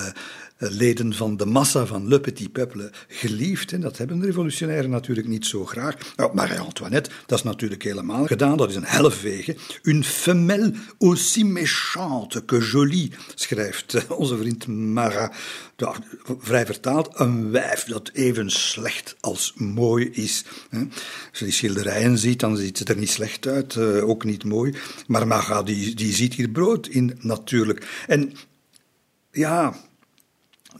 leden 0.61 1.15
van 1.15 1.37
de 1.37 1.47
massa 1.47 1.87
van 1.87 2.09
Le 2.09 2.21
Petit 2.21 2.53
Peuple 2.53 2.91
geliefd. 3.09 3.73
En 3.73 3.81
dat 3.81 3.99
hebben 3.99 4.21
de 4.21 4.27
revolutionairen 4.27 4.91
natuurlijk 4.91 5.29
niet 5.29 5.47
zo 5.47 5.67
graag. 5.67 5.97
Nou, 6.17 6.35
Marie-Antoinette, 6.35 7.11
dat 7.27 7.39
is 7.39 7.45
natuurlijk 7.45 7.83
helemaal 7.83 8.27
gedaan. 8.27 8.57
Dat 8.57 8.71
is 8.71 8.77
een 8.77 8.85
helfwege. 8.85 9.57
Une 9.83 10.03
femelle 10.05 10.73
aussi 10.99 11.45
méchante 11.45 12.45
que 12.45 12.59
jolie, 12.59 13.13
schrijft 13.35 14.07
onze 14.09 14.37
vriend 14.37 14.67
Marat. 14.67 15.33
Vrij 16.39 16.67
vertaald, 16.67 17.09
een 17.13 17.51
wijf 17.51 17.85
dat 17.85 18.11
even 18.13 18.51
slecht 18.51 19.17
als 19.21 19.53
mooi 19.57 20.11
is. 20.13 20.45
Als 21.31 21.39
je 21.39 21.45
die 21.45 21.55
schilderijen 21.55 22.19
ziet, 22.19 22.41
dan 22.41 22.57
ziet 22.57 22.79
ze 22.79 22.85
er 22.85 22.97
niet 22.97 23.11
slecht 23.11 23.47
uit, 23.47 23.77
ook 24.03 24.25
niet 24.25 24.45
mooi. 24.45 24.75
Maar 25.07 25.27
Marat, 25.27 25.67
die, 25.67 25.95
die 25.95 26.15
ziet 26.15 26.35
hier 26.35 26.49
brood 26.49 26.87
in, 26.87 27.19
natuurlijk. 27.21 28.05
En 28.07 28.33
ja, 29.31 29.75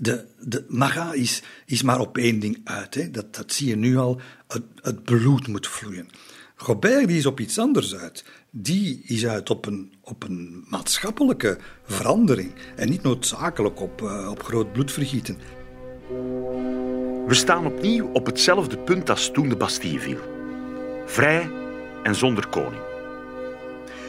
de, 0.01 0.25
de 0.39 0.65
Marat 0.69 1.15
is, 1.15 1.43
is 1.67 1.83
maar 1.83 2.01
op 2.01 2.19
één 2.19 2.39
ding 2.39 2.61
uit. 2.65 2.95
Hè. 2.95 3.11
Dat, 3.11 3.35
dat 3.35 3.53
zie 3.53 3.69
je 3.69 3.77
nu 3.77 3.97
al. 3.97 4.21
Het, 4.83 5.05
bloed 5.05 5.47
moet 5.47 5.67
vloeien. 5.67 6.09
Gobert 6.57 7.09
die 7.09 7.19
is 7.19 7.27
op 7.27 7.41
iets 7.41 7.59
anders 7.59 7.97
uit. 7.97 8.25
Die 8.51 9.03
is 9.05 9.27
uit 9.27 9.51
op 9.51 9.67
een, 9.67 9.93
op 10.01 10.25
een 10.25 10.65
maatschappelijke 10.69 11.59
verandering. 11.85 12.53
En 12.77 12.89
niet 12.89 13.03
noodzakelijk 13.03 13.81
op, 13.81 14.03
uh, 14.03 14.29
op 14.31 14.43
groot 14.43 14.73
bloedvergieten. 14.73 15.39
We 17.27 17.35
staan 17.35 17.67
opnieuw 17.67 18.11
op 18.13 18.27
hetzelfde 18.27 18.79
punt 18.79 19.11
als 19.11 19.31
toen 19.33 19.49
de 19.49 19.57
Bastille 19.57 20.01
viel. 20.01 20.21
Vrij 21.07 21.51
en 22.03 22.15
zonder 22.15 22.47
koning. 22.47 22.83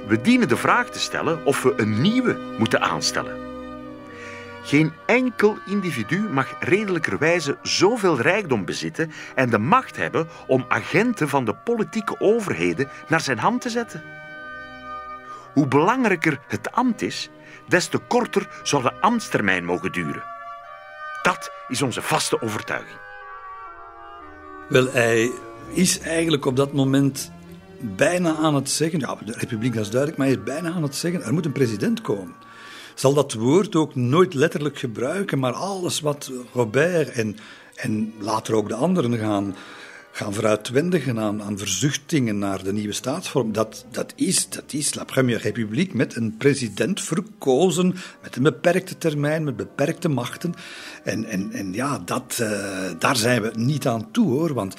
We 0.07 0.21
dienen 0.21 0.47
de 0.47 0.57
vraag 0.57 0.89
te 0.89 0.99
stellen 0.99 1.45
of 1.45 1.63
we 1.63 1.73
een 1.77 2.01
nieuwe 2.01 2.55
moeten 2.57 2.81
aanstellen. 2.81 3.50
Geen 4.63 4.93
enkel 5.05 5.57
individu 5.65 6.19
mag 6.19 6.55
redelijkerwijze 6.59 7.57
zoveel 7.61 8.19
rijkdom 8.19 8.65
bezitten 8.65 9.11
en 9.35 9.49
de 9.49 9.57
macht 9.57 9.95
hebben 9.95 10.27
om 10.47 10.65
agenten 10.67 11.29
van 11.29 11.45
de 11.45 11.55
politieke 11.55 12.19
overheden 12.19 12.89
naar 13.07 13.21
zijn 13.21 13.37
hand 13.37 13.61
te 13.61 13.69
zetten. 13.69 14.03
Hoe 15.53 15.67
belangrijker 15.67 16.39
het 16.47 16.71
ambt 16.71 17.01
is, 17.01 17.29
des 17.67 17.87
te 17.87 17.97
korter 17.97 18.47
zal 18.63 18.81
de 18.81 18.93
ambtstermijn 18.93 19.65
mogen 19.65 19.91
duren. 19.91 20.23
Dat 21.21 21.51
is 21.67 21.81
onze 21.81 22.01
vaste 22.01 22.41
overtuiging. 22.41 22.99
Wel, 24.69 24.91
hij 24.91 25.31
is 25.73 25.99
eigenlijk 25.99 26.45
op 26.45 26.55
dat 26.55 26.73
moment 26.73 27.31
bijna 27.79 28.35
aan 28.35 28.55
het 28.55 28.69
zeggen, 28.69 28.99
ja, 28.99 29.15
de 29.25 29.33
republiek 29.37 29.73
dat 29.73 29.83
is 29.83 29.89
duidelijk, 29.89 30.19
maar 30.19 30.27
hij 30.27 30.37
is 30.37 30.43
bijna 30.43 30.71
aan 30.71 30.83
het 30.83 30.95
zeggen, 30.95 31.23
er 31.23 31.33
moet 31.33 31.45
een 31.45 31.51
president 31.51 32.01
komen 32.01 32.35
zal 32.95 33.13
dat 33.13 33.33
woord 33.33 33.75
ook 33.75 33.95
nooit 33.95 34.33
letterlijk 34.33 34.77
gebruiken, 34.77 35.39
maar 35.39 35.53
alles 35.53 35.99
wat 35.99 36.31
Robert 36.53 37.11
en, 37.11 37.37
en 37.75 38.13
later 38.19 38.55
ook 38.55 38.67
de 38.67 38.75
anderen 38.75 39.17
gaan, 39.17 39.55
gaan 40.11 40.33
vooruitwendigen 40.33 41.19
aan, 41.19 41.43
aan 41.43 41.57
verzuchtingen 41.57 42.37
naar 42.39 42.63
de 42.63 42.73
nieuwe 42.73 42.93
staatsvorm, 42.93 43.51
dat, 43.51 43.85
dat, 43.91 44.13
is, 44.15 44.49
dat 44.49 44.73
is 44.73 44.93
La 44.93 45.03
Première 45.03 45.41
République 45.41 45.95
met 45.95 46.15
een 46.15 46.37
president 46.37 47.01
verkozen, 47.01 47.95
met 48.21 48.35
een 48.35 48.43
beperkte 48.43 48.97
termijn, 48.97 49.43
met 49.43 49.55
beperkte 49.55 50.09
machten. 50.09 50.53
En, 51.03 51.25
en, 51.25 51.51
en 51.51 51.73
ja, 51.73 52.01
dat, 52.05 52.37
uh, 52.41 52.49
daar 52.99 53.15
zijn 53.15 53.41
we 53.41 53.51
niet 53.55 53.87
aan 53.87 54.11
toe 54.11 54.27
hoor, 54.27 54.53
want 54.53 54.75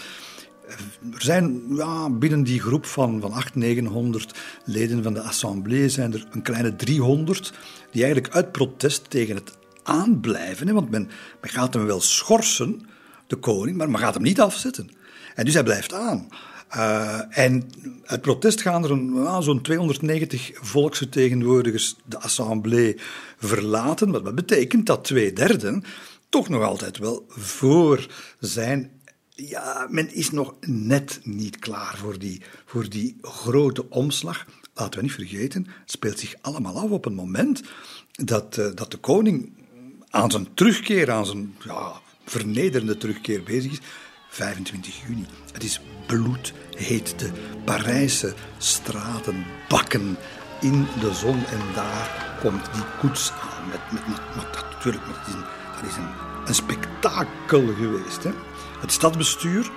er 1.12 1.22
zijn 1.22 1.62
ja, 1.70 2.10
binnen 2.10 2.42
die 2.42 2.60
groep 2.60 2.86
van, 2.86 3.20
van 3.20 3.32
800, 3.32 3.54
900 3.54 4.38
leden 4.64 5.02
van 5.02 5.14
de 5.14 5.20
Assemblée 5.20 5.88
zijn 5.88 6.12
er 6.12 6.26
een 6.30 6.42
kleine 6.42 6.76
300 6.76 7.52
die 7.92 8.02
eigenlijk 8.04 8.34
uit 8.34 8.52
protest 8.52 9.10
tegen 9.10 9.34
het 9.34 9.52
aanblijven, 9.82 10.66
hè, 10.66 10.72
want 10.72 10.90
men, 10.90 11.10
men 11.40 11.50
gaat 11.50 11.74
hem 11.74 11.86
wel 11.86 12.00
schorsen, 12.00 12.86
de 13.26 13.36
koning, 13.36 13.76
maar 13.76 13.90
men 13.90 14.00
gaat 14.00 14.14
hem 14.14 14.22
niet 14.22 14.40
afzetten. 14.40 14.90
En 15.34 15.44
dus 15.44 15.54
hij 15.54 15.62
blijft 15.62 15.92
aan. 15.92 16.28
Uh, 16.76 17.38
en 17.38 17.70
uit 18.04 18.20
protest 18.20 18.60
gaan 18.60 18.84
er 18.84 18.90
een, 18.90 19.42
zo'n 19.42 19.62
290 19.62 20.50
volksvertegenwoordigers 20.54 21.96
de 22.04 22.20
assemblée 22.20 22.96
verlaten. 23.38 24.10
Wat 24.10 24.24
dat 24.24 24.34
betekent 24.34 24.86
dat 24.86 25.04
twee 25.04 25.32
derden 25.32 25.84
toch 26.28 26.48
nog 26.48 26.62
altijd 26.62 26.98
wel 26.98 27.24
voor 27.28 28.06
zijn 28.38 28.90
ja, 29.34 29.86
men 29.90 30.14
is 30.14 30.30
nog 30.30 30.54
net 30.60 31.20
niet 31.22 31.58
klaar 31.58 31.96
voor 31.96 32.18
die, 32.18 32.42
voor 32.64 32.88
die 32.88 33.16
grote 33.20 33.90
omslag. 33.90 34.46
Laten 34.74 34.98
we 34.98 35.04
niet 35.04 35.14
vergeten, 35.14 35.66
het 35.80 35.90
speelt 35.90 36.18
zich 36.18 36.34
allemaal 36.40 36.78
af 36.78 36.90
op 36.90 37.04
een 37.04 37.14
moment 37.14 37.62
dat, 38.10 38.56
uh, 38.56 38.66
dat 38.74 38.90
de 38.90 38.96
koning 38.96 39.52
aan 40.08 40.30
zijn 40.30 40.54
terugkeer, 40.54 41.10
aan 41.10 41.26
zijn 41.26 41.56
ja, 41.64 41.92
vernederende 42.24 42.96
terugkeer 42.96 43.42
bezig 43.42 43.72
is. 43.72 43.80
25 44.28 45.06
juni. 45.06 45.26
Het 45.52 45.64
is 45.64 45.80
bloedheet. 46.06 47.18
De 47.18 47.30
Parijse 47.64 48.34
straten 48.58 49.44
bakken 49.68 50.16
in 50.60 50.86
de 51.00 51.14
zon 51.14 51.44
en 51.44 51.60
daar 51.74 52.36
komt 52.40 52.72
die 52.72 52.84
koets 53.00 53.30
aan. 53.30 53.68
Met, 53.68 53.92
met, 53.92 54.06
met, 54.08 54.54
dat, 54.54 54.64
natuurlijk, 54.70 55.06
met, 55.06 55.16
dat 55.74 55.90
is 55.90 55.96
een, 55.96 56.08
een 56.46 56.54
spektakel 56.54 57.74
geweest. 57.74 58.22
Hè? 58.22 58.30
Het 58.80 58.92
stadsbestuur 58.92 59.70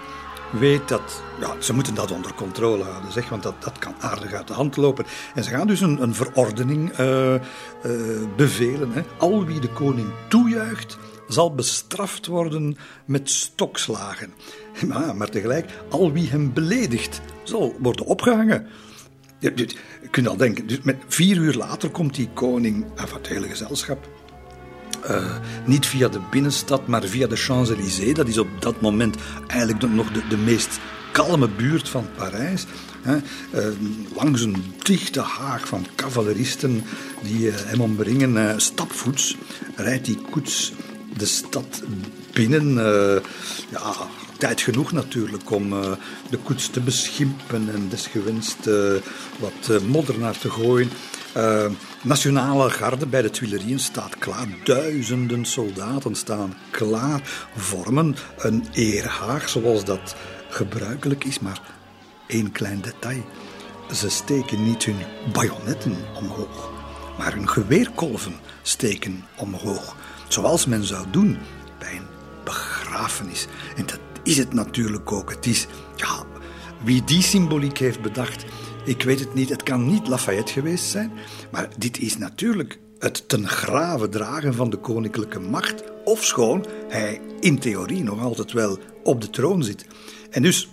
weet 0.60 0.88
dat 0.88 1.24
ja, 1.40 1.56
ze 1.60 1.74
moeten 1.74 1.96
dat 1.96 2.12
onder 2.12 2.34
controle 2.34 2.84
houden, 2.84 3.12
zeg, 3.12 3.30
want 3.30 3.44
dat, 3.44 3.64
dat 3.64 3.80
kan 3.80 3.94
aardig 4.00 4.34
uit 4.34 4.48
de 4.48 4.54
hand 4.54 4.78
lopen. 4.78 5.06
En 5.36 5.44
ze 5.44 5.50
gaan 5.50 5.68
dus 5.68 5.82
een, 5.82 6.02
een 6.02 6.16
verordening 6.16 7.00
uh, 7.00 7.34
uh, 7.34 7.40
bevelen. 8.36 8.92
Hè. 8.92 9.02
Al 9.18 9.46
wie 9.46 9.60
de 9.60 9.70
koning 9.70 10.08
toejuicht, 10.28 10.98
zal 11.28 11.56
bestraft 11.56 12.26
worden 12.26 12.78
met 13.06 13.30
stokslagen. 13.30 14.34
Maar, 14.88 15.16
maar 15.16 15.30
tegelijk, 15.30 15.72
al 15.90 16.12
wie 16.12 16.30
hem 16.30 16.54
beledigt, 16.54 17.22
zal 17.44 17.76
worden 17.80 18.06
opgehangen. 18.06 18.68
Je, 19.40 19.76
kunt 20.12 20.28
al 20.28 20.38
denken, 20.38 20.68
dus 20.68 20.82
met 20.82 20.98
vier 21.08 21.38
uur 21.38 21.54
later 21.54 21.90
komt 21.90 22.16
die 22.16 22.30
koning, 22.34 22.86
enfin 22.96 23.18
het 23.18 23.28
hele 23.28 23.48
gezelschap, 23.48 24.08
uh, 25.10 25.36
niet 25.66 25.86
via 25.86 26.08
de 26.08 26.20
binnenstad, 26.32 26.88
maar 26.88 27.04
via 27.04 27.28
de 27.28 27.36
Champs-Élysées. 27.36 28.14
Dat 28.14 28.28
is 28.28 28.38
op 28.38 28.48
dat 28.60 28.82
moment 28.82 29.16
eigenlijk 29.48 29.94
nog 29.94 30.12
de, 30.12 30.28
de 30.28 30.38
meest 30.38 30.80
kalme 31.12 31.50
buurt 31.50 31.90
van 31.90 32.08
Parijs. 32.18 32.66
Hè. 33.02 33.16
Uh, 33.16 33.76
langs 34.16 34.42
een 34.42 34.74
dichte 34.84 35.22
haag 35.22 35.68
van 35.68 35.86
cavaleristen 35.96 36.84
die 37.22 37.48
uh, 37.48 37.54
hem 37.56 37.82
omringen. 37.82 38.62
stapvoets 38.62 39.38
rijdt 39.76 40.06
die 40.06 40.22
koets 40.30 40.74
de 41.18 41.26
stad 41.26 41.84
binnen. 42.34 42.74
ja, 43.70 43.94
tijd 44.38 44.62
genoeg 44.62 44.92
natuurlijk 44.92 45.52
om 45.52 45.70
de 46.30 46.38
koets 46.44 46.70
te 46.70 46.80
beschimpen 46.80 47.70
en 47.74 47.88
desgewenst 47.90 48.70
wat 49.40 49.82
modder 49.88 50.20
naar 50.20 50.38
te 50.38 50.50
gooien. 50.50 50.90
Nationale 52.06 52.70
Garde 52.70 53.06
bij 53.06 53.22
de 53.22 53.30
Tuilerieën 53.30 53.80
staat 53.80 54.18
klaar. 54.18 54.48
Duizenden 54.64 55.46
soldaten 55.46 56.16
staan 56.16 56.54
klaar, 56.72 57.22
vormen 57.56 58.16
een 58.38 58.66
eerhaag 58.72 59.50
zoals 59.50 59.86
dat 59.86 60.16
gebruikelijk 60.50 61.24
is. 61.24 61.40
Maar 61.40 61.62
één 62.28 62.52
klein 62.52 62.82
detail. 62.82 63.26
Ze 63.94 64.10
steken 64.10 64.64
niet 64.64 64.84
hun 64.84 64.96
bajonetten 65.34 65.96
omhoog, 66.16 66.72
maar 67.18 67.34
hun 67.34 67.50
geweerkolven 67.50 68.36
steken 68.62 69.26
omhoog. 69.36 69.96
Zoals 70.28 70.66
men 70.66 70.84
zou 70.84 71.06
doen 71.12 71.38
bij 71.80 71.96
een 71.96 72.08
begrafenis. 72.44 73.48
En 73.76 73.86
dat 73.86 74.00
is 74.24 74.38
het 74.38 74.54
natuurlijk 74.54 75.12
ook. 75.12 75.30
Het 75.30 75.46
is, 75.46 75.68
ja, 75.96 76.24
wie 76.84 77.04
die 77.04 77.22
symboliek 77.22 77.78
heeft 77.78 78.02
bedacht, 78.02 78.46
ik 78.86 79.04
weet 79.04 79.20
het 79.20 79.34
niet, 79.34 79.50
het 79.50 79.64
kan 79.64 79.88
niet 79.88 80.08
Lafayette 80.08 80.54
geweest 80.54 80.86
zijn, 80.86 81.12
maar 81.52 81.70
dit 81.78 82.00
is 82.00 82.18
natuurlijk 82.18 82.80
het 83.00 83.30
ten 83.30 83.48
grave 83.48 84.10
dragen 84.10 84.54
van 84.54 84.70
de 84.70 84.78
koninklijke 84.78 85.40
macht, 85.40 85.84
ofschoon 86.04 86.66
hij 86.88 87.22
in 87.40 87.60
theorie 87.60 88.04
nog 88.04 88.22
altijd 88.22 88.52
wel 88.52 88.78
op 89.04 89.22
de 89.22 89.30
troon 89.30 89.64
zit. 89.64 89.86
En 90.30 90.42
dus 90.42 90.70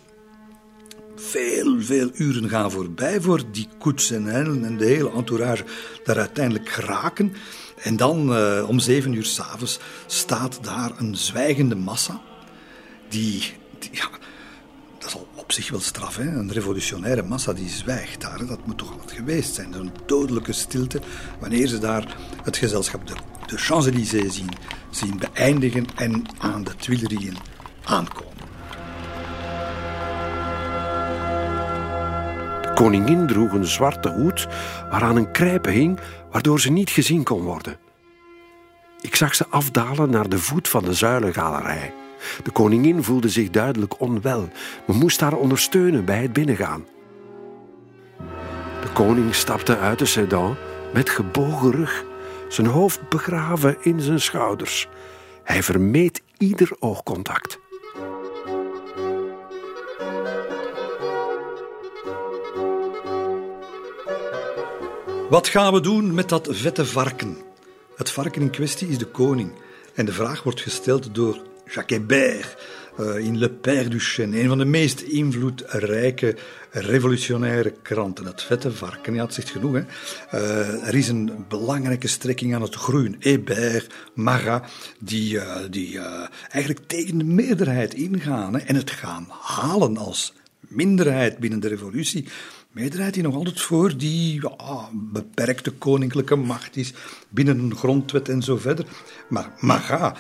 veel, 1.16 1.80
veel 1.80 2.10
uren 2.14 2.48
gaan 2.48 2.70
voorbij 2.70 3.20
voor 3.20 3.42
die 3.52 3.68
koets 3.78 4.10
en 4.10 4.28
en 4.64 4.76
de 4.76 4.84
hele 4.84 5.12
entourage 5.12 5.64
daar 6.04 6.18
uiteindelijk 6.18 6.68
geraken. 6.68 7.32
En 7.82 7.96
dan 7.96 8.36
uh, 8.36 8.68
om 8.68 8.78
zeven 8.78 9.12
uur 9.12 9.24
s'avonds 9.24 9.78
staat 10.06 10.64
daar 10.64 10.92
een 10.98 11.16
zwijgende 11.16 11.74
massa 11.74 12.20
die, 13.08 13.52
die 13.78 13.90
ja, 13.92 14.08
op 15.52 15.58
zich 15.58 15.70
wel 15.70 15.80
straf. 15.80 16.16
Hè? 16.16 16.22
Een 16.22 16.52
revolutionaire 16.52 17.22
massa 17.22 17.52
die 17.52 17.68
zwijgt 17.68 18.20
daar. 18.20 18.46
Dat 18.46 18.66
moet 18.66 18.78
toch 18.78 18.96
wat 18.96 19.12
geweest 19.12 19.54
zijn. 19.54 19.72
Een 19.72 19.92
dodelijke 20.06 20.52
stilte 20.52 21.00
wanneer 21.40 21.66
ze 21.66 21.78
daar 21.78 22.16
het 22.42 22.56
gezelschap 22.56 23.06
de, 23.06 23.14
de 23.46 23.56
Champs-Élysées 23.56 24.34
zien, 24.34 24.48
zien 24.90 25.18
beëindigen 25.18 25.86
en 25.96 26.24
aan 26.38 26.64
de 26.64 26.76
Tuilerieën 26.76 27.36
aankomen. 27.84 28.32
De 32.62 32.70
koningin 32.74 33.26
droeg 33.26 33.52
een 33.52 33.66
zwarte 33.66 34.10
hoed 34.10 34.46
waaraan 34.90 35.16
een 35.16 35.30
krijpen 35.30 35.72
hing, 35.72 36.00
waardoor 36.30 36.60
ze 36.60 36.70
niet 36.70 36.90
gezien 36.90 37.22
kon 37.22 37.42
worden. 37.42 37.78
Ik 39.00 39.16
zag 39.16 39.34
ze 39.34 39.46
afdalen 39.46 40.10
naar 40.10 40.28
de 40.28 40.38
voet 40.38 40.68
van 40.68 40.84
de 40.84 40.94
zuilengalerij. 40.94 42.01
De 42.42 42.50
koningin 42.50 43.02
voelde 43.02 43.28
zich 43.28 43.50
duidelijk 43.50 44.00
onwel. 44.00 44.48
We 44.86 44.92
moesten 44.92 45.26
haar 45.26 45.38
ondersteunen 45.38 46.04
bij 46.04 46.22
het 46.22 46.32
binnengaan. 46.32 46.84
De 48.80 48.88
koning 48.92 49.34
stapte 49.34 49.78
uit 49.78 49.98
de 49.98 50.06
sedan 50.06 50.56
met 50.92 51.10
gebogen 51.10 51.70
rug, 51.70 52.04
zijn 52.48 52.66
hoofd 52.66 53.08
begraven 53.08 53.76
in 53.80 54.00
zijn 54.00 54.20
schouders. 54.20 54.88
Hij 55.44 55.62
vermeed 55.62 56.22
ieder 56.38 56.76
oogcontact. 56.78 57.58
Wat 65.30 65.48
gaan 65.48 65.72
we 65.72 65.80
doen 65.80 66.14
met 66.14 66.28
dat 66.28 66.48
vette 66.50 66.86
varken? 66.86 67.36
Het 67.96 68.10
varken 68.10 68.42
in 68.42 68.50
kwestie 68.50 68.88
is 68.88 68.98
de 68.98 69.06
koning. 69.06 69.52
En 69.94 70.04
de 70.04 70.12
vraag 70.12 70.42
wordt 70.42 70.60
gesteld 70.60 71.14
door 71.14 71.42
Jacques 71.74 71.98
Hébert 71.98 72.56
uh, 72.98 73.26
in 73.26 73.38
Le 73.38 73.48
Père 73.48 73.88
du 73.88 73.98
Chêne, 73.98 74.34
een 74.34 74.48
van 74.48 74.58
de 74.58 74.64
meest 74.64 75.00
invloedrijke 75.00 76.36
revolutionaire 76.70 77.74
kranten. 77.82 78.26
Het 78.26 78.42
vette 78.42 78.72
varken, 78.72 79.14
ja, 79.14 79.24
het 79.24 79.34
zegt 79.34 79.50
genoeg. 79.50 79.74
Hè? 79.74 79.82
Uh, 80.34 80.86
er 80.88 80.94
is 80.94 81.08
een 81.08 81.44
belangrijke 81.48 82.08
strekking 82.08 82.54
aan 82.54 82.62
het 82.62 82.74
groeien. 82.74 83.16
Hébert, 83.18 83.94
Marat, 84.14 84.64
die, 84.98 85.34
uh, 85.34 85.56
die 85.70 85.98
eigenlijk 86.50 86.86
tegen 86.86 87.18
de 87.18 87.24
meerderheid 87.24 87.94
ingaan 87.94 88.54
hè, 88.54 88.60
en 88.60 88.74
het 88.74 88.90
gaan 88.90 89.26
halen 89.40 89.96
als 89.96 90.34
minderheid 90.58 91.38
binnen 91.38 91.60
de 91.60 91.68
revolutie 91.68 92.28
meerderheid 92.72 93.14
die 93.14 93.22
nog 93.22 93.34
altijd 93.34 93.60
voor 93.60 93.96
die 93.96 94.40
beperkte 94.92 95.70
koninklijke 95.70 96.36
macht 96.36 96.76
is, 96.76 96.92
binnen 97.28 97.58
een 97.58 97.76
grondwet 97.76 98.28
en 98.28 98.42
zo 98.42 98.56
verder. 98.56 98.86
Maar 99.28 99.52
Marat, 99.58 100.18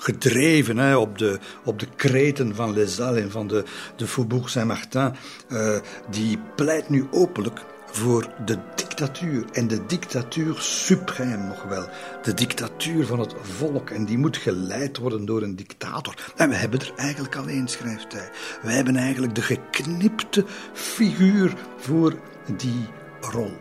gedreven 0.00 0.78
hè, 0.78 0.96
op, 0.96 1.18
de, 1.18 1.38
op 1.64 1.78
de 1.78 1.86
kreten 1.96 2.54
van 2.54 2.72
Les 2.72 2.98
Halles 2.98 3.22
en 3.22 3.30
van 3.30 3.46
de, 3.46 3.64
de 3.96 4.06
Faubourg 4.06 4.48
Saint-Martin, 4.48 5.14
uh, 5.48 5.76
die 6.10 6.38
pleit 6.56 6.88
nu 6.88 7.06
openlijk 7.10 7.60
voor 7.90 8.32
de 8.44 8.58
dictatuur. 8.74 9.44
En 9.52 9.68
de 9.68 9.86
dictatuur 9.86 10.54
supreme 10.58 11.46
nog 11.46 11.62
wel. 11.62 11.88
De 12.22 12.34
dictatuur 12.34 13.06
van 13.06 13.18
het 13.18 13.34
volk. 13.42 13.90
En 13.90 14.04
die 14.04 14.18
moet 14.18 14.36
geleid 14.36 14.98
worden 14.98 15.24
door 15.24 15.42
een 15.42 15.56
dictator. 15.56 16.32
En 16.36 16.48
we 16.48 16.54
hebben 16.54 16.80
er 16.80 16.92
eigenlijk 16.96 17.36
alleen, 17.36 17.68
schrijft 17.68 18.12
hij. 18.12 18.30
We 18.62 18.72
hebben 18.72 18.96
eigenlijk 18.96 19.34
de 19.34 19.42
geknipte 19.42 20.44
figuur 20.72 21.54
voor 21.76 22.14
die 22.56 22.88
rol. 23.20 23.52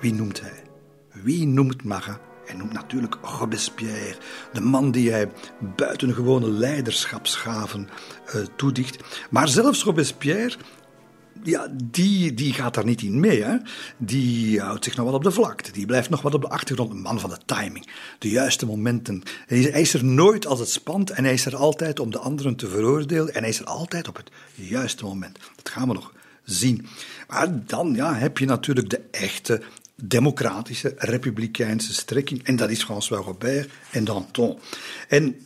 Wie 0.00 0.14
noemt 0.14 0.40
hij? 0.40 0.62
Wie 1.12 1.46
noemt 1.46 1.84
Marat? 1.84 2.27
Hij 2.48 2.56
noemt 2.56 2.72
natuurlijk 2.72 3.18
Robespierre, 3.22 4.16
de 4.52 4.60
man 4.60 4.90
die 4.90 5.10
hij 5.10 5.30
buitengewone 5.76 6.50
leiderschapsgaven 6.50 7.88
uh, 8.26 8.42
toedicht. 8.56 9.26
Maar 9.30 9.48
zelfs 9.48 9.82
Robespierre 9.82 10.56
ja, 11.42 11.68
die, 11.84 12.34
die 12.34 12.52
gaat 12.52 12.74
daar 12.74 12.84
niet 12.84 13.02
in 13.02 13.20
mee. 13.20 13.44
Hè? 13.44 13.56
Die 13.96 14.60
houdt 14.60 14.84
zich 14.84 14.96
nog 14.96 15.04
wat 15.04 15.14
op 15.14 15.22
de 15.22 15.30
vlakte. 15.30 15.72
Die 15.72 15.86
blijft 15.86 16.10
nog 16.10 16.22
wat 16.22 16.34
op 16.34 16.40
de 16.40 16.48
achtergrond. 16.48 16.90
Een 16.90 17.00
man 17.00 17.20
van 17.20 17.30
de 17.30 17.38
timing. 17.46 17.88
De 18.18 18.30
juiste 18.30 18.66
momenten. 18.66 19.22
Hij 19.46 19.60
is 19.60 19.94
er 19.94 20.04
nooit 20.04 20.46
als 20.46 20.58
het 20.58 20.70
spant. 20.70 21.10
En 21.10 21.24
hij 21.24 21.32
is 21.32 21.46
er 21.46 21.56
altijd 21.56 22.00
om 22.00 22.10
de 22.10 22.18
anderen 22.18 22.56
te 22.56 22.68
veroordelen. 22.68 23.34
En 23.34 23.40
hij 23.40 23.48
is 23.48 23.60
er 23.60 23.66
altijd 23.66 24.08
op 24.08 24.16
het 24.16 24.30
juiste 24.54 25.04
moment. 25.04 25.38
Dat 25.56 25.68
gaan 25.68 25.88
we 25.88 25.94
nog 25.94 26.12
zien. 26.44 26.86
Maar 27.28 27.66
dan 27.66 27.94
ja, 27.94 28.14
heb 28.14 28.38
je 28.38 28.46
natuurlijk 28.46 28.90
de 28.90 29.00
echte 29.10 29.62
democratische, 30.02 30.94
republikeinse 30.96 31.94
strekking. 31.94 32.44
En 32.44 32.56
dat 32.56 32.70
is 32.70 32.82
François 32.82 33.24
Robert 33.24 33.70
en 33.90 34.04
Danton. 34.04 34.58
En 35.08 35.36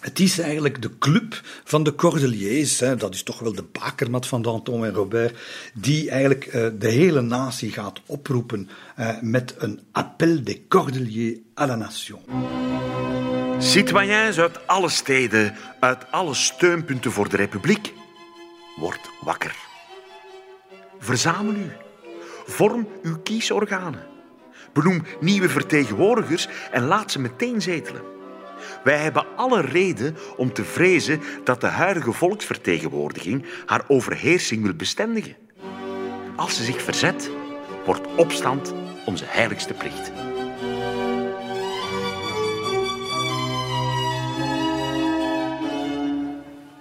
het 0.00 0.20
is 0.20 0.38
eigenlijk 0.38 0.82
de 0.82 0.98
club 0.98 1.40
van 1.64 1.82
de 1.82 1.94
Cordeliers, 1.94 2.80
hè, 2.80 2.96
dat 2.96 3.14
is 3.14 3.22
toch 3.22 3.38
wel 3.38 3.54
de 3.54 3.64
bakermat 3.72 4.26
van 4.26 4.42
Danton 4.42 4.84
en 4.84 4.92
Robert, 4.92 5.38
die 5.74 6.10
eigenlijk 6.10 6.46
uh, 6.46 6.66
de 6.78 6.88
hele 6.88 7.20
natie 7.20 7.72
gaat 7.72 8.00
oproepen 8.06 8.68
uh, 8.98 9.20
met 9.20 9.54
een 9.58 9.80
appel 9.92 10.44
des 10.44 10.58
Cordeliers 10.68 11.38
à 11.54 11.66
la 11.66 11.76
nation. 11.76 12.20
Citoyens 13.58 14.38
uit 14.38 14.66
alle 14.66 14.88
steden, 14.88 15.54
uit 15.80 16.10
alle 16.10 16.34
steunpunten 16.34 17.12
voor 17.12 17.28
de 17.28 17.36
republiek, 17.36 17.92
word 18.76 19.10
wakker. 19.20 19.56
Verzamel 20.98 21.54
u. 21.54 21.70
Vorm 22.46 22.88
uw 23.02 23.16
kiesorganen. 23.22 24.06
Benoem 24.72 25.02
nieuwe 25.20 25.48
vertegenwoordigers 25.48 26.48
en 26.70 26.86
laat 26.86 27.12
ze 27.12 27.20
meteen 27.20 27.62
zetelen. 27.62 28.02
Wij 28.84 28.96
hebben 28.96 29.26
alle 29.36 29.60
reden 29.60 30.16
om 30.36 30.52
te 30.52 30.64
vrezen 30.64 31.20
dat 31.44 31.60
de 31.60 31.66
huidige 31.66 32.12
volksvertegenwoordiging 32.12 33.46
haar 33.66 33.84
overheersing 33.88 34.62
wil 34.62 34.74
bestendigen. 34.74 35.36
Als 36.36 36.56
ze 36.56 36.64
zich 36.64 36.82
verzet, 36.82 37.30
wordt 37.84 38.06
opstand 38.16 38.74
onze 39.06 39.24
heiligste 39.26 39.74
plicht. 39.74 40.21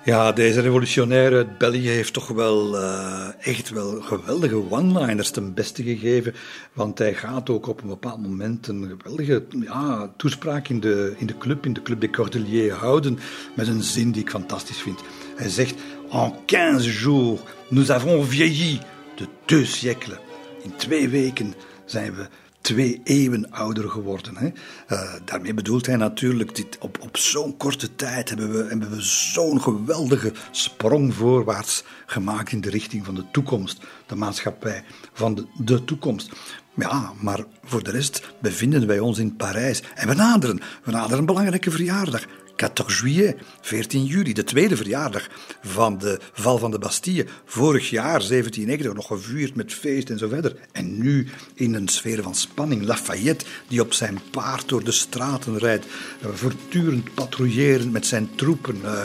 Ja, 0.03 0.31
deze 0.31 0.61
revolutionaire 0.61 1.35
uit 1.35 1.57
België 1.57 1.89
heeft 1.89 2.13
toch 2.13 2.27
wel 2.27 2.75
uh, 2.75 3.27
echt 3.39 3.69
wel 3.69 4.01
geweldige 4.01 4.63
one-liners 4.69 5.29
ten 5.29 5.53
beste 5.53 5.83
gegeven. 5.83 6.33
Want 6.73 6.97
hij 6.97 7.13
gaat 7.13 7.49
ook 7.49 7.67
op 7.67 7.81
een 7.81 7.87
bepaald 7.87 8.21
moment 8.21 8.67
een 8.67 8.97
geweldige 8.97 9.43
ja, 9.59 10.11
toespraak 10.17 10.67
in 10.67 10.79
de, 10.79 11.13
in 11.17 11.25
de 11.25 11.37
club, 11.37 11.65
in 11.65 11.73
de 11.73 11.81
Club 11.81 12.01
des 12.01 12.09
Cordeliers 12.09 12.77
houden. 12.77 13.19
Met 13.55 13.67
een 13.67 13.83
zin 13.83 14.11
die 14.11 14.21
ik 14.21 14.29
fantastisch 14.29 14.81
vind. 14.81 14.99
Hij 15.35 15.49
zegt: 15.49 15.75
En 16.11 16.33
15 16.45 16.91
jours, 16.91 17.41
nous 17.69 17.89
avons 17.91 18.27
vieilli 18.27 18.79
de 19.15 19.27
deux 19.45 19.79
siècles. 19.79 20.17
In 20.63 20.75
twee 20.75 21.09
weken 21.09 21.53
zijn 21.85 22.15
we 22.15 22.27
twee 22.61 23.01
eeuwen 23.03 23.51
ouder 23.51 23.89
geworden. 23.89 24.37
Hè. 24.37 24.51
Uh, 24.89 25.13
daarmee 25.25 25.53
bedoelt 25.53 25.85
hij 25.85 25.95
natuurlijk, 25.95 26.55
dit, 26.55 26.77
op, 26.79 26.97
op 27.01 27.17
zo'n 27.17 27.57
korte 27.57 27.95
tijd 27.95 28.29
hebben 28.29 28.51
we, 28.51 28.65
hebben 28.69 28.89
we 28.89 29.01
zo'n 29.01 29.61
geweldige 29.61 30.33
sprong 30.51 31.13
voorwaarts 31.13 31.83
gemaakt 32.05 32.51
in 32.51 32.61
de 32.61 32.69
richting 32.69 33.05
van 33.05 33.15
de 33.15 33.23
toekomst, 33.31 33.81
de 34.05 34.15
maatschappij 34.15 34.83
van 35.13 35.35
de, 35.35 35.45
de 35.57 35.83
toekomst. 35.83 36.31
Ja, 36.75 37.13
maar 37.19 37.43
voor 37.63 37.83
de 37.83 37.91
rest 37.91 38.33
bevinden 38.39 38.87
wij 38.87 38.99
ons 38.99 39.17
in 39.17 39.35
Parijs 39.35 39.83
en 39.95 40.07
we 40.07 40.13
naderen, 40.13 40.59
we 40.83 40.91
naderen 40.91 41.19
een 41.19 41.25
belangrijke 41.25 41.71
verjaardag. 41.71 42.25
14 42.61 42.85
juillet, 42.87 43.35
14 43.61 44.05
juli, 44.05 44.33
de 44.33 44.43
tweede 44.43 44.75
verjaardag 44.75 45.27
van 45.61 45.97
de 45.97 46.19
val 46.33 46.57
van 46.57 46.71
de 46.71 46.79
Bastille. 46.79 47.25
Vorig 47.45 47.89
jaar, 47.89 48.19
1790, 48.27 48.93
nog 48.93 49.07
gevuurd 49.07 49.55
met 49.55 49.73
feest 49.73 50.09
en 50.09 50.17
zo 50.17 50.27
verder. 50.27 50.55
En 50.71 50.97
nu 50.97 51.27
in 51.53 51.73
een 51.73 51.87
sfeer 51.87 52.23
van 52.23 52.35
spanning. 52.35 52.85
Lafayette, 52.85 53.45
die 53.67 53.81
op 53.81 53.93
zijn 53.93 54.19
paard 54.31 54.69
door 54.69 54.83
de 54.83 54.91
straten 54.91 55.57
rijdt, 55.57 55.85
uh, 55.85 56.29
voortdurend 56.33 57.13
patrouillerend 57.13 57.91
met 57.91 58.05
zijn 58.05 58.29
troepen. 58.35 58.77
Uh, 58.83 59.01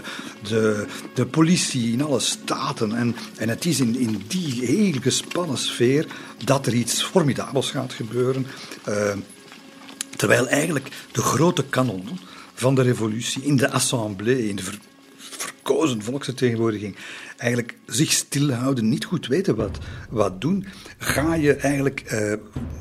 de, 0.49 0.87
de 1.15 1.27
politie 1.27 1.93
in 1.93 2.03
alle 2.03 2.21
staten. 2.21 2.95
En, 2.95 3.17
en 3.37 3.49
het 3.49 3.65
is 3.65 3.81
in, 3.81 3.97
in 3.97 4.25
die 4.29 4.67
heel 4.67 5.01
gespannen 5.01 5.59
sfeer 5.59 6.07
dat 6.45 6.67
er 6.67 6.75
iets 6.75 7.03
formidabels 7.03 7.71
gaat 7.71 7.93
gebeuren. 7.93 8.47
Uh, 8.89 9.13
terwijl 10.17 10.49
eigenlijk 10.49 10.89
de 11.13 11.23
grote 11.23 11.65
kanon 11.65 12.19
van 12.57 12.75
de 12.75 12.83
revolutie 12.83 13.43
in 13.43 13.57
de 13.57 13.71
assemblée, 13.71 14.49
in 14.49 14.57
de 14.57 14.63
ver, 14.63 14.79
verkozen 15.17 16.03
volksvertegenwoordiging, 16.03 16.97
eigenlijk 17.37 17.77
zich 17.87 18.13
stilhouden, 18.13 18.89
niet 18.89 19.05
goed 19.05 19.27
weten 19.27 19.57
wat, 19.57 19.79
wat 20.11 20.41
doen, 20.41 20.67
ga 20.99 21.35
je 21.35 21.55
eigenlijk 21.55 22.13
uh, 22.13 22.33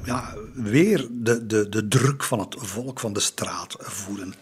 ja, 0.03 0.33
weer 0.53 1.07
de, 1.11 1.45
de, 1.45 1.69
de 1.69 1.87
druk 1.87 2.23
van 2.23 2.39
het 2.39 2.55
volk 2.57 2.99
van 2.99 3.13
de 3.13 3.19
straat 3.19 3.75
voelen. 3.79 4.33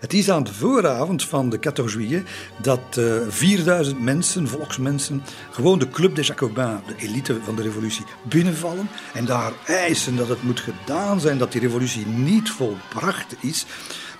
Het 0.00 0.12
is 0.12 0.30
aan 0.30 0.44
de 0.44 0.54
vooravond 0.54 1.24
van 1.24 1.50
de 1.50 1.58
14 1.60 1.84
juillet 1.86 2.28
dat 2.62 2.96
uh, 2.98 3.16
4000 3.28 4.00
mensen, 4.00 4.48
volksmensen, 4.48 5.22
gewoon 5.50 5.78
de 5.78 5.88
Club 5.88 6.14
des 6.14 6.26
Jacobins, 6.26 6.80
de 6.86 7.06
elite 7.06 7.38
van 7.42 7.56
de 7.56 7.62
revolutie, 7.62 8.04
binnenvallen 8.28 8.88
en 9.14 9.24
daar 9.24 9.52
eisen 9.66 10.16
dat 10.16 10.28
het 10.28 10.42
moet 10.42 10.60
gedaan 10.60 11.20
zijn, 11.20 11.38
dat 11.38 11.52
die 11.52 11.60
revolutie 11.60 12.06
niet 12.06 12.50
volbracht 12.50 13.34
is. 13.40 13.66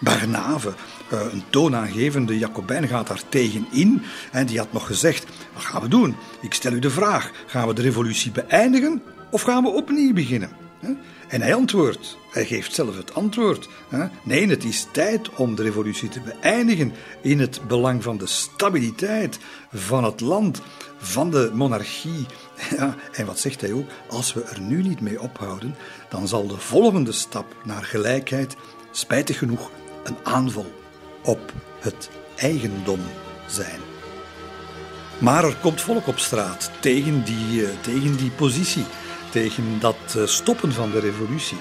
Barnave, 0.02 0.74
eh, 1.08 1.20
een 1.32 1.42
toonaangevende 1.50 2.38
Jacobijn, 2.38 2.88
gaat 2.88 3.06
daar 3.06 3.22
tegenin. 3.28 4.02
En 4.32 4.46
die 4.46 4.58
had 4.58 4.72
nog 4.72 4.86
gezegd, 4.86 5.26
wat 5.54 5.62
gaan 5.62 5.82
we 5.82 5.88
doen? 5.88 6.16
Ik 6.40 6.54
stel 6.54 6.72
u 6.72 6.78
de 6.78 6.90
vraag, 6.90 7.30
gaan 7.46 7.68
we 7.68 7.74
de 7.74 7.82
revolutie 7.82 8.30
beëindigen 8.30 9.02
of 9.30 9.42
gaan 9.42 9.62
we 9.62 9.68
opnieuw 9.68 10.12
beginnen? 10.12 10.50
En 11.28 11.40
hij 11.40 11.54
antwoordt, 11.54 12.16
hij 12.30 12.44
geeft 12.44 12.74
zelf 12.74 12.96
het 12.96 13.14
antwoord. 13.14 13.68
Nee, 14.22 14.48
het 14.48 14.64
is 14.64 14.86
tijd 14.92 15.30
om 15.30 15.54
de 15.54 15.62
revolutie 15.62 16.08
te 16.08 16.20
beëindigen 16.20 16.92
in 17.20 17.40
het 17.40 17.60
belang 17.68 18.02
van 18.02 18.18
de 18.18 18.26
stabiliteit 18.26 19.38
van 19.72 20.04
het 20.04 20.20
land, 20.20 20.62
van 20.96 21.30
de 21.30 21.50
monarchie. 21.54 22.26
Ja, 22.76 22.94
en 23.12 23.26
wat 23.26 23.38
zegt 23.38 23.60
hij 23.60 23.72
ook? 23.72 23.88
Als 24.08 24.32
we 24.34 24.42
er 24.42 24.60
nu 24.60 24.82
niet 24.82 25.00
mee 25.00 25.20
ophouden, 25.20 25.74
dan 26.08 26.28
zal 26.28 26.46
de 26.46 26.58
volgende 26.58 27.12
stap 27.12 27.56
naar 27.64 27.82
gelijkheid, 27.82 28.56
spijtig 28.90 29.38
genoeg, 29.38 29.70
een 30.04 30.16
aanval 30.22 30.72
op 31.22 31.52
het 31.80 32.10
eigendom 32.36 33.00
zijn. 33.46 33.80
Maar 35.18 35.44
er 35.44 35.56
komt 35.60 35.80
volk 35.80 36.06
op 36.06 36.18
straat 36.18 36.70
tegen 36.80 37.24
die, 37.24 37.66
eh, 37.66 37.70
tegen 37.80 38.16
die 38.16 38.30
positie 38.30 38.84
tegen 39.32 39.80
dat 39.80 39.96
eh, 40.16 40.26
stoppen 40.26 40.72
van 40.72 40.90
de 40.90 40.98
revolutie. 40.98 41.58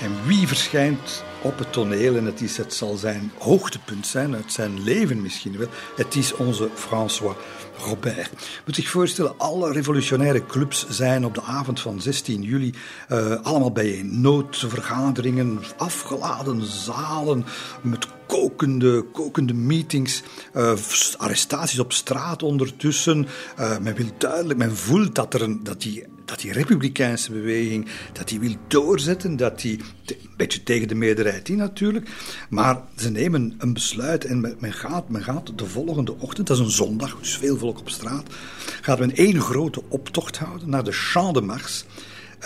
En 0.00 0.26
wie 0.26 0.46
verschijnt 0.46 1.24
op 1.42 1.58
het 1.58 1.72
toneel, 1.72 2.16
en 2.16 2.24
het, 2.24 2.40
is, 2.40 2.56
het 2.56 2.74
zal 2.74 2.96
zijn 2.96 3.32
hoogtepunt 3.38 4.06
zijn 4.06 4.34
uit 4.34 4.52
zijn 4.52 4.82
leven 4.82 5.22
misschien 5.22 5.58
wel, 5.58 5.68
het 5.96 6.14
is 6.14 6.34
onze 6.34 6.68
François 6.74 7.36
Robert. 7.84 8.30
Moet 8.66 8.74
zich 8.74 8.88
voorstellen, 8.88 9.34
alle 9.38 9.72
revolutionaire 9.72 10.46
clubs 10.46 10.88
zijn 10.88 11.24
op 11.24 11.34
de 11.34 11.42
avond 11.42 11.80
van 11.80 12.00
16 12.00 12.42
juli 12.42 12.74
uh, 13.08 13.34
allemaal 13.42 13.72
bijeen. 13.72 14.20
Noodvergaderingen, 14.20 15.60
afgeladen 15.76 16.62
zalen 16.66 17.44
met 17.82 18.06
kokende, 18.30 19.02
kokende 19.12 19.54
meetings, 19.54 20.22
uh, 20.56 20.72
arrestaties 21.16 21.78
op 21.78 21.92
straat 21.92 22.42
ondertussen. 22.42 23.26
Uh, 23.58 23.78
men 23.78 23.94
wil 23.94 24.10
duidelijk, 24.18 24.58
men 24.58 24.76
voelt 24.76 25.14
dat, 25.14 25.34
er 25.34 25.42
een, 25.42 25.60
dat 25.62 25.82
die 25.82 26.04
dat 26.30 26.40
die 26.40 26.52
republikeinse 26.52 27.32
beweging, 27.32 27.86
dat 28.12 28.28
die 28.28 28.40
wil 28.40 28.54
doorzetten, 28.68 29.36
dat 29.36 29.60
die, 29.60 29.80
een 30.06 30.16
beetje 30.36 30.62
tegen 30.62 30.88
de 30.88 30.94
meerderheid 30.94 31.48
in 31.48 31.56
natuurlijk, 31.56 32.10
maar 32.48 32.82
ze 32.96 33.10
nemen 33.10 33.54
een 33.58 33.72
besluit 33.72 34.24
en 34.24 34.40
men 34.58 34.72
gaat, 34.72 35.08
men 35.08 35.22
gaat 35.22 35.58
de 35.58 35.66
volgende 35.66 36.14
ochtend, 36.18 36.46
dat 36.46 36.56
is 36.56 36.62
een 36.62 36.70
zondag, 36.70 37.18
dus 37.18 37.36
veel 37.36 37.56
volk 37.56 37.78
op 37.78 37.88
straat, 37.88 38.34
gaat 38.80 38.98
men 38.98 39.14
één 39.14 39.40
grote 39.40 39.82
optocht 39.88 40.38
houden 40.38 40.68
naar 40.68 40.84
de 40.84 40.92
Champ 40.92 41.34
de 41.34 41.40
Mars, 41.40 41.84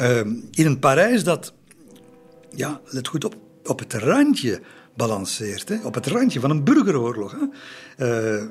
uh, 0.01 0.19
in 0.51 0.67
een 0.67 0.79
Parijs 0.79 1.25
dat, 1.25 1.53
ja, 2.55 2.81
let 2.85 3.09
goed 3.09 3.25
op, 3.25 3.37
op 3.65 3.79
het 3.79 3.93
randje 3.93 4.61
balanceert, 4.95 5.69
hè, 5.69 5.77
op 5.83 5.95
het 5.95 6.07
randje 6.07 6.41
van 6.41 6.51
een 6.51 6.65
burgeroorlog. 6.65 7.37
Hè. 7.97 8.43
Uh, 8.43 8.49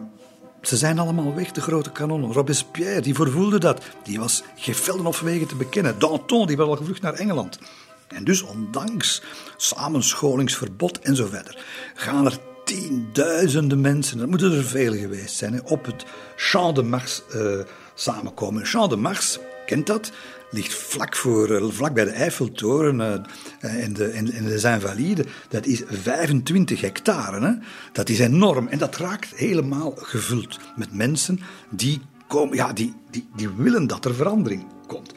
ze 0.61 0.77
zijn 0.77 0.99
allemaal 0.99 1.35
weg, 1.35 1.51
de 1.51 1.61
grote 1.61 1.91
kanonnen. 1.91 2.33
Robespierre, 2.33 3.01
die 3.01 3.13
vervoelde 3.13 3.59
dat. 3.59 3.83
Die 4.03 4.19
was 4.19 4.43
geen 4.55 4.75
velden 4.75 5.23
wegen 5.23 5.47
te 5.47 5.55
bekennen. 5.55 5.99
Danton, 5.99 6.47
die 6.47 6.57
was 6.57 6.67
al 6.67 6.75
gevlucht 6.75 7.01
naar 7.01 7.13
Engeland. 7.13 7.59
En 8.07 8.23
dus, 8.23 8.41
ondanks 8.41 9.21
samenscholingsverbod 9.57 10.99
en 10.99 11.15
zo 11.15 11.25
verder, 11.25 11.63
gaan 11.95 12.25
er 12.25 12.37
tienduizenden 12.65 13.81
mensen, 13.81 14.17
dat 14.17 14.27
moeten 14.27 14.57
er 14.57 14.63
veel 14.63 14.93
geweest 14.93 15.35
zijn, 15.35 15.65
op 15.65 15.85
het 15.85 16.05
Champ 16.35 16.75
de 16.75 16.83
Mars 16.83 17.21
uh, 17.35 17.59
samenkomen. 17.93 18.65
Champ 18.65 18.89
de 18.89 18.95
Mars, 18.95 19.39
kent 19.65 19.87
dat? 19.87 20.11
Ligt 20.53 20.73
vlak, 20.73 21.15
voor, 21.15 21.49
eh, 21.49 21.69
vlak 21.69 21.93
bij 21.93 22.05
de 22.05 22.11
Eiffeltoren 22.11 23.25
uh, 23.61 23.83
in, 23.83 23.93
de, 23.93 24.13
in, 24.13 24.33
in 24.33 24.43
de 24.43 24.69
Invalides. 24.73 25.25
Dat 25.49 25.65
is 25.65 25.81
25 25.87 26.81
hectare. 26.81 27.45
Hè? 27.45 27.53
Dat 27.91 28.09
is 28.09 28.19
enorm. 28.19 28.67
En 28.67 28.77
dat 28.77 28.97
raakt 28.97 29.35
helemaal 29.35 29.93
gevuld 29.95 30.59
met 30.75 30.93
mensen 30.93 31.39
die, 31.69 32.01
komen, 32.27 32.55
ja, 32.55 32.73
die, 32.73 32.93
die, 33.09 33.27
die 33.35 33.49
willen 33.49 33.87
dat 33.87 34.05
er 34.05 34.15
verandering 34.15 34.65
komt. 34.87 35.13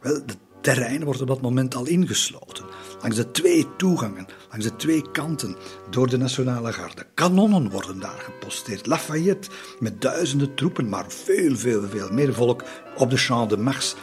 Wel, 0.00 0.14
het 0.14 0.36
terrein 0.60 1.04
wordt 1.04 1.20
op 1.20 1.26
dat 1.26 1.40
moment 1.40 1.74
al 1.74 1.86
ingesloten. 1.86 2.64
Langs 3.00 3.16
de 3.16 3.30
twee 3.30 3.66
toegangen, 3.76 4.26
langs 4.50 4.64
de 4.64 4.76
twee 4.76 5.10
kanten, 5.10 5.56
door 5.90 6.08
de 6.08 6.16
Nationale 6.16 6.72
Garde. 6.72 7.06
Kanonnen 7.14 7.70
worden 7.70 8.00
daar 8.00 8.18
geposteerd. 8.18 8.86
Lafayette 8.86 9.48
met 9.78 10.00
duizenden 10.00 10.54
troepen, 10.54 10.88
maar 10.88 11.04
veel, 11.08 11.56
veel, 11.56 11.88
veel 11.88 12.12
meer 12.12 12.34
volk 12.34 12.64
op 12.96 13.10
de 13.10 13.16
Champ 13.16 13.50
de 13.50 13.56
Mars 13.56 13.94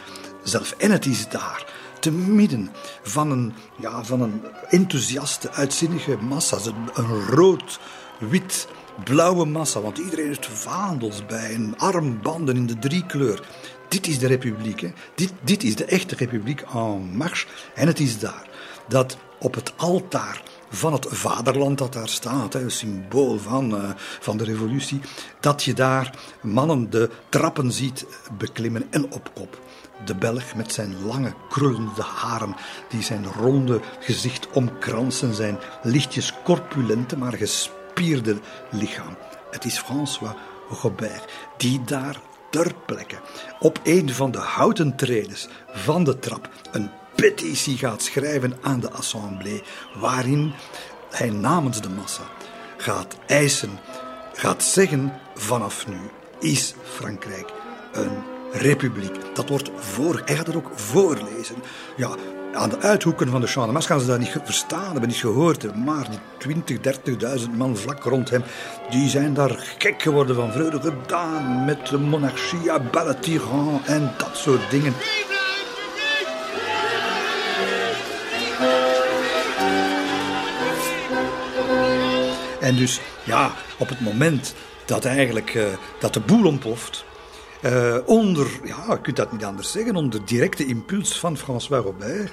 zelf. 0.44 0.74
En 0.78 0.90
het 0.90 1.06
is 1.06 1.28
daar, 1.28 1.66
te 2.00 2.10
midden 2.10 2.70
van 3.02 3.30
een, 3.30 3.54
ja, 3.80 4.04
van 4.04 4.20
een 4.20 4.42
enthousiaste, 4.68 5.50
uitzinnige 5.50 6.16
massa. 6.16 6.58
Een 6.94 7.26
rood, 7.26 7.80
wit, 8.18 8.68
blauwe 9.04 9.44
massa. 9.44 9.80
Want 9.80 9.98
iedereen 9.98 10.26
heeft 10.26 10.46
vaandels 10.46 11.26
bij 11.26 11.54
en 11.54 11.74
armbanden 11.78 12.56
in 12.56 12.66
de 12.66 12.78
driekleur. 12.78 13.42
Dit 13.88 14.06
is 14.06 14.18
de 14.18 14.26
republiek. 14.26 14.80
Hè. 14.80 14.92
Dit, 15.14 15.32
dit 15.40 15.62
is 15.62 15.76
de 15.76 15.84
echte 15.84 16.14
republiek 16.14 16.60
en 16.60 17.16
marche. 17.16 17.46
En 17.74 17.86
het 17.86 18.00
is 18.00 18.18
daar 18.18 18.48
dat 18.88 19.16
op 19.38 19.54
het 19.54 19.72
altaar 19.76 20.42
van 20.70 20.92
het 20.92 21.06
vaderland 21.10 21.78
dat 21.78 21.92
daar 21.92 22.08
staat, 22.08 22.54
een 22.54 22.70
symbool 22.70 23.38
van, 23.38 23.74
uh, 23.74 23.90
van 24.20 24.36
de 24.36 24.44
revolutie, 24.44 25.00
dat 25.40 25.62
je 25.62 25.74
daar 25.74 26.18
mannen 26.42 26.90
de 26.90 27.10
trappen 27.28 27.72
ziet 27.72 28.06
beklimmen 28.38 28.86
en 28.90 29.12
op 29.12 29.30
kop. 29.34 29.58
De 30.04 30.14
Belg 30.14 30.54
met 30.54 30.72
zijn 30.72 31.04
lange 31.06 31.34
krullende 31.48 32.02
haren, 32.02 32.56
die 32.88 33.02
zijn 33.02 33.26
ronde 33.26 33.80
gezicht 34.00 34.48
omkransen, 34.52 35.34
zijn 35.34 35.58
lichtjes 35.82 36.32
corpulente 36.44 37.16
maar 37.16 37.32
gespierde 37.32 38.38
lichaam. 38.70 39.16
Het 39.50 39.64
is 39.64 39.78
François 39.78 40.34
Robert, 40.82 41.32
die 41.56 41.84
daar 41.84 42.20
ter 42.50 42.74
plekke 42.86 43.16
op 43.60 43.80
een 43.82 44.10
van 44.10 44.30
de 44.30 44.38
houten 44.38 44.96
tredes 44.96 45.48
van 45.72 46.04
de 46.04 46.18
trap 46.18 46.48
een 46.72 46.90
petitie 47.14 47.76
gaat 47.76 48.02
schrijven 48.02 48.58
aan 48.62 48.80
de 48.80 48.90
Assemblée, 48.90 49.62
waarin 49.94 50.52
hij 51.10 51.30
namens 51.30 51.80
de 51.80 51.88
massa 51.88 52.22
gaat 52.76 53.16
eisen, 53.26 53.78
gaat 54.32 54.62
zeggen: 54.62 55.12
vanaf 55.34 55.86
nu 55.86 55.98
is 56.40 56.74
Frankrijk 56.82 57.52
een 57.92 58.33
republiek. 58.54 59.16
Dat 59.34 59.48
wordt 59.48 59.70
voor, 59.76 60.22
hij 60.24 60.36
gaat 60.36 60.46
het 60.46 60.56
ook 60.56 60.70
voorlezen. 60.74 61.56
Ja, 61.96 62.08
aan 62.52 62.68
de 62.68 62.78
uithoeken 62.78 63.28
van 63.28 63.40
de 63.40 63.46
Champ 63.46 63.66
de 63.66 63.72
Mars 63.72 63.86
gaan 63.86 64.00
ze 64.00 64.06
dat 64.06 64.18
niet 64.18 64.36
verstaan, 64.44 64.90
hebben 64.90 65.08
niet 65.08 65.16
gehoord. 65.16 65.76
Maar 65.84 66.10
die 66.10 66.18
20, 66.38 66.78
30.000 67.40 67.50
man 67.56 67.76
vlak 67.76 68.02
rond 68.02 68.30
hem, 68.30 68.42
die 68.90 69.08
zijn 69.08 69.34
daar 69.34 69.74
gek 69.78 70.02
geworden 70.02 70.36
van 70.36 70.52
vreugde 70.52 70.80
gedaan 70.80 71.64
met 71.64 71.86
de 71.86 71.98
monarchie, 71.98 72.72
à 72.72 72.80
en 73.84 74.12
dat 74.18 74.36
soort 74.36 74.70
dingen. 74.70 74.94
En 82.60 82.76
dus, 82.76 83.00
ja, 83.24 83.52
op 83.78 83.88
het 83.88 84.00
moment 84.00 84.54
dat 84.84 85.04
eigenlijk 85.04 85.54
uh, 85.54 85.64
dat 86.00 86.14
de 86.14 86.20
boel 86.20 86.46
ontploft, 86.46 87.04
uh, 87.64 87.96
onder, 88.04 88.60
ja, 88.64 88.84
je 88.88 89.00
kunt 89.00 89.16
dat 89.16 89.32
niet 89.32 89.44
anders 89.44 89.70
zeggen, 89.70 89.96
onder 89.96 90.24
directe 90.24 90.66
impuls 90.66 91.18
van 91.18 91.36
François 91.36 91.84
Robert 91.84 92.32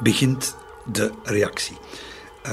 begint 0.00 0.56
de 0.92 1.12
reactie. 1.22 1.76
Uh, 2.46 2.52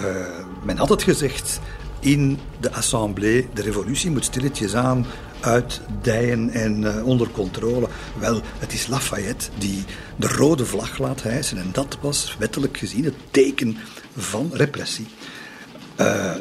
men 0.64 0.78
had 0.78 0.90
het 0.90 1.04
gezegd 1.04 1.60
in 2.00 2.40
de 2.60 2.72
assemblée, 2.72 3.50
de 3.54 3.62
revolutie 3.62 4.12
moet 4.12 4.26
stilletjes 4.26 4.76
aan 4.76 5.06
uitdijen 5.40 6.50
en 6.50 6.82
uh, 6.82 7.06
onder 7.08 7.30
controle. 7.30 7.88
Wel, 8.20 8.42
het 8.58 8.74
is 8.74 8.88
Lafayette 8.88 9.50
die 9.58 9.84
de 10.16 10.28
rode 10.28 10.66
vlag 10.66 10.98
laat 10.98 11.24
hijsen 11.24 11.58
en 11.58 11.70
dat 11.72 11.98
was 12.02 12.36
wettelijk 12.40 12.78
gezien 12.78 13.04
het 13.04 13.16
teken 13.32 13.78
van 14.18 14.50
repressie. 14.54 15.08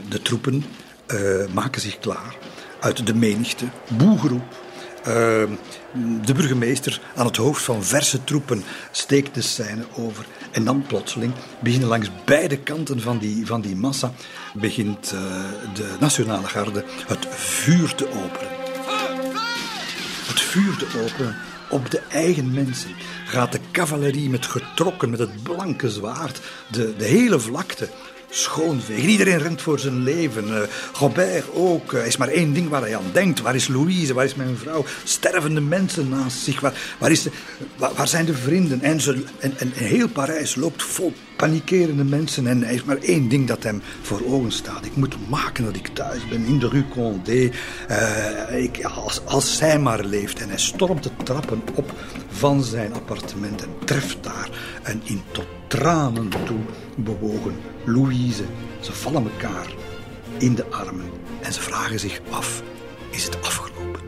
De 0.08 0.22
troepen 0.22 0.64
maken 1.52 1.80
zich 1.80 1.98
klaar 1.98 2.36
uit 2.80 3.06
de 3.06 3.14
menigte, 3.14 3.64
boegeroep, 3.88 4.42
uh, 5.08 5.44
de 6.24 6.34
burgemeester 6.34 7.00
aan 7.16 7.26
het 7.26 7.36
hoofd 7.36 7.62
van 7.62 7.84
verse 7.84 8.24
troepen 8.24 8.64
steekt 8.90 9.34
de 9.34 9.42
scène 9.42 9.84
over. 9.96 10.26
En 10.50 10.64
dan 10.64 10.84
plotseling 10.86 11.32
beginnen 11.60 11.88
langs 11.88 12.10
beide 12.24 12.58
kanten 12.58 13.00
van 13.00 13.18
die, 13.18 13.46
van 13.46 13.60
die 13.60 13.76
massa 13.76 14.12
begint 14.54 15.12
uh, 15.14 15.20
de 15.74 15.96
Nationale 16.00 16.46
Garde 16.46 16.84
het 17.06 17.26
vuur 17.30 17.94
te 17.94 18.08
openen. 18.08 18.52
Het 20.26 20.40
vuur 20.40 20.76
te 20.76 20.86
openen 21.04 21.36
op 21.70 21.90
de 21.90 22.00
eigen 22.10 22.50
mensen. 22.50 22.90
Gaat 23.26 23.52
de 23.52 23.60
cavalerie 23.70 24.30
met 24.30 24.46
getrokken, 24.46 25.10
met 25.10 25.18
het 25.18 25.42
blanke 25.42 25.90
zwaard, 25.90 26.40
de, 26.70 26.94
de 26.96 27.04
hele 27.04 27.40
vlakte 27.40 27.88
schoonvegen. 28.32 29.08
Iedereen 29.08 29.38
rent 29.38 29.62
voor 29.62 29.78
zijn 29.78 30.02
leven. 30.02 30.48
Uh, 30.48 30.62
Robert 30.92 31.44
ook. 31.52 31.92
Er 31.92 32.06
is 32.06 32.16
maar 32.16 32.28
één 32.28 32.52
ding 32.52 32.68
waar 32.68 32.80
hij 32.80 32.96
aan 32.96 33.10
denkt. 33.12 33.40
Waar 33.40 33.54
is 33.54 33.68
Louise? 33.68 34.14
Waar 34.14 34.24
is 34.24 34.34
mijn 34.34 34.56
vrouw? 34.56 34.84
Stervende 35.04 35.60
mensen 35.60 36.08
naast 36.08 36.38
zich. 36.38 36.60
Waar, 36.60 36.74
waar, 37.76 38.08
zijn 38.08 38.24
de 38.24 38.34
vrienden? 38.34 38.82
En, 38.82 39.00
en 39.38 39.72
heel 39.72 40.08
Parijs 40.08 40.54
loopt 40.54 40.82
vol 40.82 41.12
panikerende 41.36 42.04
mensen 42.04 42.46
en 42.46 42.60
hij 42.60 42.70
heeft 42.70 42.84
maar 42.84 42.98
één 42.98 43.28
ding 43.28 43.46
dat 43.46 43.62
hem 43.62 43.82
voor 44.02 44.20
ogen 44.26 44.52
staat. 44.52 44.84
Ik 44.84 44.96
moet 44.96 45.28
maken 45.28 45.64
dat 45.64 45.76
ik 45.76 45.86
thuis 45.86 46.28
ben 46.28 46.44
in 46.44 46.58
de 46.58 46.68
Rue 46.68 46.88
Condé. 46.88 47.50
Uh, 47.90 48.62
ik, 48.62 48.84
als, 48.84 49.26
als 49.26 49.56
zij 49.56 49.78
maar 49.78 50.04
leeft. 50.04 50.40
En 50.40 50.48
hij 50.48 50.58
stormt 50.58 51.02
de 51.02 51.10
trappen 51.24 51.62
op 51.74 51.92
van 52.28 52.62
zijn 52.64 52.94
appartement 52.94 53.62
en 53.62 53.70
treft 53.84 54.22
daar 54.22 54.50
een 54.82 55.00
in 55.04 55.22
tot 55.32 55.46
tranen 55.66 56.28
toe 56.44 56.60
bewogen 56.96 57.56
Louise. 57.84 58.44
Ze 58.80 58.92
vallen 58.92 59.22
elkaar 59.22 59.74
in 60.38 60.54
de 60.54 60.66
armen 60.66 61.10
en 61.40 61.52
ze 61.52 61.60
vragen 61.60 62.00
zich 62.00 62.20
af, 62.30 62.62
is 63.10 63.24
het 63.24 63.42
afgelopen? 63.42 64.00